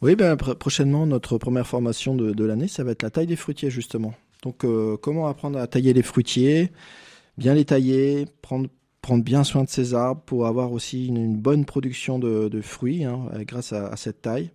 Oui, 0.02 0.16
ben, 0.16 0.36
prochainement, 0.36 1.06
notre 1.06 1.38
première 1.38 1.68
formation 1.68 2.16
de, 2.16 2.44
l'année, 2.44 2.68
ça 2.68 2.84
va 2.84 2.92
être 2.92 3.04
la 3.04 3.12
taille 3.12 3.28
des 3.28 3.36
fruitiers, 3.36 3.70
justement. 3.70 4.16
Donc, 4.42 4.66
comment 5.02 5.28
apprendre 5.28 5.60
à 5.60 5.68
tailler 5.68 5.94
les 5.94 6.02
fruitiers, 6.02 6.72
bien 7.38 7.54
les 7.54 7.66
tailler, 7.66 8.26
prendre, 8.42 8.70
prendre 9.04 9.24
bien 9.24 9.44
soin 9.44 9.64
de 9.64 9.70
ces 9.70 9.94
arbres 9.94 10.22
pour 10.26 10.48
avoir 10.48 10.72
aussi 10.72 11.06
une, 11.06 11.38
bonne 11.38 11.66
production 11.66 12.18
de, 12.18 12.62
fruits 12.62 13.04
hein, 13.04 13.30
grâce 13.46 13.72
à, 13.72 13.96
cette 13.96 14.24
taille. 14.24 14.50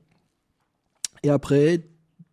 Et 1.22 1.30
après, 1.30 1.80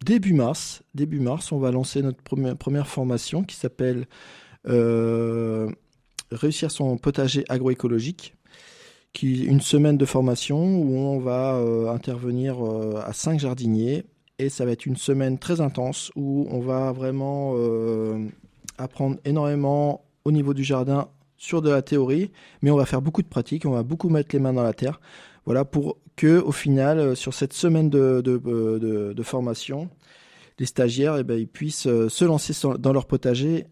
début 0.06 0.34
mars, 0.34 0.82
début 0.96 1.20
mars, 1.20 1.52
on 1.52 1.60
va 1.60 1.72
lancer 1.72 2.02
notre 2.02 2.22
première, 2.22 2.88
formation 2.88 3.44
qui 3.44 3.56
s'appelle 3.56 4.08
euh, 4.68 5.70
Réussir 6.32 6.70
son 6.70 6.98
potager 6.98 7.44
agroécologique, 7.50 8.36
qui 9.14 9.44
une 9.46 9.62
semaine 9.62 9.98
de 9.98 10.06
formation 10.06 10.80
où 10.80 10.96
on 10.96 11.20
va 11.20 11.56
euh, 11.56 11.90
intervenir 11.90 12.64
euh, 12.64 13.02
à 13.04 13.14
cinq 13.14 13.40
jardiniers 13.40 14.06
et 14.38 14.50
ça 14.50 14.64
va 14.64 14.72
être 14.72 14.86
une 14.86 14.96
semaine 14.96 15.40
très 15.40 15.60
intense 15.60 16.12
où 16.16 16.48
on 16.52 16.60
va 16.60 16.92
vraiment 16.94 17.56
apprendre 18.78 19.18
énormément 19.26 20.06
au 20.24 20.32
niveau 20.32 20.54
du 20.54 20.64
jardin 20.64 21.10
sur 21.36 21.62
de 21.62 21.70
la 21.70 21.82
théorie, 21.82 22.32
mais 22.62 22.70
on 22.72 22.78
va 22.78 22.86
faire 22.86 23.02
beaucoup 23.02 23.22
de 23.22 23.28
pratiques, 23.28 23.66
on 23.66 23.72
va 23.72 23.84
beaucoup 23.84 24.10
mettre 24.10 24.30
les 24.34 24.40
mains 24.40 24.54
dans 24.54 24.64
la 24.64 24.74
terre. 24.74 25.02
Voilà 25.50 25.66
pour 25.66 25.98
que 26.16 26.40
au 26.40 26.52
final, 26.52 27.00
euh, 27.00 27.16
sur 27.16 27.34
cette 27.34 27.54
semaine 27.54 27.90
de, 27.90 28.22
euh, 28.24 29.14
de, 29.16 29.24
formation, 29.24 29.90
les 30.60 30.68
stagiaires 30.68 31.18
eh 31.18 31.24
ben, 31.24 31.48
puissent 31.48 31.88
euh, 31.88 32.08
se 32.08 32.24
lancer 32.24 32.54
dans 32.78 32.94
leur 32.94 33.08
potager 33.08 33.66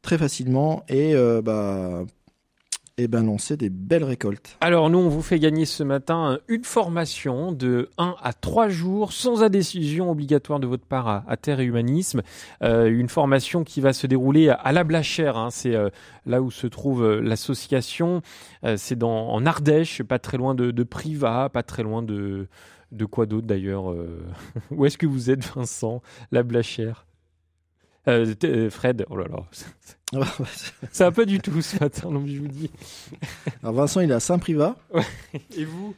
très 0.00 0.16
facilement 0.16 0.82
et 0.88 1.14
bah, 1.44 2.06
et 3.00 3.08
ben 3.08 3.24
lancer 3.24 3.56
des 3.56 3.70
belles 3.70 4.04
récoltes. 4.04 4.58
Alors 4.60 4.90
nous, 4.90 4.98
on 4.98 5.08
vous 5.08 5.22
fait 5.22 5.38
gagner 5.38 5.64
ce 5.64 5.82
matin 5.82 6.38
une 6.48 6.64
formation 6.64 7.50
de 7.50 7.88
1 7.96 8.14
à 8.22 8.32
3 8.34 8.68
jours 8.68 9.12
sans 9.12 9.42
adhésion 9.42 10.10
obligatoire 10.10 10.60
de 10.60 10.66
votre 10.66 10.84
part 10.84 11.24
à, 11.26 11.36
Terre 11.38 11.60
et 11.60 11.64
Humanisme. 11.64 12.20
Euh, 12.62 12.90
une 12.90 13.08
formation 13.08 13.64
qui 13.64 13.80
va 13.80 13.94
se 13.94 14.06
dérouler 14.06 14.50
à 14.50 14.72
la 14.72 14.84
Blachère, 14.84 15.38
hein. 15.38 15.48
c'est 15.50 15.74
euh, 15.74 15.88
là 16.26 16.42
où 16.42 16.50
se 16.50 16.66
trouve 16.66 17.02
euh, 17.02 17.20
l'association. 17.20 18.20
c'est 18.76 19.02
en 19.02 19.46
Ardèche, 19.46 20.02
pas 20.02 20.18
très 20.18 20.36
loin 20.36 20.54
de, 20.54 20.70
de 20.70 20.82
Privas, 20.82 21.48
pas 21.48 21.62
très 21.62 21.82
loin 21.82 22.02
de 22.02 22.48
quoi 23.10 23.24
d'autre 23.24 23.46
d'ailleurs 23.46 23.94
Où 24.70 24.84
est-ce 24.84 24.98
que 24.98 25.06
vous 25.06 25.30
êtes, 25.30 25.44
Vincent? 25.54 26.02
La 26.32 26.42
Blachère? 26.42 27.06
Fred, 28.70 29.06
oh 29.10 29.16
là 29.16 29.26
là, 29.28 30.26
ça 30.90 31.04
va 31.04 31.12
pas 31.12 31.24
du 31.24 31.38
tout 31.40 31.62
ce 31.62 31.78
matin, 31.78 32.10
donc 32.10 32.26
je 32.26 32.38
vous 32.38 32.48
dis. 32.48 32.70
Alors 33.62 33.74
Vincent, 33.74 34.00
il 34.00 34.10
est 34.10 34.14
à 34.14 34.20
Saint-Privat. 34.20 34.76
Et 35.56 35.64
vous? 35.64 35.94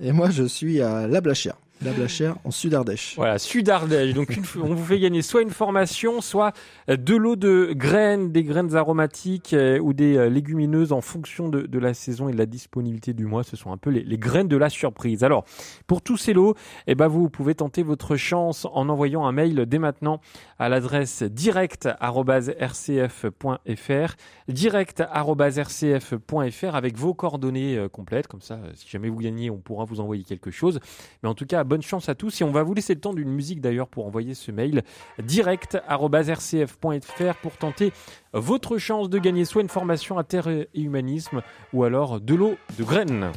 Et 0.00 0.12
moi, 0.12 0.30
je 0.30 0.44
suis 0.44 0.80
à 0.80 1.06
La 1.06 1.20
Blachère. 1.20 1.56
La 1.82 1.92
Blachère 1.92 2.36
en 2.44 2.50
Sud-Ardèche. 2.50 3.14
Voilà, 3.16 3.38
Sud-Ardèche. 3.38 4.14
Donc 4.14 4.38
on 4.56 4.74
vous 4.74 4.84
fait 4.84 5.00
gagner 5.00 5.22
soit 5.22 5.42
une 5.42 5.50
formation, 5.50 6.20
soit 6.20 6.52
euh, 6.88 6.96
de 6.96 7.16
l'eau 7.16 7.34
de 7.36 7.72
graines, 7.74 8.32
des 8.32 8.44
graines 8.44 8.76
aromatiques 8.76 9.52
euh, 9.52 9.80
ou 9.80 9.92
des 9.92 10.16
euh, 10.16 10.30
légumineuses 10.30 10.92
en 10.92 11.00
fonction 11.00 11.48
de, 11.48 11.78
la 11.78 11.92
saison 11.92 12.28
et 12.28 12.32
de 12.32 12.38
la 12.38 12.46
disponibilité 12.46 13.12
du 13.12 13.26
mois. 13.26 13.42
Ce 13.42 13.56
sont 13.56 13.72
un 13.72 13.76
peu 13.76 13.90
les, 13.90 14.04
les 14.04 14.18
graines 14.18 14.46
de 14.48 14.56
la 14.56 14.70
surprise. 14.70 15.24
Alors, 15.24 15.44
pour 15.88 16.00
tous 16.00 16.16
ces 16.16 16.32
lots, 16.32 16.54
eh 16.86 16.94
ben 16.94 17.08
vous 17.08 17.28
pouvez 17.28 17.56
tenter 17.56 17.82
votre 17.82 18.14
chance 18.16 18.66
en 18.72 18.88
envoyant 18.88 19.26
un 19.26 19.32
mail 19.32 19.66
dès 19.66 19.78
maintenant 19.78 20.20
à 20.60 20.68
l'adresse 20.68 21.24
direct@rcf.fr, 21.24 24.14
direct@rcf.fr 24.48 26.74
avec 26.74 26.96
vos 26.96 27.14
coordonnées 27.14 27.86
complètes. 27.92 28.28
Comme 28.28 28.40
ça, 28.40 28.60
si 28.74 28.88
jamais 28.88 29.08
vous 29.08 29.18
gagnez, 29.18 29.50
on 29.50 29.58
pourra 29.58 29.84
vous 29.84 29.98
envoyer 30.00 30.22
quelque 30.22 30.52
chose. 30.52 30.78
Mais 31.22 31.28
en 31.28 31.34
tout 31.34 31.46
cas, 31.46 31.64
chance 31.82 32.08
à 32.08 32.14
tous. 32.14 32.40
Et 32.40 32.44
on 32.44 32.52
va 32.52 32.62
vous 32.62 32.74
laisser 32.74 32.94
le 32.94 33.00
temps 33.00 33.14
d'une 33.14 33.30
musique 33.30 33.60
d'ailleurs 33.60 33.88
pour 33.88 34.06
envoyer 34.06 34.34
ce 34.34 34.50
mail 34.50 34.82
direct@rcf.fr 35.22 37.34
pour 37.42 37.56
tenter 37.56 37.92
votre 38.32 38.78
chance 38.78 39.08
de 39.08 39.18
gagner 39.18 39.44
soit 39.44 39.62
une 39.62 39.68
formation 39.68 40.18
à 40.18 40.24
terre 40.24 40.48
et 40.48 40.68
humanisme 40.74 41.42
ou 41.72 41.84
alors 41.84 42.20
de 42.20 42.34
l'eau 42.34 42.56
de 42.78 42.84
graines. 42.84 43.30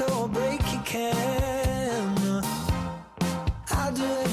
Or 0.00 0.28
break 0.28 0.60
your 0.72 0.82
can. 0.82 2.42
I'll 3.70 3.92
do 3.92 4.23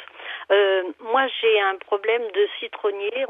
Euh, 0.51 0.83
moi, 1.11 1.27
j'ai 1.41 1.59
un 1.61 1.79
problème 1.87 2.23
de 2.35 2.47
citronnier. 2.61 3.25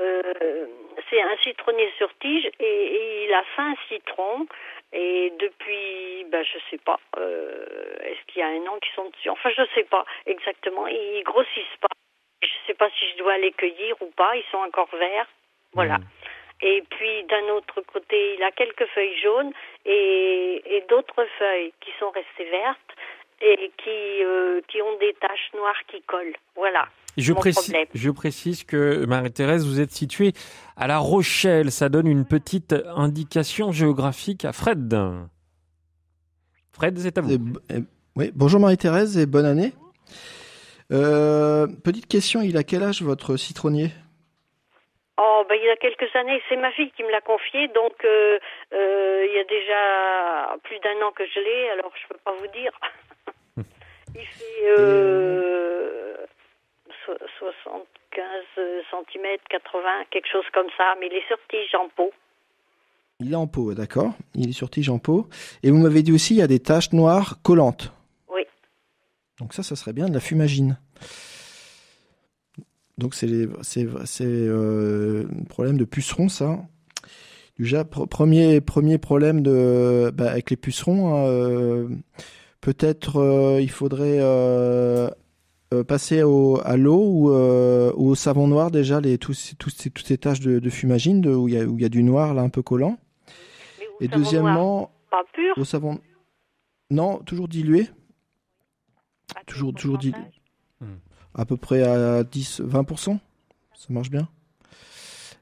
Euh, 0.00 0.66
c'est 1.10 1.20
un 1.20 1.36
citronnier 1.38 1.90
sur 1.98 2.12
tige 2.18 2.50
et, 2.58 2.64
et 2.64 3.24
il 3.24 3.34
a 3.34 3.42
fait 3.44 3.62
un 3.62 3.76
citron. 3.88 4.46
Et 4.92 5.32
depuis, 5.38 6.24
ben, 6.28 6.44
je 6.44 6.58
sais 6.70 6.78
pas, 6.78 7.00
euh, 7.16 7.64
est-ce 8.02 8.20
qu'il 8.26 8.40
y 8.40 8.42
a 8.42 8.48
un 8.48 8.66
an 8.66 8.78
qu'ils 8.78 8.94
sont 8.94 9.08
dessus? 9.08 9.30
Enfin, 9.30 9.50
je 9.56 9.62
sais 9.74 9.84
pas 9.84 10.04
exactement. 10.26 10.86
Ils 10.86 11.22
grossissent 11.24 11.78
pas. 11.80 11.88
Je 12.42 12.48
sais 12.66 12.74
pas 12.74 12.90
si 12.90 13.10
je 13.12 13.18
dois 13.18 13.38
les 13.38 13.52
cueillir 13.52 13.96
ou 14.00 14.06
pas. 14.10 14.36
Ils 14.36 14.44
sont 14.50 14.58
encore 14.58 14.94
verts. 14.96 15.28
Voilà. 15.72 15.98
Et 16.60 16.82
puis 16.90 17.24
d'un 17.24 17.48
autre 17.48 17.80
côté, 17.82 18.34
il 18.34 18.42
a 18.42 18.52
quelques 18.52 18.86
feuilles 18.86 19.18
jaunes 19.20 19.52
et, 19.84 20.62
et 20.76 20.80
d'autres 20.82 21.26
feuilles 21.38 21.72
qui 21.80 21.90
sont 21.98 22.10
restées 22.10 22.44
vertes 22.44 22.92
et 23.40 23.72
qui, 23.78 24.24
euh, 24.24 24.60
qui 24.68 24.80
ont 24.80 24.96
des 24.98 25.14
taches 25.14 25.50
noires 25.54 25.82
qui 25.88 26.00
collent. 26.02 26.36
Voilà. 26.54 26.86
Je 27.18 27.32
mon 27.32 27.38
précise, 27.40 27.64
problème. 27.72 27.86
je 27.94 28.10
précise 28.10 28.64
que 28.64 29.04
Marie-Thérèse, 29.04 29.66
vous 29.66 29.80
êtes 29.80 29.90
située 29.92 30.32
à 30.76 30.86
La 30.86 30.98
Rochelle. 30.98 31.70
Ça 31.70 31.88
donne 31.88 32.06
une 32.06 32.24
petite 32.24 32.74
indication 32.96 33.70
géographique 33.72 34.44
à 34.44 34.52
Fred. 34.52 34.94
Fred, 36.72 36.98
c'est 36.98 37.18
à 37.18 37.20
vous. 37.20 37.32
Et 37.32 37.38
b- 37.38 37.58
et- 37.70 37.82
oui, 38.16 38.30
bonjour 38.34 38.60
Marie-Thérèse 38.60 39.18
et 39.18 39.26
bonne 39.26 39.44
année. 39.46 39.72
Euh, 40.90 41.66
petite 41.84 42.06
question, 42.06 42.40
il 42.42 42.56
a 42.56 42.62
quel 42.64 42.82
âge 42.82 43.02
votre 43.02 43.36
citronnier? 43.36 43.90
Oh, 45.18 45.44
ben, 45.48 45.56
il 45.60 45.66
y 45.66 45.70
a 45.70 45.76
quelques 45.76 46.14
années, 46.16 46.40
c'est 46.48 46.56
ma 46.56 46.72
fille 46.72 46.90
qui 46.96 47.02
me 47.02 47.10
l'a 47.10 47.20
confié, 47.20 47.68
donc 47.68 47.92
euh, 48.04 48.38
euh, 48.72 49.26
il 49.28 49.34
y 49.36 49.38
a 49.38 49.44
déjà 49.44 50.56
plus 50.64 50.78
d'un 50.80 51.06
an 51.06 51.12
que 51.12 51.24
je 51.26 51.40
l'ai, 51.40 51.70
alors 51.70 51.92
je 52.02 52.08
peux 52.08 52.20
pas 52.24 52.32
vous 52.32 52.46
dire. 52.48 52.72
il 54.14 54.26
fait 54.26 54.78
euh, 54.78 56.01
75 57.38 58.24
cm, 58.90 59.24
80, 59.50 59.80
quelque 60.10 60.28
chose 60.30 60.44
comme 60.52 60.68
ça, 60.76 60.94
mais 61.00 61.06
il 61.06 61.14
est 61.14 61.26
sur 61.28 61.38
tige 61.48 61.74
en 61.74 61.88
pot. 61.96 62.10
Il 63.20 63.32
est 63.32 63.36
en 63.36 63.46
pot, 63.46 63.72
d'accord. 63.74 64.12
Il 64.34 64.48
est 64.50 64.52
sur 64.52 64.68
tige 64.70 64.88
en 64.90 64.98
pot. 64.98 65.28
Et 65.62 65.70
vous 65.70 65.78
m'avez 65.78 66.02
dit 66.02 66.12
aussi, 66.12 66.34
il 66.34 66.38
y 66.38 66.42
a 66.42 66.46
des 66.46 66.60
taches 66.60 66.92
noires 66.92 67.40
collantes. 67.42 67.92
Oui. 68.28 68.42
Donc 69.38 69.54
ça, 69.54 69.62
ça 69.62 69.76
serait 69.76 69.92
bien 69.92 70.06
de 70.06 70.14
la 70.14 70.20
fumagine. 70.20 70.78
Donc 72.98 73.14
c'est 73.14 73.26
euh, 74.20 75.24
un 75.40 75.44
problème 75.44 75.78
de 75.78 75.84
pucerons, 75.84 76.28
ça. 76.28 76.58
Déjà, 77.58 77.82
pr- 77.84 78.08
premier 78.08 78.60
premier 78.60 78.98
problème 78.98 79.42
de 79.42 80.10
bah, 80.14 80.30
avec 80.30 80.50
les 80.50 80.56
pucerons, 80.56 81.14
hein, 81.14 81.26
euh, 81.26 81.88
peut-être 82.60 83.18
euh, 83.18 83.60
il 83.60 83.70
faudrait 83.70 84.18
euh, 85.72 85.82
passer 85.84 86.22
au, 86.22 86.60
à 86.64 86.76
l'eau 86.76 87.02
ou, 87.02 87.30
euh, 87.30 87.92
au 87.96 88.14
savon 88.14 88.46
noir 88.46 88.70
déjà 88.70 89.00
les 89.00 89.16
tous 89.18 89.32
ces- 89.34 89.56
tous 89.56 89.70
ces- 89.70 89.90
toutes 89.90 90.06
ces 90.06 90.18
taches 90.18 90.40
de, 90.40 90.58
de 90.58 90.70
fumagine 90.70 91.20
de, 91.20 91.34
où 91.34 91.48
il 91.48 91.54
y 91.54 91.58
a 91.58 91.64
où 91.64 91.76
il 91.76 91.82
y 91.82 91.84
a 91.84 91.88
du 91.88 92.02
noir 92.02 92.34
là 92.34 92.42
un 92.42 92.48
peu 92.50 92.62
collant. 92.62 92.98
Et 94.00 94.08
deuxièmement, 94.08 94.90
Pas 95.10 95.22
pur? 95.32 95.54
au 95.56 95.64
savon 95.64 95.98
non 96.90 97.18
toujours 97.18 97.48
dilué. 97.48 97.88
Toujours 99.46 99.72
toujours 99.74 99.98
dilué. 99.98 100.20
À 101.34 101.46
peu 101.46 101.56
près 101.56 101.82
à 101.82 102.22
10 102.24 102.60
20% 102.60 103.18
ça 103.74 103.86
marche 103.90 104.10
bien. 104.10 104.28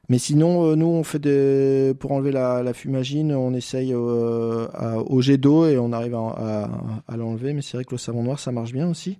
Mais 0.09 0.17
sinon, 0.17 0.65
euh, 0.65 0.75
nous, 0.75 0.87
on 0.87 1.03
fait 1.03 1.19
des 1.19 1.93
pour 1.99 2.11
enlever 2.11 2.31
la, 2.31 2.63
la 2.63 2.73
fumagine, 2.73 3.31
on 3.33 3.53
essaye 3.53 3.93
euh, 3.93 4.67
à- 4.73 4.97
au 4.99 5.21
jet 5.21 5.37
d'eau 5.37 5.65
et 5.67 5.77
on 5.77 5.93
arrive 5.93 6.15
à, 6.15 6.19
à- 6.19 6.69
à 7.07 7.17
l'enlever. 7.17 7.53
Mais 7.53 7.61
c'est 7.61 7.77
vrai 7.77 7.85
que 7.85 7.91
le 7.91 7.97
savon 7.97 8.23
noir, 8.23 8.39
ça 8.39 8.51
marche 8.51 8.73
bien 8.73 8.89
aussi. 8.89 9.19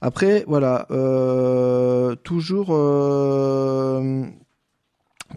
Après, 0.00 0.44
voilà, 0.48 0.86
euh, 0.90 2.16
toujours, 2.16 2.68
euh, 2.70 4.24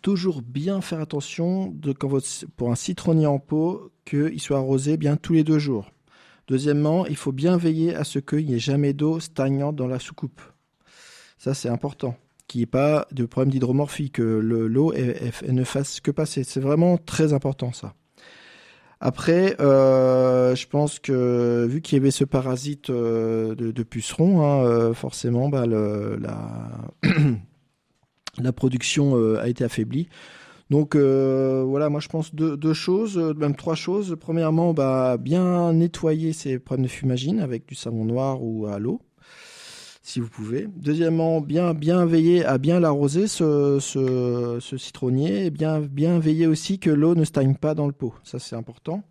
toujours 0.01 0.41
bien 0.41 0.82
faire 0.82 1.01
attention 1.01 1.67
de 1.67 1.91
quand 1.93 2.07
votre, 2.07 2.27
pour 2.55 2.71
un 2.71 2.75
citronnier 2.75 3.27
en 3.27 3.39
pot 3.39 3.91
qu'il 4.05 4.39
soit 4.39 4.57
arrosé 4.57 4.97
bien 4.97 5.17
tous 5.17 5.34
les 5.34 5.43
deux 5.43 5.59
jours. 5.59 5.91
Deuxièmement, 6.47 7.05
il 7.05 7.15
faut 7.15 7.32
bien 7.32 7.57
veiller 7.57 7.93
à 7.93 8.03
ce 8.03 8.17
qu'il 8.17 8.45
n'y 8.47 8.55
ait 8.55 8.59
jamais 8.59 8.93
d'eau 8.93 9.19
stagnante 9.19 9.75
dans 9.75 9.88
la 9.88 9.99
soucoupe. 9.99 10.41
Ça, 11.38 11.53
c'est 11.53 11.69
important. 11.69 12.15
Qu'il 12.50 12.60
n'y 12.60 12.64
ait 12.64 12.66
pas 12.66 13.08
de 13.14 13.26
problème 13.26 13.52
d'hydromorphie, 13.52 14.12
que 14.12 14.22
le- 14.22 14.68
l'eau 14.68 14.93
ne 15.47 15.64
fasse 15.64 16.02
que 16.02 16.12
passer. 16.12 16.43
C'est 16.43 16.60
vraiment 16.60 16.97
très 16.97 17.32
important, 17.32 17.72
ça. 17.72 17.93
Après, 19.02 19.56
euh, 19.62 20.56
je 20.56 20.68
pense 20.68 21.00
que 21.00 21.66
vu 21.70 21.82
qu'il 21.82 21.97
y 21.97 22.02
avait 22.02 22.12
ce 22.12 22.26
parasite 22.26 22.89
euh, 22.89 23.56
de, 23.56 23.72
de 23.72 23.84
puceron, 23.84 24.41
hein, 24.41 24.66
euh, 24.66 24.93
forcément, 24.93 25.47
bah, 25.47 25.66
la, 25.68 26.91
production 28.52 29.16
a 29.38 29.47
été 29.47 29.64
affaiblie. 29.64 30.10
Donc 30.70 30.95
voilà, 30.95 31.89
moi 31.89 32.02
je 32.02 32.10
pense 32.10 32.36
deux, 32.36 32.74
choses, 32.74 33.18
même 33.18 33.56
trois 33.56 33.76
choses. 33.76 34.18
Premièrement, 34.20 34.74
bah, 34.74 35.18
bien 35.18 35.72
nettoyer 35.74 36.34
ces 36.34 36.60
problèmes 36.60 36.86
de 36.86 36.91
fumagine 36.91 37.39
avec 37.39 37.66
du 37.68 37.76
savon 37.76 38.04
noir 38.04 38.43
ou 38.43 38.68
à 38.68 38.80
l'eau, 38.80 39.02
si 40.10 40.20
vous 40.20 40.28
pouvez. 40.30 40.68
Deuxièmement, 40.78 41.39
bien 41.41 41.74
bien 41.74 42.05
veiller 42.05 42.43
à 42.45 42.57
bien 42.57 42.80
l'arroser 42.80 43.28
ce, 43.28 43.78
ce, 43.80 44.57
ce 44.60 44.78
citronnier 44.78 45.45
et 45.45 45.49
bien 45.51 45.80
bien 45.80 46.18
veiller 46.20 46.47
aussi 46.47 46.80
que 46.80 46.89
l'eau 46.89 47.16
ne 47.16 47.24
stagne 47.26 47.55
pas 47.55 47.76
dans 47.76 47.86
le 47.88 47.93
pot. 47.93 48.14
Ça 48.24 48.39
c'est 48.39 48.55
important. 48.55 49.03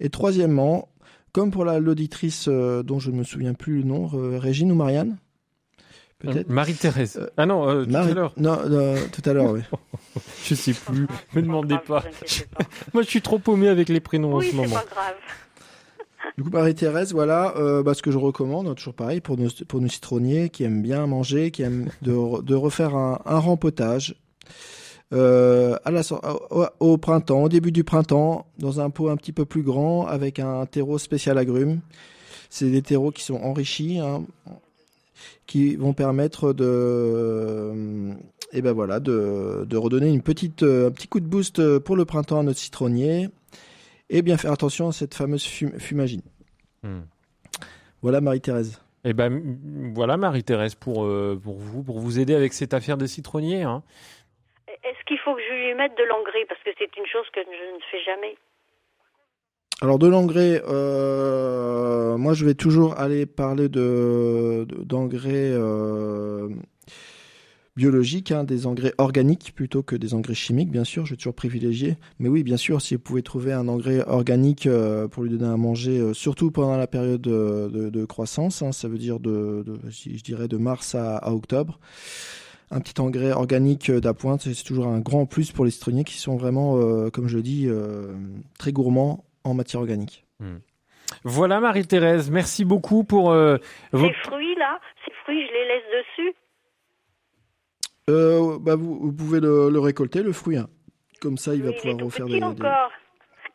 Et 0.00 0.08
troisièmement, 0.10 0.88
comme 1.32 1.50
pour 1.50 1.64
la 1.64 1.78
l'auditrice 1.80 2.46
euh, 2.48 2.82
dont 2.82 2.98
je 2.98 3.10
ne 3.10 3.16
me 3.18 3.24
souviens 3.24 3.54
plus 3.54 3.78
le 3.78 3.82
nom, 3.84 4.08
euh, 4.14 4.38
Régine 4.38 4.72
ou 4.72 4.74
Marianne? 4.74 5.18
Peut-être 6.20 6.48
Marie-Thérèse. 6.48 7.18
Euh, 7.22 7.26
ah 7.36 7.46
non, 7.46 7.68
euh, 7.68 7.84
tout 7.84 7.90
Marie- 7.92 8.10
à 8.10 8.14
l'heure. 8.14 8.32
Non, 8.36 8.58
euh, 8.64 8.98
tout 9.12 9.22
à 9.30 9.32
l'heure, 9.32 9.52
oui. 9.52 9.60
Je 10.44 10.54
sais 10.56 10.72
plus. 10.72 11.06
Me 11.34 11.42
demandez 11.42 11.76
pas. 11.86 12.02
Moi, 12.92 13.02
je 13.04 13.08
suis 13.08 13.22
trop 13.22 13.38
paumé 13.38 13.68
avec 13.68 13.88
les 13.88 14.00
prénoms 14.00 14.34
en 14.34 14.38
Oui, 14.38 14.46
ce 14.46 14.50
c'est 14.50 14.56
moment. 14.56 14.74
pas 14.74 14.84
grave. 14.90 15.14
Du 16.36 16.44
coup, 16.44 16.50
Marie-Thérèse, 16.50 17.12
voilà 17.12 17.56
euh, 17.56 17.82
bah, 17.82 17.94
ce 17.94 18.02
que 18.02 18.10
je 18.10 18.18
recommande, 18.18 18.74
toujours 18.76 18.94
pareil, 18.94 19.20
pour 19.20 19.36
nos, 19.36 19.88
citronniers 19.88 20.50
qui 20.50 20.64
aiment 20.64 20.82
bien 20.82 21.06
manger, 21.06 21.50
qui 21.50 21.62
aiment 21.62 21.88
de, 22.02 22.12
re- 22.12 22.44
de 22.44 22.54
refaire 22.54 22.94
un, 22.94 23.38
rempotage 23.38 24.14
euh, 25.12 25.76
au, 26.78 26.98
printemps, 26.98 27.42
au 27.42 27.48
début 27.48 27.72
du 27.72 27.82
printemps, 27.82 28.46
dans 28.58 28.80
un 28.80 28.90
pot 28.90 29.08
un 29.08 29.16
petit 29.16 29.32
peu 29.32 29.44
plus 29.44 29.62
grand, 29.62 30.06
avec 30.06 30.38
un 30.38 30.66
terreau 30.66 30.98
spécial 30.98 31.38
agrumes. 31.38 31.80
C'est 32.50 32.70
des 32.70 32.82
terreaux 32.82 33.10
qui 33.10 33.24
sont 33.24 33.36
enrichis, 33.36 33.98
hein, 33.98 34.22
qui 35.46 35.76
vont 35.76 35.92
permettre 35.92 36.52
de, 36.52 38.12
et 38.52 38.62
ben 38.62 38.72
voilà, 38.72 39.00
de, 39.00 39.76
redonner 39.76 40.08
une 40.08 40.22
petite, 40.22 40.62
euh, 40.62 40.88
un 40.88 40.90
petit 40.90 41.08
coup 41.08 41.20
de 41.20 41.26
boost 41.26 41.78
pour 41.78 41.96
le 41.96 42.04
printemps 42.04 42.40
à 42.40 42.42
notre 42.42 42.60
citronnier 42.60 43.28
et 44.10 44.22
bien 44.22 44.36
faire 44.36 44.52
attention 44.52 44.88
à 44.88 44.92
cette 44.92 45.14
fameuse 45.14 45.44
fum- 45.46 45.78
fumagine. 45.78 46.22
Hmm. 46.82 47.00
Voilà 48.02 48.20
Marie-Thérèse. 48.20 48.80
Eh 49.04 49.12
ben 49.12 49.40
voilà 49.94 50.16
Marie-Thérèse 50.16 50.74
pour 50.74 51.04
euh, 51.04 51.38
pour 51.42 51.56
vous 51.58 51.82
pour 51.82 51.98
vous 52.00 52.18
aider 52.18 52.34
avec 52.34 52.52
cette 52.52 52.74
affaire 52.74 52.96
des 52.96 53.06
citronniers. 53.08 53.62
Hein. 53.62 53.82
Est-ce 54.68 55.04
qu'il 55.06 55.18
faut 55.18 55.34
que 55.34 55.40
je 55.40 55.54
lui 55.54 55.74
mette 55.74 55.96
de 55.96 56.04
l'engrais? 56.04 56.44
Parce 56.48 56.60
que 56.62 56.70
c'est 56.78 56.96
une 56.96 57.06
chose 57.06 57.26
que 57.32 57.40
je 57.44 57.74
ne 57.74 57.80
fais 57.90 58.02
jamais. 58.04 58.36
Alors 59.80 59.98
de 59.98 60.08
l'engrais, 60.08 60.60
euh, 60.68 62.16
moi 62.16 62.34
je 62.34 62.44
vais 62.44 62.54
toujours 62.54 62.98
aller 62.98 63.26
parler 63.26 63.68
de 63.68 64.64
de- 64.68 64.82
d'engrais 64.84 65.52
euh, 65.52 66.48
biologiques, 67.78 68.32
hein, 68.32 68.42
des 68.44 68.66
engrais 68.66 68.92
organiques 68.98 69.52
plutôt 69.54 69.82
que 69.84 69.94
des 69.96 70.12
engrais 70.12 70.34
chimiques, 70.34 70.70
bien 70.70 70.82
sûr. 70.84 71.06
Je 71.06 71.12
vais 71.12 71.16
toujours 71.16 71.34
privilégier. 71.34 71.96
Mais 72.18 72.28
oui, 72.28 72.42
bien 72.42 72.56
sûr, 72.56 72.82
si 72.82 72.96
vous 72.96 73.00
pouvez 73.00 73.22
trouver 73.22 73.52
un 73.52 73.68
engrais 73.68 74.02
organique 74.06 74.66
euh, 74.66 75.06
pour 75.06 75.22
lui 75.22 75.30
donner 75.30 75.50
à 75.50 75.56
manger, 75.56 75.98
euh, 76.00 76.12
surtout 76.12 76.50
pendant 76.50 76.76
la 76.76 76.88
période 76.88 77.20
de, 77.20 77.70
de- 77.72 77.88
de 77.88 78.04
croissance, 78.04 78.62
hein, 78.62 78.72
ça 78.72 78.88
veut 78.88 78.98
dire 78.98 79.20
de, 79.20 79.62
de- 79.64 79.78
je 79.88 80.22
dirais 80.24 80.48
de 80.48 80.56
mars 80.56 80.94
à, 80.96 81.16
à 81.18 81.30
octobre. 81.30 81.78
Un 82.70 82.80
petit 82.80 83.00
engrais 83.00 83.30
organique 83.32 83.88
euh, 83.90 84.00
d'appointe, 84.00 84.42
c'est 84.42 84.64
toujours 84.64 84.88
un 84.88 84.98
grand 84.98 85.24
plus 85.24 85.52
pour 85.52 85.64
les 85.64 85.70
citronniers 85.70 86.04
qui 86.04 86.18
sont 86.18 86.36
vraiment, 86.36 86.76
euh, 86.78 87.08
comme 87.10 87.28
je 87.28 87.36
le 87.36 87.42
dis, 87.42 87.66
euh, 87.68 88.12
très 88.58 88.72
gourmands 88.72 89.24
en 89.44 89.54
matière 89.54 89.80
organique. 89.80 90.26
Voilà 91.24 91.60
Marie-Thérèse, 91.60 92.30
merci 92.30 92.64
beaucoup 92.64 93.04
pour 93.04 93.30
euh, 93.30 93.56
vos- 93.92 94.08
Ces 94.08 94.12
fruits 94.28 94.54
là, 94.58 94.78
ces 95.06 95.12
fruits, 95.24 95.40
je 95.46 95.52
les 95.52 95.66
laisse 95.68 96.04
dessus. 96.04 96.34
Euh, 98.08 98.58
bah 98.60 98.76
vous, 98.76 98.98
vous 99.00 99.12
pouvez 99.12 99.40
le, 99.40 99.70
le 99.70 99.78
récolter, 99.80 100.22
le 100.22 100.32
fruit. 100.32 100.56
hein. 100.56 100.68
Comme 101.20 101.36
ça, 101.36 101.54
il 101.54 101.62
va 101.62 101.70
Mais 101.70 101.76
il 101.84 101.88
est 101.88 101.90
pouvoir 101.92 102.04
refaire 102.06 102.26
petit 102.26 102.34
des, 102.34 102.40
des- 102.40 102.44
encore. 102.46 102.90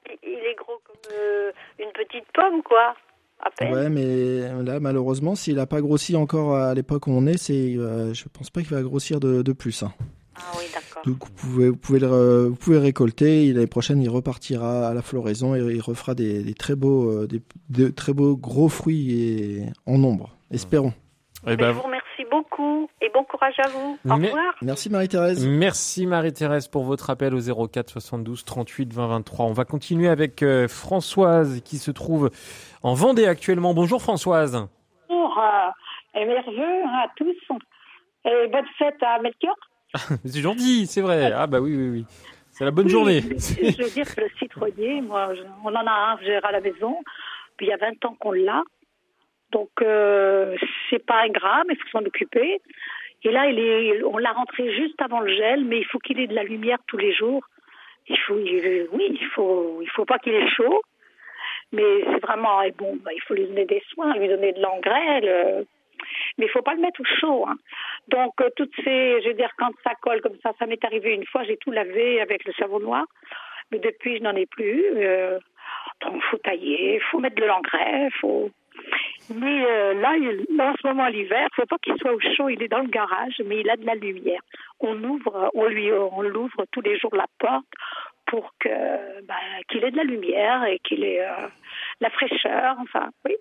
Il- 0.10 0.18
Il 0.24 0.40
est 0.52 0.56
gros 0.56 0.80
comme 0.86 1.12
euh, 1.14 1.52
une 1.80 1.92
petite 1.94 2.26
pomme, 2.34 2.62
quoi. 2.64 2.94
À 3.40 3.50
peine. 3.58 3.74
Ouais, 3.74 3.90
mais 3.90 4.64
là, 4.64 4.80
malheureusement, 4.80 5.36
s'il 5.36 5.56
n'a 5.56 5.66
pas 5.66 5.82
grossi 5.82 6.16
encore 6.16 6.56
à 6.56 6.74
l'époque 6.74 7.08
où 7.08 7.12
on 7.12 7.26
est, 7.26 7.38
c'est, 7.38 7.76
euh, 7.78 8.14
je 8.14 8.26
pense 8.32 8.50
pas 8.50 8.62
qu'il 8.62 8.70
va 8.70 8.82
grossir 8.82 9.20
de, 9.20 9.42
de 9.42 9.52
plus. 9.54 9.84
hein. 9.84 9.92
Ah 10.36 10.42
oui, 10.58 10.64
d'accord. 10.74 11.04
Donc 11.06 11.18
vous 11.26 11.32
pouvez, 11.34 11.70
vous 11.70 11.76
pouvez 11.76 12.00
le, 12.00 12.08
re- 12.08 12.48
vous 12.48 12.56
pouvez 12.56 12.78
le 12.78 12.82
récolter. 12.84 13.52
L'année 13.54 13.68
prochaine, 13.68 14.02
il 14.02 14.10
repartira 14.10 14.88
à 14.88 14.94
la 14.94 15.02
floraison 15.02 15.56
et 15.56 15.60
il 15.60 15.82
refera 15.82 16.16
des, 16.16 16.42
des 16.44 16.54
très 16.54 16.76
beaux, 16.76 17.10
euh, 17.12 17.28
des, 17.28 17.42
de 17.70 17.90
très 17.90 18.14
beaux 18.14 18.36
gros 18.38 18.70
fruits 18.70 19.12
et, 19.22 19.64
en 19.86 19.98
nombre. 19.98 20.36
Espérons. 20.50 20.94
Eh 21.46 21.50
Mais 21.52 21.58
ben, 21.58 21.68
je 21.70 21.72
vous 21.74 21.82
remercie 21.82 22.26
beaucoup 22.32 22.90
et 23.02 23.10
bon 23.14 23.24
courage 23.26 23.56
à 23.60 23.68
vous. 23.70 23.98
Au 24.10 24.16
Mais- 24.18 24.28
revoir. 24.28 24.54
Merci 24.62 24.90
Marie-Thérèse. 24.90 25.46
Merci 25.48 26.08
Marie-Thérèse 26.08 26.68
pour 26.68 26.84
votre 26.84 27.10
appel 27.10 27.34
au 27.36 27.68
04 27.68 27.90
72 27.90 28.44
38 28.46 28.94
20 28.94 29.08
23. 29.08 29.46
On 29.46 29.54
va 29.54 29.66
continuer 29.66 30.08
avec 30.10 30.42
euh, 30.44 30.68
Françoise 30.68 31.62
qui 31.66 31.78
se 31.78 31.92
trouve 31.92 32.30
en 32.82 32.94
Vendée 32.94 33.26
actuellement. 33.28 33.74
Bonjour 33.74 34.02
Françoise. 34.02 34.68
Bonjour 35.10 35.38
euh, 35.40 36.20
et 36.20 36.26
merveilleux 36.26 36.84
à 36.86 37.08
tous. 37.16 37.36
Et 38.26 38.48
bonne 38.48 38.66
fête 38.78 39.02
à 39.02 39.20
Melchior. 39.20 39.56
C'est 40.26 40.42
gentil, 40.42 40.88
c'est 40.88 41.02
vrai. 41.02 41.32
Ah 41.36 41.46
bah 41.46 41.60
oui, 41.60 41.76
oui, 41.76 41.90
oui. 41.90 42.06
C'est 42.52 42.66
la 42.66 42.72
bonne 42.72 42.88
journée. 42.88 43.22
Je 43.22 43.84
veux 43.84 43.90
dire 43.90 44.16
que 44.16 44.22
le 44.22 44.30
citronnier, 44.40 45.02
moi, 45.02 45.34
je- 45.36 45.42
on 45.64 45.70
en 45.70 45.86
a 45.88 45.92
un 46.14 46.18
j'ai 46.24 46.36
à 46.38 46.52
la 46.52 46.62
maison. 46.62 46.96
Puis 47.58 47.66
il 47.68 47.70
y 47.70 47.74
a 47.74 47.78
20 47.78 48.04
ans 48.06 48.16
qu'on 48.20 48.32
l'a. 48.32 48.62
Donc, 49.54 49.70
euh, 49.82 50.56
c'est 50.90 51.06
pas 51.06 51.28
grave, 51.30 51.64
mais 51.68 51.76
il 51.76 51.82
faut 51.82 51.90
s'en 51.98 52.06
occuper. 52.06 52.60
Et 53.24 53.32
là, 53.32 53.48
il 53.48 53.58
est, 53.60 54.04
on 54.04 54.18
l'a 54.18 54.34
rentré 54.34 54.74
juste 54.74 55.02
avant 55.02 55.22
le 55.22 55.32
gel, 55.34 55.64
mais 55.64 55.78
il 55.80 55.86
faut 55.86 56.00
qu'il 56.00 56.20
ait 56.20 56.28
de 56.28 56.36
la 56.36 56.44
lumière 56.44 56.80
tous 56.88 56.98
les 56.98 57.14
jours. 57.14 57.44
Il 58.08 58.18
faut, 58.20 58.38
il- 58.38 58.88
oui, 58.92 59.18
il 59.22 59.28
faut, 59.34 59.80
il 59.82 59.90
faut 59.92 60.06
pas 60.06 60.20
qu'il 60.20 60.34
ait 60.34 60.50
chaud. 60.50 60.82
Mais 61.72 62.04
c'est 62.12 62.22
vraiment, 62.28 62.62
bon, 62.78 62.98
bah, 63.04 63.12
il 63.14 63.22
faut 63.22 63.34
lui 63.34 63.46
donner 63.48 63.66
des 63.66 63.82
soins, 63.92 64.14
lui 64.18 64.28
donner 64.28 64.52
de 64.54 64.62
l'engrais, 64.62 65.22
le- 65.22 65.66
mais 66.38 66.46
il 66.46 66.50
faut 66.50 66.62
pas 66.62 66.74
le 66.76 66.82
mettre 66.82 67.02
au 67.02 67.06
chaud. 67.20 67.46
hein. 67.48 67.56
Donc, 68.10 68.34
euh, 68.42 68.50
toutes 68.56 68.76
ces, 68.84 69.22
je 69.22 69.28
veux 69.30 69.34
dire, 69.34 69.52
quand 69.58 69.72
ça 69.84 69.94
colle 70.02 70.22
comme 70.22 70.38
ça, 70.44 70.52
ça 70.60 70.66
m'est 70.66 70.84
arrivé 70.84 71.14
une 71.14 71.26
fois, 71.26 71.44
j'ai 71.44 71.58
tout 71.58 71.72
lavé 71.72 72.22
avec 72.22 72.44
le 72.46 72.54
savon 72.54 72.80
noir, 72.80 73.06
mais 73.72 73.80
depuis, 73.80 74.18
je 74.18 74.24
n'en 74.24 74.36
ai 74.36 74.46
plus. 74.46 74.84
Euh, 74.98 75.40
donc, 76.02 76.22
faut 76.30 76.38
tailler, 76.38 77.00
faut 77.12 77.20
mettre 77.20 77.36
de 77.38 77.46
l'engrais, 77.46 78.10
faut. 78.20 78.50
Mais 79.34 79.66
euh, 79.66 79.94
là, 79.94 80.16
il- 80.18 80.46
là, 80.56 80.72
en 80.72 80.76
ce 80.82 80.86
moment, 80.88 81.08
l'hiver, 81.08 81.48
faut 81.56 81.66
pas 81.66 81.78
qu'il 81.82 81.98
soit 81.98 82.14
au 82.14 82.20
chaud. 82.36 82.50
Il 82.50 82.62
est 82.62 82.68
dans 82.68 82.80
le 82.82 82.90
garage, 82.90 83.42
mais 83.46 83.60
il 83.62 83.70
a 83.70 83.78
de 83.78 83.86
la 83.86 83.96
lumière. 83.96 84.42
On 84.80 85.02
ouvre, 85.04 85.50
on 85.54 85.66
lui, 85.68 85.92
on 85.92 86.22
l'ouvre 86.22 86.66
tous 86.72 86.82
les 86.82 86.98
jours 87.00 87.16
la 87.16 87.28
porte 87.40 87.66
pour 88.26 88.54
que, 88.60 88.70
bah, 89.26 89.36
qu'il 89.70 89.84
ait 89.84 89.92
de 89.92 89.98
la 89.98 90.04
lumière 90.04 90.66
et 90.66 90.80
qu'il 90.80 91.04
ait 91.04 91.22
euh, 91.22 91.48
la 92.02 92.10
fraîcheur. 92.10 92.76
Enfin, 92.82 93.10
oui. 93.26 93.36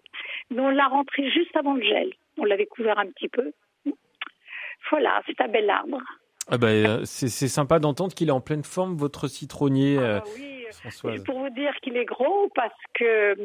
Mais 0.50 0.60
on 0.60 0.70
l'a 0.70 0.86
rentré 0.86 1.30
juste 1.30 1.56
avant 1.56 1.74
le 1.74 1.82
gel. 1.82 2.12
On 2.38 2.44
l'avait 2.44 2.66
couvert 2.66 2.98
un 2.98 3.06
petit 3.06 3.28
peu. 3.28 3.52
Voilà, 4.90 5.22
c'est 5.26 5.40
un 5.40 5.48
bel 5.48 5.68
arbre. 5.70 5.98
Ah 6.50 6.58
bah, 6.58 6.66
euh, 6.68 7.00
c'est 7.04 7.28
sympa 7.48 7.78
d'entendre 7.78 8.12
qu'il 8.14 8.28
est 8.28 8.32
en 8.32 8.40
pleine 8.40 8.64
forme, 8.64 8.96
votre 8.96 9.28
citronnier, 9.28 9.96
euh, 9.96 10.18
Ah 10.20 10.24
oui, 10.36 10.51
Françoise. 10.72 11.22
pour 11.24 11.38
vous 11.38 11.50
dire 11.50 11.74
qu'il 11.82 11.96
est 11.96 12.04
gros 12.04 12.50
parce 12.54 12.72
que 12.94 13.36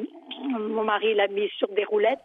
mon 0.49 0.83
mari 0.83 1.13
l'a 1.13 1.27
mis 1.27 1.49
sur 1.57 1.67
des 1.69 1.83
roulettes, 1.85 2.19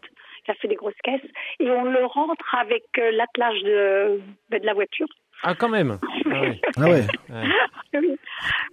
il 0.47 0.51
a 0.51 0.55
fait 0.55 0.67
des 0.67 0.75
grosses 0.75 0.93
caisses 1.03 1.21
et 1.59 1.69
on 1.69 1.85
le 1.85 2.05
rentre 2.05 2.55
avec 2.55 2.83
euh, 2.97 3.11
l'attelage 3.11 3.61
de, 3.63 4.21
ben, 4.49 4.59
de 4.59 4.65
la 4.65 4.73
voiture. 4.73 5.07
Ah 5.43 5.55
quand 5.55 5.69
même. 5.69 5.99
Ah 6.25 6.39
ouais. 6.41 6.61
Ah 6.77 6.81
ouais. 6.85 7.05
Ouais. 7.29 7.99
oui. 7.99 8.17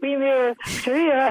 oui, 0.02 0.16
mais 0.16 0.30
euh, 0.32 0.54
vous 0.64 0.70
savez, 0.70 1.12
euh, 1.12 1.28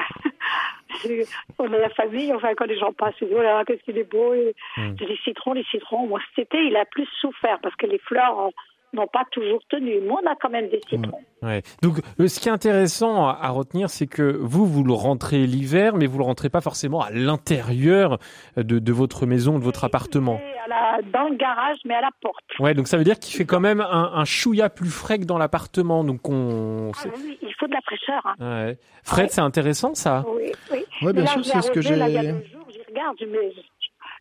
on 1.60 1.74
est 1.74 1.80
la 1.80 1.90
famille, 1.90 2.34
enfin 2.34 2.54
quand 2.56 2.66
les 2.66 2.78
gens 2.78 2.92
passent, 2.94 3.16
ils 3.22 3.28
disent 3.28 3.38
oh 3.40 3.42
là 3.42 3.58
là, 3.58 3.66
qu'est-ce 3.66 3.82
qu'il 3.84 3.98
est 3.98 4.10
beau. 4.10 4.34
Et, 4.34 4.54
Mm. 4.78 4.96
Les 5.00 5.18
citrons, 5.24 5.54
les 5.54 5.64
citrons. 5.66 6.08
Moi 6.08 6.20
cet 6.36 6.46
été, 6.48 6.58
il 6.64 6.76
a 6.76 6.86
plus 6.86 7.08
souffert 7.20 7.60
parce 7.62 7.76
que 7.76 7.86
les 7.88 7.98
fleurs 8.00 8.40
euh, 8.40 8.50
n'ont 8.94 9.08
pas 9.08 9.24
toujours 9.32 9.60
tenu. 9.70 10.00
Mais 10.02 10.10
on 10.12 10.30
a 10.30 10.36
quand 10.42 10.50
même 10.50 10.70
des 10.70 10.82
citrons. 10.90 11.20
Ouais. 11.42 11.62
Donc, 11.82 12.00
euh, 12.20 12.28
ce 12.28 12.40
qui 12.40 12.50
est 12.50 12.52
intéressant 12.52 13.28
à, 13.28 13.50
retenir, 13.50 13.90
c'est 13.90 14.08
que 14.08 14.24
vous, 14.42 14.66
vous 14.66 14.84
le 14.84 14.94
rentrez 14.94 15.46
l'hiver, 15.48 15.96
mais 15.96 16.06
vous 16.06 16.18
le 16.18 16.26
rentrez 16.26 16.50
pas 16.50 16.60
forcément 16.62 17.02
à 17.02 17.12
l'intérieur 17.12 18.20
de, 18.58 18.80
de 18.80 18.92
votre 18.92 19.26
maison, 19.26 19.58
de 19.58 19.64
votre 19.64 19.84
appartement. 19.86 20.40
À 20.66 20.68
la- 20.68 21.02
dans 21.14 21.30
le 21.30 21.36
garage, 21.38 21.78
mais 21.86 21.94
à 21.96 22.02
la 22.02 22.10
porte. 22.22 22.44
Ouais, 22.60 22.74
donc 22.74 22.88
ça 22.88 22.98
veut 22.98 23.04
dire 23.06 23.20
qu'il 23.20 23.36
fait 23.36 23.46
quand 23.46 23.60
même 23.62 23.80
un, 23.82 24.12
un 24.14 24.26
chouïa 24.26 24.70
plus 24.70 24.90
frais 24.90 25.18
que 25.20 25.24
dans 25.26 25.38
l'appartement. 25.38 26.04
Donc 26.04 26.28
on. 26.28 26.92
Ah 26.96 27.08
oui, 27.24 27.38
il 27.42 27.54
faut 27.58 27.68
de 27.68 27.74
la 27.74 27.82
fraîcheur. 27.82 28.22
hein. 28.26 28.36
Ouais. 28.68 28.78
Fred, 29.04 29.30
c'est 29.32 29.42
intéressant 29.42 29.96
ça? 29.96 30.26
Oui, 30.28 30.52
oui. 30.72 30.84
Ouais, 31.02 31.14
bien 31.14 31.24
là, 31.24 31.30
sûr, 31.30 31.46
c'est 31.46 31.62
ce 31.62 31.72
que 31.72 31.80
il 31.80 31.98
y 31.98 32.02
a 32.02 32.08
j'ai- 32.08 32.32
deux 32.34 32.46
jours, 32.52 32.68
j'y 32.70 32.82
regarde, 32.88 33.16
je 33.20 33.26
mets, 33.26 33.52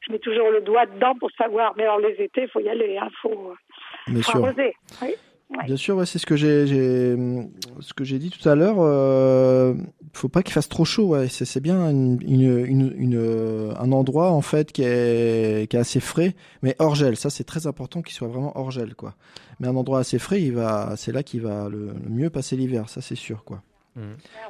je 0.06 0.12
mets 0.12 0.18
toujours 0.20 0.50
le 0.50 0.60
doigt 0.60 0.86
dedans 0.86 1.14
pour 1.18 1.30
savoir. 1.32 1.74
Mais 1.76 1.82
alors, 1.82 1.98
les 1.98 2.14
étés, 2.22 2.42
il 2.42 2.48
faut 2.48 2.60
y 2.60 2.68
aller, 2.68 2.98
il 3.02 3.10
faut, 3.20 3.52
Bien 4.08 4.22
sûr. 4.22 4.44
arroser. 4.44 4.74
Oui. 5.02 5.08
Ouais. 5.50 5.64
Bien 5.64 5.76
sûr, 5.76 5.96
ouais, 5.96 6.04
c'est 6.04 6.18
ce 6.18 6.26
que 6.26 6.36
j'ai, 6.36 6.66
j'ai, 6.66 7.16
ce 7.80 7.94
que 7.94 8.04
j'ai 8.04 8.18
dit 8.18 8.28
tout 8.28 8.46
à 8.46 8.54
l'heure. 8.54 8.76
Euh, 8.80 9.72
faut 10.12 10.28
pas 10.28 10.42
qu'il 10.42 10.52
fasse 10.52 10.68
trop 10.68 10.84
chaud. 10.84 11.06
Ouais, 11.06 11.28
c'est, 11.28 11.46
c'est 11.46 11.60
bien 11.60 11.88
une, 11.88 12.18
une, 12.20 12.66
une, 12.66 12.94
une, 12.98 13.16
euh, 13.16 13.72
un 13.78 13.90
endroit 13.92 14.30
en 14.30 14.42
fait 14.42 14.72
qui 14.72 14.82
est, 14.82 15.70
qui 15.70 15.76
est 15.76 15.80
assez 15.80 16.00
frais, 16.00 16.34
mais 16.62 16.76
hors 16.78 16.94
gel. 16.94 17.16
Ça, 17.16 17.30
c'est 17.30 17.44
très 17.44 17.66
important 17.66 18.02
qu'il 18.02 18.12
soit 18.12 18.28
vraiment 18.28 18.52
hors 18.58 18.70
gel, 18.70 18.94
quoi. 18.94 19.14
Mais 19.58 19.68
un 19.68 19.76
endroit 19.76 20.00
assez 20.00 20.18
frais, 20.18 20.42
il 20.42 20.52
va, 20.52 20.96
c'est 20.96 21.12
là 21.12 21.22
qu'il 21.22 21.40
va 21.40 21.70
le, 21.70 21.94
le 22.04 22.10
mieux 22.10 22.28
passer 22.28 22.54
l'hiver. 22.54 22.90
Ça, 22.90 23.00
c'est 23.00 23.16
sûr, 23.16 23.42
quoi. 23.42 23.62
Mm. 23.96 24.02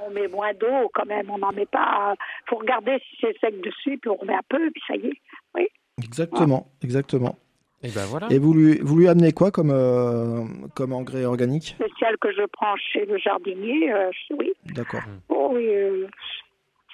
On 0.04 0.11
met 0.11 0.26
moins 0.26 0.52
d'eau 0.54 0.90
quand 0.92 1.06
même, 1.06 1.30
on 1.30 1.38
n'en 1.38 1.52
met 1.52 1.66
pas. 1.66 2.14
faut 2.50 2.56
regarder 2.56 2.98
si 3.09 3.16
c'est 3.20 3.38
sec 3.38 3.54
dessus, 3.62 3.98
puis 3.98 4.11
on 4.11 4.16
remet 4.16 4.34
un 4.34 4.42
peu, 4.48 4.70
puis 4.72 4.82
ça 4.88 4.96
y 4.96 5.06
est. 5.06 5.20
Oui. 5.54 5.68
Exactement, 6.02 6.66
exactement. 6.82 7.38
Et 7.82 7.90
ben 7.90 8.04
voilà. 8.06 8.26
Et 8.30 8.38
vous 8.38 8.52
lui, 8.54 8.78
vous 8.82 8.98
lui 8.98 9.08
amenez 9.08 9.32
quoi 9.32 9.50
comme, 9.52 9.70
euh, 9.70 10.44
comme 10.74 10.92
engrais 10.92 11.24
organique 11.24 11.76
Spécial 11.78 12.16
que 12.20 12.32
je 12.32 12.42
prends 12.52 12.74
chez 12.92 13.06
le 13.06 13.18
jardinier, 13.18 13.92
euh, 13.92 14.10
oui. 14.38 14.52
D'accord. 14.74 15.02
Oh, 15.28 15.50
oui, 15.52 15.66
euh, 15.68 16.06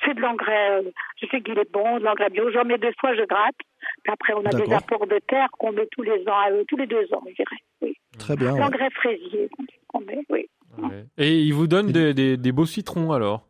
c'est 0.04 0.14
de 0.14 0.20
l'engrais. 0.20 0.82
je 1.20 1.26
sais 1.28 1.40
qu'il 1.40 1.58
est 1.58 1.72
bon, 1.72 1.98
de 1.98 2.04
l'engrais 2.04 2.28
bio. 2.28 2.50
J'en 2.52 2.64
mets 2.64 2.76
deux 2.76 2.92
fois, 3.00 3.14
je 3.14 3.22
gratte. 3.24 3.54
Puis 4.02 4.12
après, 4.12 4.34
on 4.34 4.44
a 4.44 4.50
des 4.50 4.70
apports 4.74 5.06
de 5.06 5.18
terre 5.26 5.48
qu'on 5.58 5.72
met 5.72 5.86
tous 5.90 6.02
les 6.02 6.22
ans, 6.28 6.50
euh, 6.50 6.64
tous 6.68 6.76
les 6.76 6.86
deux 6.86 7.06
ans, 7.14 7.22
je 7.28 7.34
dirais. 7.34 7.56
Oui. 7.80 7.96
Très 8.18 8.36
bien. 8.36 8.52
ouais. 8.52 8.60
L'engrais 8.60 8.90
fraisier 8.90 9.48
qu'on 9.88 10.00
met, 10.00 10.20
oui. 10.28 10.46
Ouais. 10.78 11.06
Et 11.16 11.38
il 11.38 11.52
vous 11.54 11.66
donne 11.66 11.92
des, 11.92 12.12
des- 12.14 12.36
des 12.36 12.52
beaux 12.52 12.66
citrons 12.66 13.12
alors? 13.12 13.46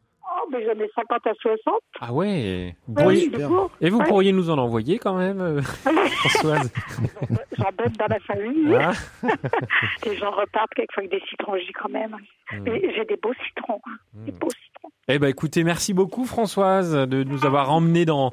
J'en 0.64 0.72
ai 0.82 0.90
50 0.94 1.26
à 1.26 1.34
60. 1.34 1.74
Ah 2.00 2.12
ouais. 2.12 2.74
Oui, 2.88 3.30
coup. 3.30 3.70
Et 3.80 3.90
vous 3.90 3.98
Ouais. 3.98 4.06
pourriez 4.06 4.32
nous 4.32 4.50
en 4.50 4.58
envoyer 4.58 4.98
quand 4.98 5.14
même, 5.14 5.40
euh, 5.40 5.60
Françoise 6.12 6.72
J'en 7.58 7.70
donne 7.76 7.92
dans 7.98 8.06
la 8.08 8.20
famille. 8.20 8.74
Ah. 8.74 8.92
Les 10.06 10.16
gens 10.16 10.30
repartent 10.30 10.74
quelquefois 10.74 11.02
avec 11.04 11.10
des 11.10 11.26
citrons, 11.28 11.56
je 11.58 11.66
dis 11.66 11.72
quand 11.72 11.88
même. 11.90 12.16
Mm. 12.52 12.58
Mais 12.64 12.92
j'ai 12.94 13.04
des 13.04 13.16
beaux 13.16 13.34
citrons. 13.46 13.80
hein. 13.86 13.96
Des 14.14 14.32
beaux 14.32 14.48
citrons. 14.50 14.63
Eh 15.06 15.18
ben 15.18 15.28
écoutez, 15.28 15.64
merci 15.64 15.92
beaucoup 15.92 16.24
Françoise 16.24 16.92
de 16.94 17.24
nous 17.24 17.44
avoir 17.44 17.70
emmenés 17.70 18.06
dans, 18.06 18.32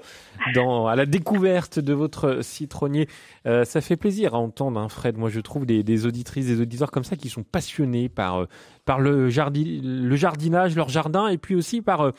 dans 0.55 0.88
à 0.88 0.95
la 0.95 1.05
découverte 1.05 1.80
de 1.80 1.93
votre 1.93 2.39
citronnier. 2.43 3.09
Euh, 3.45 3.65
ça 3.65 3.82
fait 3.82 3.97
plaisir 3.97 4.36
à 4.36 4.38
entendre, 4.38 4.80
hein, 4.80 4.88
Fred. 4.88 5.17
Moi, 5.17 5.30
je 5.30 5.41
trouve 5.41 5.65
des, 5.65 5.84
des 5.84 6.05
auditrices, 6.05 6.45
des 6.45 6.61
auditeurs 6.61 6.89
comme 6.89 7.03
ça 7.03 7.17
qui 7.17 7.28
sont 7.28 7.43
passionnés 7.43 8.07
par 8.07 8.41
euh, 8.43 8.45
par 8.86 9.01
le, 9.01 9.30
jardi- 9.30 9.82
le 9.84 10.15
jardinage, 10.15 10.76
leur 10.78 10.88
jardin, 10.88 11.28
et 11.28 11.38
puis 11.38 11.55
aussi 11.55 11.82
par 11.82 12.05
euh, 12.05 12.11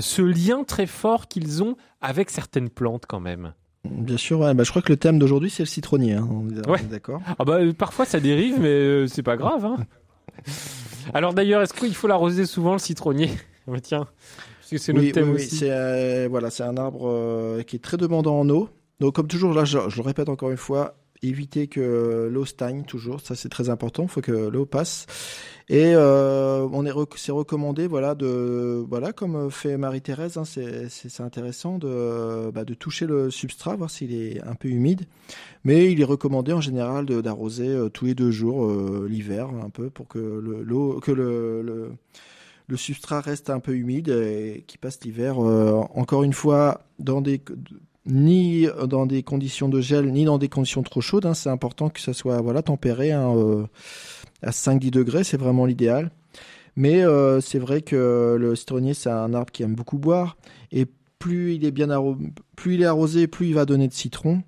ce 0.00 0.22
lien 0.22 0.64
très 0.64 0.86
fort 0.86 1.28
qu'ils 1.28 1.62
ont 1.62 1.76
avec 2.00 2.30
certaines 2.30 2.68
plantes 2.68 3.04
quand 3.06 3.20
même. 3.20 3.52
Bien 3.84 4.16
sûr, 4.16 4.40
ouais, 4.40 4.54
bah, 4.54 4.64
je 4.64 4.70
crois 4.70 4.82
que 4.82 4.92
le 4.92 4.98
thème 4.98 5.20
d'aujourd'hui, 5.20 5.50
c'est 5.50 5.62
le 5.62 5.68
citronnier. 5.68 6.14
hein, 6.14 6.28
on 6.28 6.48
Ouais. 6.68 6.82
D'accord. 6.82 7.22
Ah 7.38 7.44
bah 7.44 7.58
parfois 7.78 8.06
ça 8.06 8.18
dérive, 8.18 8.56
mais 8.60 8.66
euh, 8.68 9.06
c'est 9.06 9.22
pas 9.22 9.36
grave. 9.36 9.64
Hein. 9.64 9.76
Alors 11.14 11.32
d'ailleurs, 11.32 11.62
est-ce 11.62 11.74
qu'il 11.74 11.94
faut 11.94 12.08
l'arroser 12.08 12.44
souvent 12.44 12.72
le 12.72 12.78
citronnier? 12.80 13.30
Tiens, 13.82 14.06
parce 14.58 14.70
que 14.70 14.78
c'est 14.78 14.92
notre 14.92 15.06
Oui, 15.06 15.12
thème 15.12 15.28
oui, 15.30 15.36
oui, 15.36 15.44
aussi. 15.44 15.56
c'est 15.56 15.70
euh, 15.70 16.26
voilà, 16.30 16.50
c'est 16.50 16.62
un 16.64 16.76
arbre 16.76 17.08
euh, 17.08 17.62
qui 17.62 17.76
est 17.76 17.80
très 17.80 17.96
demandant 17.96 18.38
en 18.40 18.48
eau. 18.50 18.68
Donc 19.00 19.14
comme 19.14 19.28
toujours, 19.28 19.54
là, 19.54 19.64
je, 19.64 19.78
je 19.88 19.96
le 19.96 20.02
répète 20.02 20.28
encore 20.28 20.50
une 20.50 20.56
fois, 20.56 20.96
éviter 21.22 21.66
que 21.68 22.28
l'eau 22.32 22.44
stagne 22.44 22.84
toujours, 22.84 23.20
ça 23.20 23.34
c'est 23.34 23.48
très 23.48 23.68
important. 23.70 24.02
Il 24.04 24.08
faut 24.08 24.20
que 24.22 24.32
l'eau 24.32 24.66
passe. 24.66 25.06
Et 25.72 25.92
euh, 25.94 26.66
on 26.72 26.84
est 26.84 26.90
rec- 26.90 27.12
c'est 27.16 27.30
recommandé, 27.30 27.86
voilà, 27.86 28.16
de 28.16 28.84
voilà, 28.88 29.12
comme 29.12 29.50
fait 29.52 29.76
Marie-Thérèse, 29.76 30.36
hein, 30.36 30.44
c'est 30.44 30.88
c'est- 30.88 31.08
c'est 31.08 31.22
intéressant 31.22 31.78
de 31.78 32.50
bah, 32.50 32.64
de 32.64 32.74
toucher 32.74 33.06
le 33.06 33.30
substrat, 33.30 33.76
voir 33.76 33.88
s'il 33.88 34.12
est 34.12 34.42
un 34.44 34.54
peu 34.56 34.68
humide. 34.68 35.02
Mais 35.62 35.92
il 35.92 36.00
est 36.00 36.04
recommandé 36.04 36.52
en 36.52 36.60
général 36.60 37.06
de- 37.06 37.20
d'arroser 37.20 37.68
euh, 37.68 37.88
tous 37.88 38.06
les 38.06 38.14
deux 38.14 38.32
jours 38.32 38.64
euh, 38.66 39.06
l'hiver, 39.08 39.48
un 39.64 39.70
peu 39.70 39.90
pour 39.90 40.08
que 40.08 40.18
le 40.18 40.62
l'eau 40.64 40.98
que 41.00 41.12
le, 41.12 41.62
le 41.62 41.90
le 42.70 42.76
substrat 42.76 43.20
reste 43.20 43.50
un 43.50 43.60
peu 43.60 43.74
humide 43.74 44.08
et 44.08 44.64
qui 44.66 44.78
passe 44.78 45.00
l'hiver 45.02 45.44
euh, 45.44 45.82
encore 45.94 46.22
une 46.22 46.32
fois 46.32 46.82
ni 48.06 48.66
dans 48.86 49.06
des 49.06 49.22
conditions 49.22 49.68
de 49.68 49.80
gel 49.80 50.10
ni 50.10 50.24
dans 50.24 50.38
des 50.38 50.48
conditions 50.48 50.82
trop 50.82 51.00
chaudes 51.00 51.26
hein. 51.26 51.34
c'est 51.34 51.50
important 51.50 51.90
que 51.90 52.00
ça 52.00 52.12
soit 52.12 52.40
voilà 52.40 52.62
tempéré 52.62 53.12
hein, 53.12 53.34
euh, 53.36 53.66
à 54.42 54.50
5-10 54.50 54.90
degrés 54.90 55.24
c'est 55.24 55.36
vraiment 55.36 55.66
l'idéal 55.66 56.10
mais 56.76 57.02
euh, 57.02 57.40
c'est 57.40 57.58
vrai 57.58 57.82
que 57.82 58.36
le 58.38 58.54
citronnier 58.54 58.94
c'est 58.94 59.10
un 59.10 59.34
arbre 59.34 59.50
qui 59.50 59.64
aime 59.64 59.74
beaucoup 59.74 59.98
boire 59.98 60.36
et 60.70 60.86
plus 61.18 61.54
il 61.54 61.64
est 61.64 61.72
bien 61.72 61.90
plus 62.60 62.74
il 62.74 62.82
est 62.82 62.86
arrosé 62.86 63.26
plus 63.26 63.48
il 63.48 63.54
va 63.54 63.64
donner 63.64 63.88
de 63.88 63.94
citron 63.94 64.42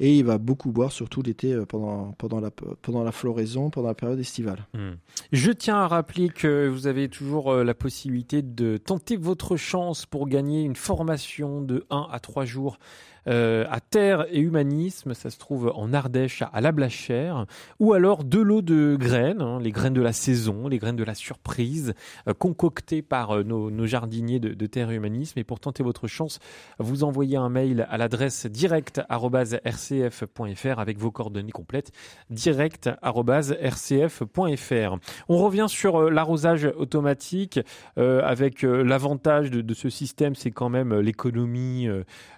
et 0.00 0.16
il 0.16 0.24
va 0.24 0.38
beaucoup 0.38 0.72
boire 0.72 0.90
surtout 0.90 1.20
l'été 1.20 1.52
euh, 1.52 1.66
pendant 1.66 2.12
pendant 2.12 2.40
la 2.40 2.50
pendant 2.50 3.04
la 3.04 3.12
floraison 3.12 3.68
pendant 3.68 3.88
la 3.88 3.94
période 3.94 4.18
estivale 4.18 4.48
Hmm. 4.74 4.96
Je 5.32 5.50
tiens 5.50 5.76
à 5.76 5.88
rappeler 5.88 6.28
que 6.28 6.68
vous 6.68 6.86
avez 6.86 7.08
toujours 7.08 7.52
euh, 7.52 7.64
la 7.64 7.74
possibilité 7.74 8.42
de 8.42 8.76
tenter 8.76 9.16
votre 9.16 9.56
chance 9.56 10.06
pour 10.06 10.28
gagner 10.28 10.62
une 10.62 10.76
formation 10.76 11.60
de 11.62 11.84
1 11.90 12.08
à 12.10 12.20
3 12.20 12.44
jours 12.44 12.78
euh, 13.26 13.66
à 13.70 13.80
Terre 13.80 14.26
et 14.30 14.40
Humanisme. 14.40 15.14
Ça 15.14 15.30
se 15.30 15.38
trouve 15.38 15.72
en 15.74 15.92
Ardèche, 15.92 16.42
à 16.52 16.60
La 16.60 16.72
Blachère. 16.72 17.46
Ou 17.78 17.92
alors 17.92 18.24
de 18.24 18.38
l'eau 18.38 18.62
de 18.62 18.96
graines, 18.98 19.42
hein, 19.42 19.58
les 19.60 19.70
graines 19.70 19.94
de 19.94 20.00
la 20.00 20.12
saison, 20.12 20.68
les 20.68 20.78
graines 20.78 20.96
de 20.96 21.04
la 21.04 21.14
surprise, 21.14 21.94
concoctées 22.38 23.02
par 23.02 23.44
nos, 23.44 23.70
nos 23.70 23.86
jardiniers 23.86 24.40
de, 24.40 24.54
de 24.54 24.66
Terre 24.66 24.90
et 24.90 24.94
Humanisme. 24.94 25.38
Et 25.38 25.44
pour 25.44 25.60
tenter 25.60 25.82
votre 25.82 26.06
chance, 26.06 26.38
vous 26.78 27.04
envoyez 27.04 27.36
un 27.36 27.48
mail 27.48 27.57
à 27.88 27.98
l'adresse 27.98 28.46
direct.rcf.fr 28.46 30.78
avec 30.78 30.98
vos 30.98 31.10
coordonnées 31.10 31.52
complètes 31.52 31.92
direct.rcf.fr. 32.30 34.96
On 35.28 35.38
revient 35.38 35.66
sur 35.68 35.96
euh, 35.96 36.10
l'arrosage 36.10 36.70
automatique 36.76 37.60
euh, 37.98 38.22
avec 38.24 38.64
euh, 38.64 38.82
l'avantage 38.82 39.50
de, 39.50 39.74
ce 39.74 39.90
système, 39.90 40.34
c'est 40.34 40.50
quand 40.50 40.68
même 40.68 40.98
l'économie 40.98 41.88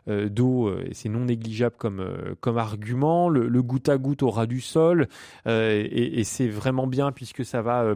d'eau 0.06 0.70
et 0.80 0.92
c'est 0.92 1.08
non 1.08 1.26
négligeable 1.26 1.76
comme, 1.78 2.04
comme 2.40 2.58
argument. 2.58 3.28
Le, 3.28 3.62
goutte 3.62 3.88
à 3.88 3.98
goutte 3.98 4.22
au 4.22 4.30
ras 4.30 4.46
du 4.46 4.60
sol 4.60 5.08
et, 5.46 6.22
c'est 6.24 6.48
vraiment 6.48 6.86
bien 6.86 7.12
puisque 7.12 7.44
ça 7.44 7.62
va 7.62 7.94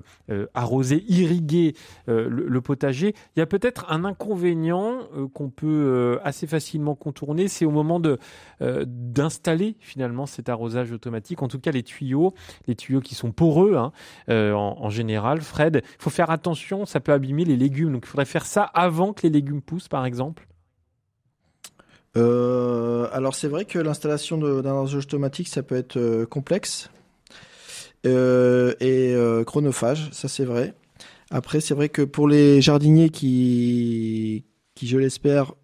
arroser, 0.55 1.05
irriguer 1.09 1.75
le, 2.07 2.29
le 2.29 2.61
potager. 2.61 3.15
Il 3.37 3.41
y 3.41 3.43
a 3.43 3.47
peut-être 3.47 3.91
un 3.91 4.05
inconvénient 4.05 5.01
qu'on 5.35 5.51
peut 5.51 6.19
assez 6.25 6.47
facilement 6.47 6.95
c'est 7.49 7.65
au 7.65 7.71
moment 7.71 8.01
de 8.01 8.19
euh, 8.63 8.85
d'installer 8.87 9.77
finalement 9.81 10.27
cet 10.27 10.49
arrosage 10.49 10.93
automatique. 10.93 11.43
En 11.43 11.49
tout 11.49 11.59
cas, 11.59 11.71
les 11.71 11.83
tuyaux, 11.83 12.35
les 12.67 12.75
tuyaux 12.75 13.01
qui 13.01 13.15
sont 13.15 13.33
poreux 13.33 13.77
hein, 13.77 13.93
euh, 14.29 14.53
en, 14.53 14.91
général. 14.91 15.41
Fred, 15.41 15.83
il 15.85 16.03
faut 16.03 16.11
faire 16.11 16.31
attention, 16.31 16.87
ça 16.87 17.01
peut 17.01 17.13
abîmer 17.13 17.45
les 17.45 17.57
légumes. 17.57 17.93
Donc, 17.93 18.05
il 18.07 18.09
faudrait 18.09 18.25
faire 18.25 18.47
ça 18.47 18.63
avant 18.63 19.13
que 19.13 19.23
les 19.23 19.31
légumes 19.31 19.63
poussent, 19.63 19.89
par 19.89 20.07
exemple. 20.07 20.47
Euh, 22.17 23.09
alors 23.13 23.35
c'est 23.35 23.49
vrai 23.49 23.65
que 23.65 23.77
l'installation 23.81 24.39
d'un 24.39 24.65
arrosage 24.65 25.05
automatique, 25.05 25.49
ça 25.49 25.65
peut 25.65 25.75
être 25.75 26.25
complexe 26.27 26.89
et 28.05 29.15
chronophage, 29.45 30.11
ça 30.13 30.29
c'est 30.29 30.45
vrai. 30.45 30.75
Après, 31.31 31.61
c'est 31.61 31.75
vrai 31.75 31.89
que 31.89 32.03
pour 32.03 32.29
les 32.29 32.61
jardiniers 32.61 33.11
qui, 33.11 34.45
qui 34.75 34.87
je 34.87 34.99
l'espère, 34.99 35.55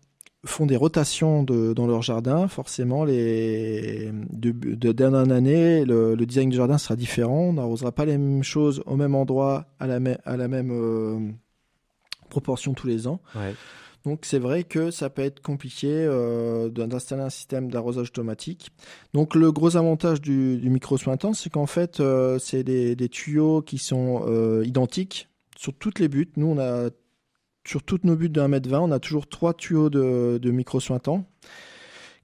font 0.46 0.64
des 0.64 0.76
rotations 0.76 1.42
de, 1.42 1.74
dans 1.74 1.86
leur 1.86 2.00
jardin, 2.00 2.48
forcément, 2.48 3.04
les, 3.04 4.10
de, 4.30 4.52
de, 4.52 4.92
d'année 4.92 5.18
en 5.18 5.30
année, 5.30 5.84
le, 5.84 6.14
le 6.14 6.26
design 6.26 6.48
du 6.48 6.56
jardin 6.56 6.78
sera 6.78 6.96
différent. 6.96 7.40
On 7.48 7.52
n'arrosera 7.52 7.92
pas 7.92 8.06
les 8.06 8.16
mêmes 8.16 8.42
choses 8.42 8.82
au 8.86 8.96
même 8.96 9.14
endroit, 9.14 9.66
à 9.78 9.86
la, 9.86 10.00
même 10.00 10.16
à 10.24 10.38
la 10.38 10.48
même 10.48 10.70
euh, 10.72 11.18
proportion 12.30 12.72
tous 12.72 12.86
les 12.86 13.06
ans. 13.06 13.20
Ouais. 13.34 13.54
Donc 14.06 14.20
c'est 14.22 14.38
vrai 14.38 14.64
que 14.64 14.90
ça 14.90 15.10
peut 15.10 15.20
être 15.20 15.42
compliqué 15.42 15.88
euh, 15.90 16.70
d'in- 16.70 16.88
d'installer 16.88 17.20
un 17.20 17.28
système 17.28 17.70
d'arrosage 17.70 18.08
automatique. 18.08 18.70
Donc 19.12 19.34
le 19.34 19.52
gros 19.52 19.76
avantage 19.76 20.22
du, 20.22 20.56
du 20.56 20.70
micro 20.70 20.96
sointant, 20.96 21.34
c'est 21.34 21.50
qu'en 21.50 21.66
fait 21.66 22.00
euh, 22.00 22.38
c'est 22.38 22.64
des, 22.64 22.96
des 22.96 23.08
tuyaux 23.10 23.60
qui 23.60 23.76
sont 23.76 24.24
identiques 24.64 25.28
sur 25.54 25.74
toutes 25.74 25.98
les 25.98 26.08
buttes. 26.08 26.38
Nous 26.38 26.46
on 26.46 26.58
a 26.58 26.88
sur 27.70 27.84
toutes 27.84 28.02
nos 28.02 28.16
buttes 28.16 28.32
de 28.32 28.40
1m20, 28.40 28.78
on 28.78 28.90
a 28.90 28.98
toujours 28.98 29.28
trois 29.28 29.54
tuyaux 29.54 29.90
de, 29.90 30.40
de 30.42 30.50
micro 30.50 30.80
sointant 30.80 31.24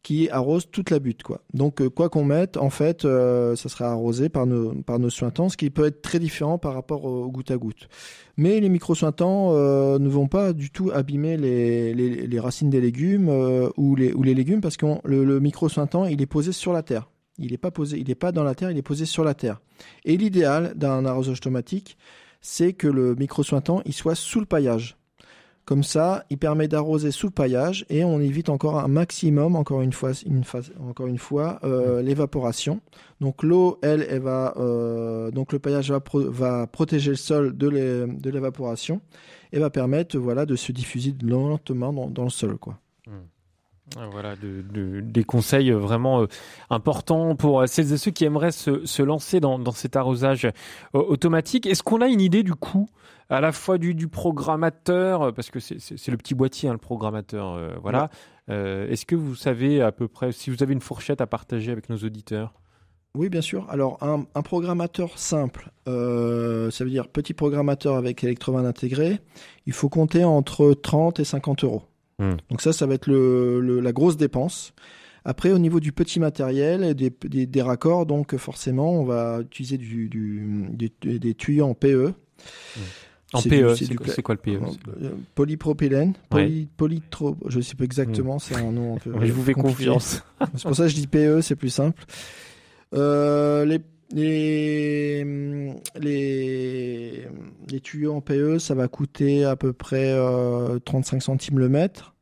qui 0.02 0.28
arrosent 0.28 0.68
toute 0.72 0.90
la 0.90 0.98
butte. 0.98 1.22
Donc 1.54 1.80
euh, 1.80 1.88
quoi 1.88 2.08
qu'on 2.08 2.24
mette, 2.24 2.56
en 2.56 2.68
fait, 2.68 3.04
euh, 3.04 3.54
ça 3.54 3.68
sera 3.68 3.92
arrosé 3.92 4.28
par 4.28 4.46
nos 4.46 4.74
par 4.82 4.98
nos 4.98 5.08
sointants, 5.08 5.48
ce 5.48 5.56
qui 5.56 5.70
peut 5.70 5.84
être 5.84 6.02
très 6.02 6.18
différent 6.18 6.58
par 6.58 6.74
rapport 6.74 7.04
au, 7.04 7.30
goutte 7.30 7.52
à 7.52 7.58
goutte. 7.58 7.88
Mais 8.36 8.58
les 8.58 8.68
micro-sointants 8.68 9.52
euh, 9.52 10.00
ne 10.00 10.08
vont 10.08 10.26
pas 10.26 10.52
du 10.52 10.70
tout 10.70 10.90
abîmer 10.92 11.36
les, 11.36 12.40
racines 12.40 12.70
des 12.70 12.80
légumes 12.80 13.28
ou, 13.76 13.94
les, 13.94 14.34
légumes 14.34 14.60
parce 14.60 14.76
que 14.76 14.86
le, 15.04 15.24
le 15.24 15.38
micro-sointant, 15.38 16.06
il 16.06 16.20
est 16.22 16.26
posé 16.26 16.50
sur 16.50 16.72
la 16.72 16.82
terre. 16.82 17.08
Il 17.38 17.52
n'est 17.52 17.58
pas 17.58 17.70
posé, 17.70 17.98
il 17.98 18.08
n'est 18.08 18.16
pas 18.16 18.32
dans 18.32 18.42
la 18.42 18.56
terre, 18.56 18.72
il 18.72 18.78
est 18.78 18.82
posé 18.82 19.06
sur 19.06 19.22
la 19.22 19.34
terre. 19.34 19.60
Et 20.04 20.16
l'idéal 20.16 20.72
d'un 20.74 21.04
arrosage 21.06 21.36
automatique, 21.36 21.96
c'est 22.40 22.72
que 22.72 22.88
le 22.88 23.14
micro-sointant, 23.14 23.82
il 23.84 23.92
soit 23.92 24.16
sous 24.16 24.40
le 24.40 24.46
paillage. 24.46 24.95
Comme 25.66 25.82
ça, 25.82 26.24
il 26.30 26.38
permet 26.38 26.68
d'arroser 26.68 27.10
sous 27.10 27.26
le 27.26 27.32
paillage 27.32 27.84
et 27.90 28.04
on 28.04 28.20
évite 28.20 28.48
encore 28.50 28.78
un 28.78 28.86
maximum, 28.86 29.56
encore 29.56 29.82
une 29.82 29.92
fois, 29.92 30.12
une 30.24 30.44
phase- 30.44 30.72
encore 30.80 31.08
une 31.08 31.18
fois, 31.18 31.58
euh, 31.64 32.02
l'évaporation. 32.02 32.80
Donc 33.20 33.42
l'eau, 33.42 33.78
elle, 33.82 34.06
elle 34.08 34.20
va, 34.22 34.54
euh, 34.58 35.32
donc 35.32 35.52
le 35.52 35.58
paillage 35.58 35.90
va, 35.90 35.98
pro- 35.98 36.30
va 36.30 36.68
protéger 36.68 37.10
le 37.10 37.16
sol 37.16 37.56
de 37.56 37.68
l'é- 37.68 38.06
de 38.06 38.30
l'évaporation 38.30 39.00
et 39.52 39.58
va 39.58 39.68
permettre, 39.68 40.16
voilà, 40.18 40.46
de 40.46 40.54
se 40.54 40.70
diffuser 40.70 41.12
lentement 41.20 41.92
dans, 41.92 42.08
dans 42.10 42.24
le 42.24 42.30
sol, 42.30 42.58
quoi. 42.58 42.78
Ah, 43.08 43.10
Voilà, 44.10 44.34
de, 44.36 44.62
de- 44.62 45.00
des 45.00 45.22
conseils 45.24 45.70
vraiment 45.70 46.22
euh, 46.22 46.26
importants 46.70 47.36
pour 47.36 47.60
euh, 47.60 47.66
celles 47.66 47.92
et 47.92 47.96
ceux 47.96 48.10
qui 48.10 48.24
aimeraient 48.24 48.50
se, 48.50 49.02
lancer 49.02 49.38
dans, 49.38 49.70
cet 49.72 49.94
arrosage 49.94 50.44
euh, 50.46 50.50
automatique. 50.94 51.66
Est-ce 51.66 51.84
qu'on 51.84 52.00
a 52.00 52.08
une 52.08 52.20
idée 52.20 52.42
du 52.42 52.54
coût 52.54 52.88
à 53.30 53.40
la 53.40 53.52
fois 53.52 53.78
du, 53.78 54.08
programmateur, 54.08 55.22
euh, 55.22 55.32
parce 55.32 55.50
que 55.50 55.60
c'est- 55.60 56.08
le 56.08 56.16
petit 56.16 56.34
boîtier, 56.34 56.68
hein, 56.68 56.72
le 56.72 56.78
programmateur, 56.78 57.54
euh, 57.54 57.74
voilà. 57.80 58.10
Euh, 58.50 58.88
Est-ce 58.88 59.06
que 59.06 59.16
vous 59.16 59.34
savez 59.36 59.80
à 59.80 59.92
peu 59.92 60.08
près, 60.08 60.32
si 60.32 60.50
vous 60.50 60.62
avez 60.62 60.72
une 60.72 60.80
fourchette 60.80 61.20
à 61.20 61.26
partager 61.26 61.70
avec 61.72 61.88
nos 61.88 61.96
auditeurs? 61.96 62.54
Oui, 63.16 63.28
bien 63.28 63.40
sûr. 63.40 63.66
Alors, 63.70 63.98
un, 64.02 64.42
programmateur 64.42 65.18
simple, 65.18 65.70
euh, 65.88 66.70
ça 66.70 66.84
veut 66.84 66.90
dire 66.90 67.08
petit 67.08 67.34
programmateur 67.34 67.96
avec 67.96 68.22
électrovanne 68.22 68.66
intégré, 68.66 69.20
il 69.64 69.72
faut 69.72 69.88
compter 69.88 70.22
entre 70.22 70.74
30 70.74 71.18
et 71.20 71.24
50 71.24 71.64
euros. 71.64 71.82
Hmm. 72.18 72.36
Donc 72.50 72.60
ça, 72.62 72.72
ça 72.72 72.86
va 72.86 72.94
être 72.94 73.06
le, 73.08 73.60
le- 73.60 73.80
la 73.80 73.92
grosse 73.92 74.16
dépense. 74.16 74.72
Après, 75.24 75.50
au 75.50 75.58
niveau 75.58 75.80
du 75.80 75.92
petit 75.92 76.20
matériel 76.20 76.84
et 76.84 76.94
des, 76.94 77.12
des, 77.24 77.46
des 77.46 77.62
raccords, 77.62 78.06
donc 78.06 78.36
forcément, 78.36 78.92
on 78.92 79.04
va 79.04 79.40
utiliser 79.42 79.76
du, 79.76 80.08
du- 80.08 80.68
des, 80.70 81.18
des 81.18 81.34
tuyaux 81.34 81.66
en 81.66 81.74
PE. 81.74 82.12
En 83.32 83.40
C'est 83.40 83.48
PE, 83.48 83.74
c'est 83.74 83.94
quoi- 83.96 84.14
quoi 84.22 84.34
le 84.36 84.40
PE 84.40 84.60
Euh, 85.02 85.10
Polypropylène, 85.34 86.14
poly, 86.30 86.68
polytro, 86.76 87.36
je 87.48 87.60
sais 87.60 87.74
pas 87.74 87.82
exactement, 87.84 88.38
c'est 88.38 88.54
un 88.54 88.70
nom 88.70 88.94
un 88.94 88.98
peu. 88.98 89.12
Je 89.26 89.32
vous 89.32 89.42
fais 89.42 89.52
compliqué. 89.52 89.86
confiance. 89.90 90.22
c'est 90.54 90.62
pour 90.62 90.76
ça 90.76 90.84
que 90.84 90.90
je 90.90 90.94
dis 90.94 91.08
PE, 91.08 91.40
c'est 91.42 91.56
plus 91.56 91.70
simple. 91.70 92.04
Euh, 92.94 93.64
les, 93.64 93.80
les, 94.12 95.24
les, 95.98 97.26
les 97.68 97.80
tuyaux 97.80 98.14
en 98.14 98.20
PE, 98.20 98.58
ça 98.58 98.74
va 98.74 98.88
coûter 98.88 99.44
à 99.44 99.56
peu 99.56 99.72
près 99.72 100.12
euh, 100.12 100.78
35 100.78 101.22
centimes 101.22 101.58
le 101.58 101.68
mètre. 101.68 102.14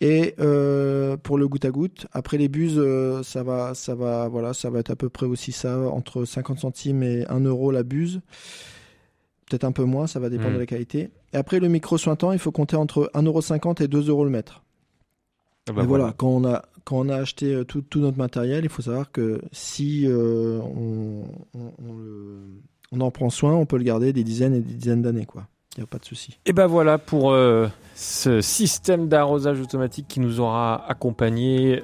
Et 0.00 0.34
euh, 0.40 1.16
pour 1.16 1.38
le 1.38 1.48
goutte 1.48 1.64
à 1.64 1.70
goutte, 1.70 2.06
après 2.12 2.36
les 2.36 2.48
buses, 2.48 2.78
euh, 2.78 3.22
ça 3.22 3.42
va, 3.42 3.74
ça 3.74 3.94
va, 3.94 4.28
voilà, 4.28 4.52
ça 4.52 4.68
va 4.68 4.80
être 4.80 4.90
à 4.90 4.96
peu 4.96 5.08
près 5.08 5.26
aussi 5.26 5.52
ça, 5.52 5.78
entre 5.78 6.24
50 6.24 6.58
centimes 6.58 7.02
et 7.02 7.24
1 7.28 7.40
euro 7.40 7.70
la 7.70 7.84
buse. 7.84 8.20
Peut-être 9.48 9.64
un 9.64 9.72
peu 9.72 9.84
moins, 9.84 10.06
ça 10.06 10.20
va 10.20 10.30
dépendre 10.30 10.50
Mm. 10.50 10.54
de 10.54 10.58
la 10.58 10.66
qualité. 10.66 11.10
Et 11.32 11.36
après 11.36 11.60
le 11.60 11.68
micro 11.68 11.96
sointant, 11.96 12.32
il 12.32 12.38
faut 12.38 12.50
compter 12.52 12.76
entre 12.76 13.10
1,50€ 13.14 13.82
et 13.82 13.88
2 13.88 14.08
euros 14.08 14.24
le 14.24 14.30
mètre. 14.30 14.62
Ah 15.68 15.72
bah 15.72 15.84
voilà. 15.84 16.12
quand 16.16 16.28
on 16.28 16.44
a 16.44 16.62
quand 16.84 16.96
on 16.98 17.08
a 17.08 17.16
acheté 17.16 17.54
euh, 17.54 17.64
tout, 17.64 17.82
tout 17.82 18.00
notre 18.00 18.18
matériel, 18.18 18.64
il 18.64 18.70
faut 18.70 18.82
savoir 18.82 19.10
que 19.10 19.40
si 19.52 20.06
euh, 20.06 20.58
on, 20.60 21.24
on, 22.92 23.00
en 23.00 23.10
prend 23.10 23.30
soin, 23.30 23.54
on 23.54 23.66
peut 23.66 23.78
le 23.78 23.84
garder 23.84 24.12
des 24.12 24.24
dizaines 24.24 24.54
et 24.54 24.60
des 24.60 24.74
dizaines 24.74 25.02
d'années, 25.02 25.26
quoi. 25.26 25.46
Il 25.76 25.80
n'y 25.80 25.84
a 25.84 25.86
pas 25.88 25.98
de 25.98 26.04
souci. 26.04 26.38
Et 26.46 26.52
ben 26.52 26.68
voilà 26.68 26.98
pour 26.98 27.32
euh, 27.32 27.66
ce 27.96 28.40
système 28.40 29.08
d'arrosage 29.08 29.60
automatique 29.60 30.06
qui 30.06 30.20
nous 30.20 30.38
aura 30.38 30.88
accompagné 30.88 31.82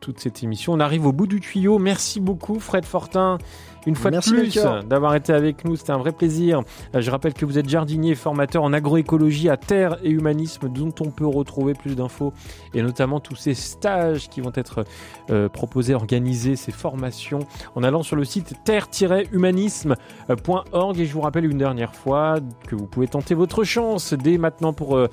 toute 0.00 0.18
cette 0.18 0.42
émission. 0.42 0.72
On 0.72 0.80
arrive 0.80 1.06
au 1.06 1.12
bout 1.12 1.28
du 1.28 1.38
tuyau. 1.38 1.78
Merci 1.78 2.18
beaucoup 2.18 2.58
Fred 2.58 2.84
Fortin. 2.84 3.38
Une 3.86 3.96
fois 3.96 4.10
Merci, 4.10 4.32
de 4.32 4.36
plus 4.36 4.58
d'avoir 4.88 5.14
été 5.14 5.32
avec 5.32 5.64
nous, 5.64 5.76
c'était 5.76 5.92
un 5.92 5.98
vrai 5.98 6.10
plaisir. 6.12 6.62
Euh, 6.94 7.00
Je 7.00 7.10
rappelle 7.10 7.32
que 7.34 7.44
vous 7.44 7.58
êtes 7.58 7.68
jardinier 7.68 8.12
et 8.12 8.14
formateur 8.14 8.62
en 8.62 8.72
agroécologie 8.72 9.50
à 9.50 9.56
terre 9.56 9.96
et 10.02 10.10
humanisme, 10.10 10.68
dont 10.68 10.94
on 11.00 11.10
peut 11.10 11.26
retrouver 11.26 11.74
plus 11.74 11.96
d'infos 11.96 12.32
et 12.72 12.80
notamment 12.82 13.18
tous 13.20 13.36
ces 13.36 13.54
stages 13.54 14.28
qui 14.28 14.40
vont 14.40 14.52
être 14.54 14.84
euh, 15.30 15.48
proposés, 15.48 15.94
organisés, 15.94 16.56
ces 16.56 16.72
formations 16.72 17.40
en 17.74 17.82
allant 17.82 18.02
sur 18.02 18.16
le 18.16 18.24
site 18.24 18.54
terre-humanisme.org. 18.64 21.00
Et 21.00 21.06
je 21.06 21.12
vous 21.12 21.20
rappelle 21.20 21.44
une 21.44 21.58
dernière 21.58 21.94
fois 21.94 22.36
que 22.66 22.74
vous 22.74 22.86
pouvez 22.86 23.08
tenter 23.08 23.34
votre 23.34 23.64
chance 23.64 24.14
dès 24.14 24.38
maintenant 24.38 24.72
pour 24.72 24.96
euh, 24.96 25.08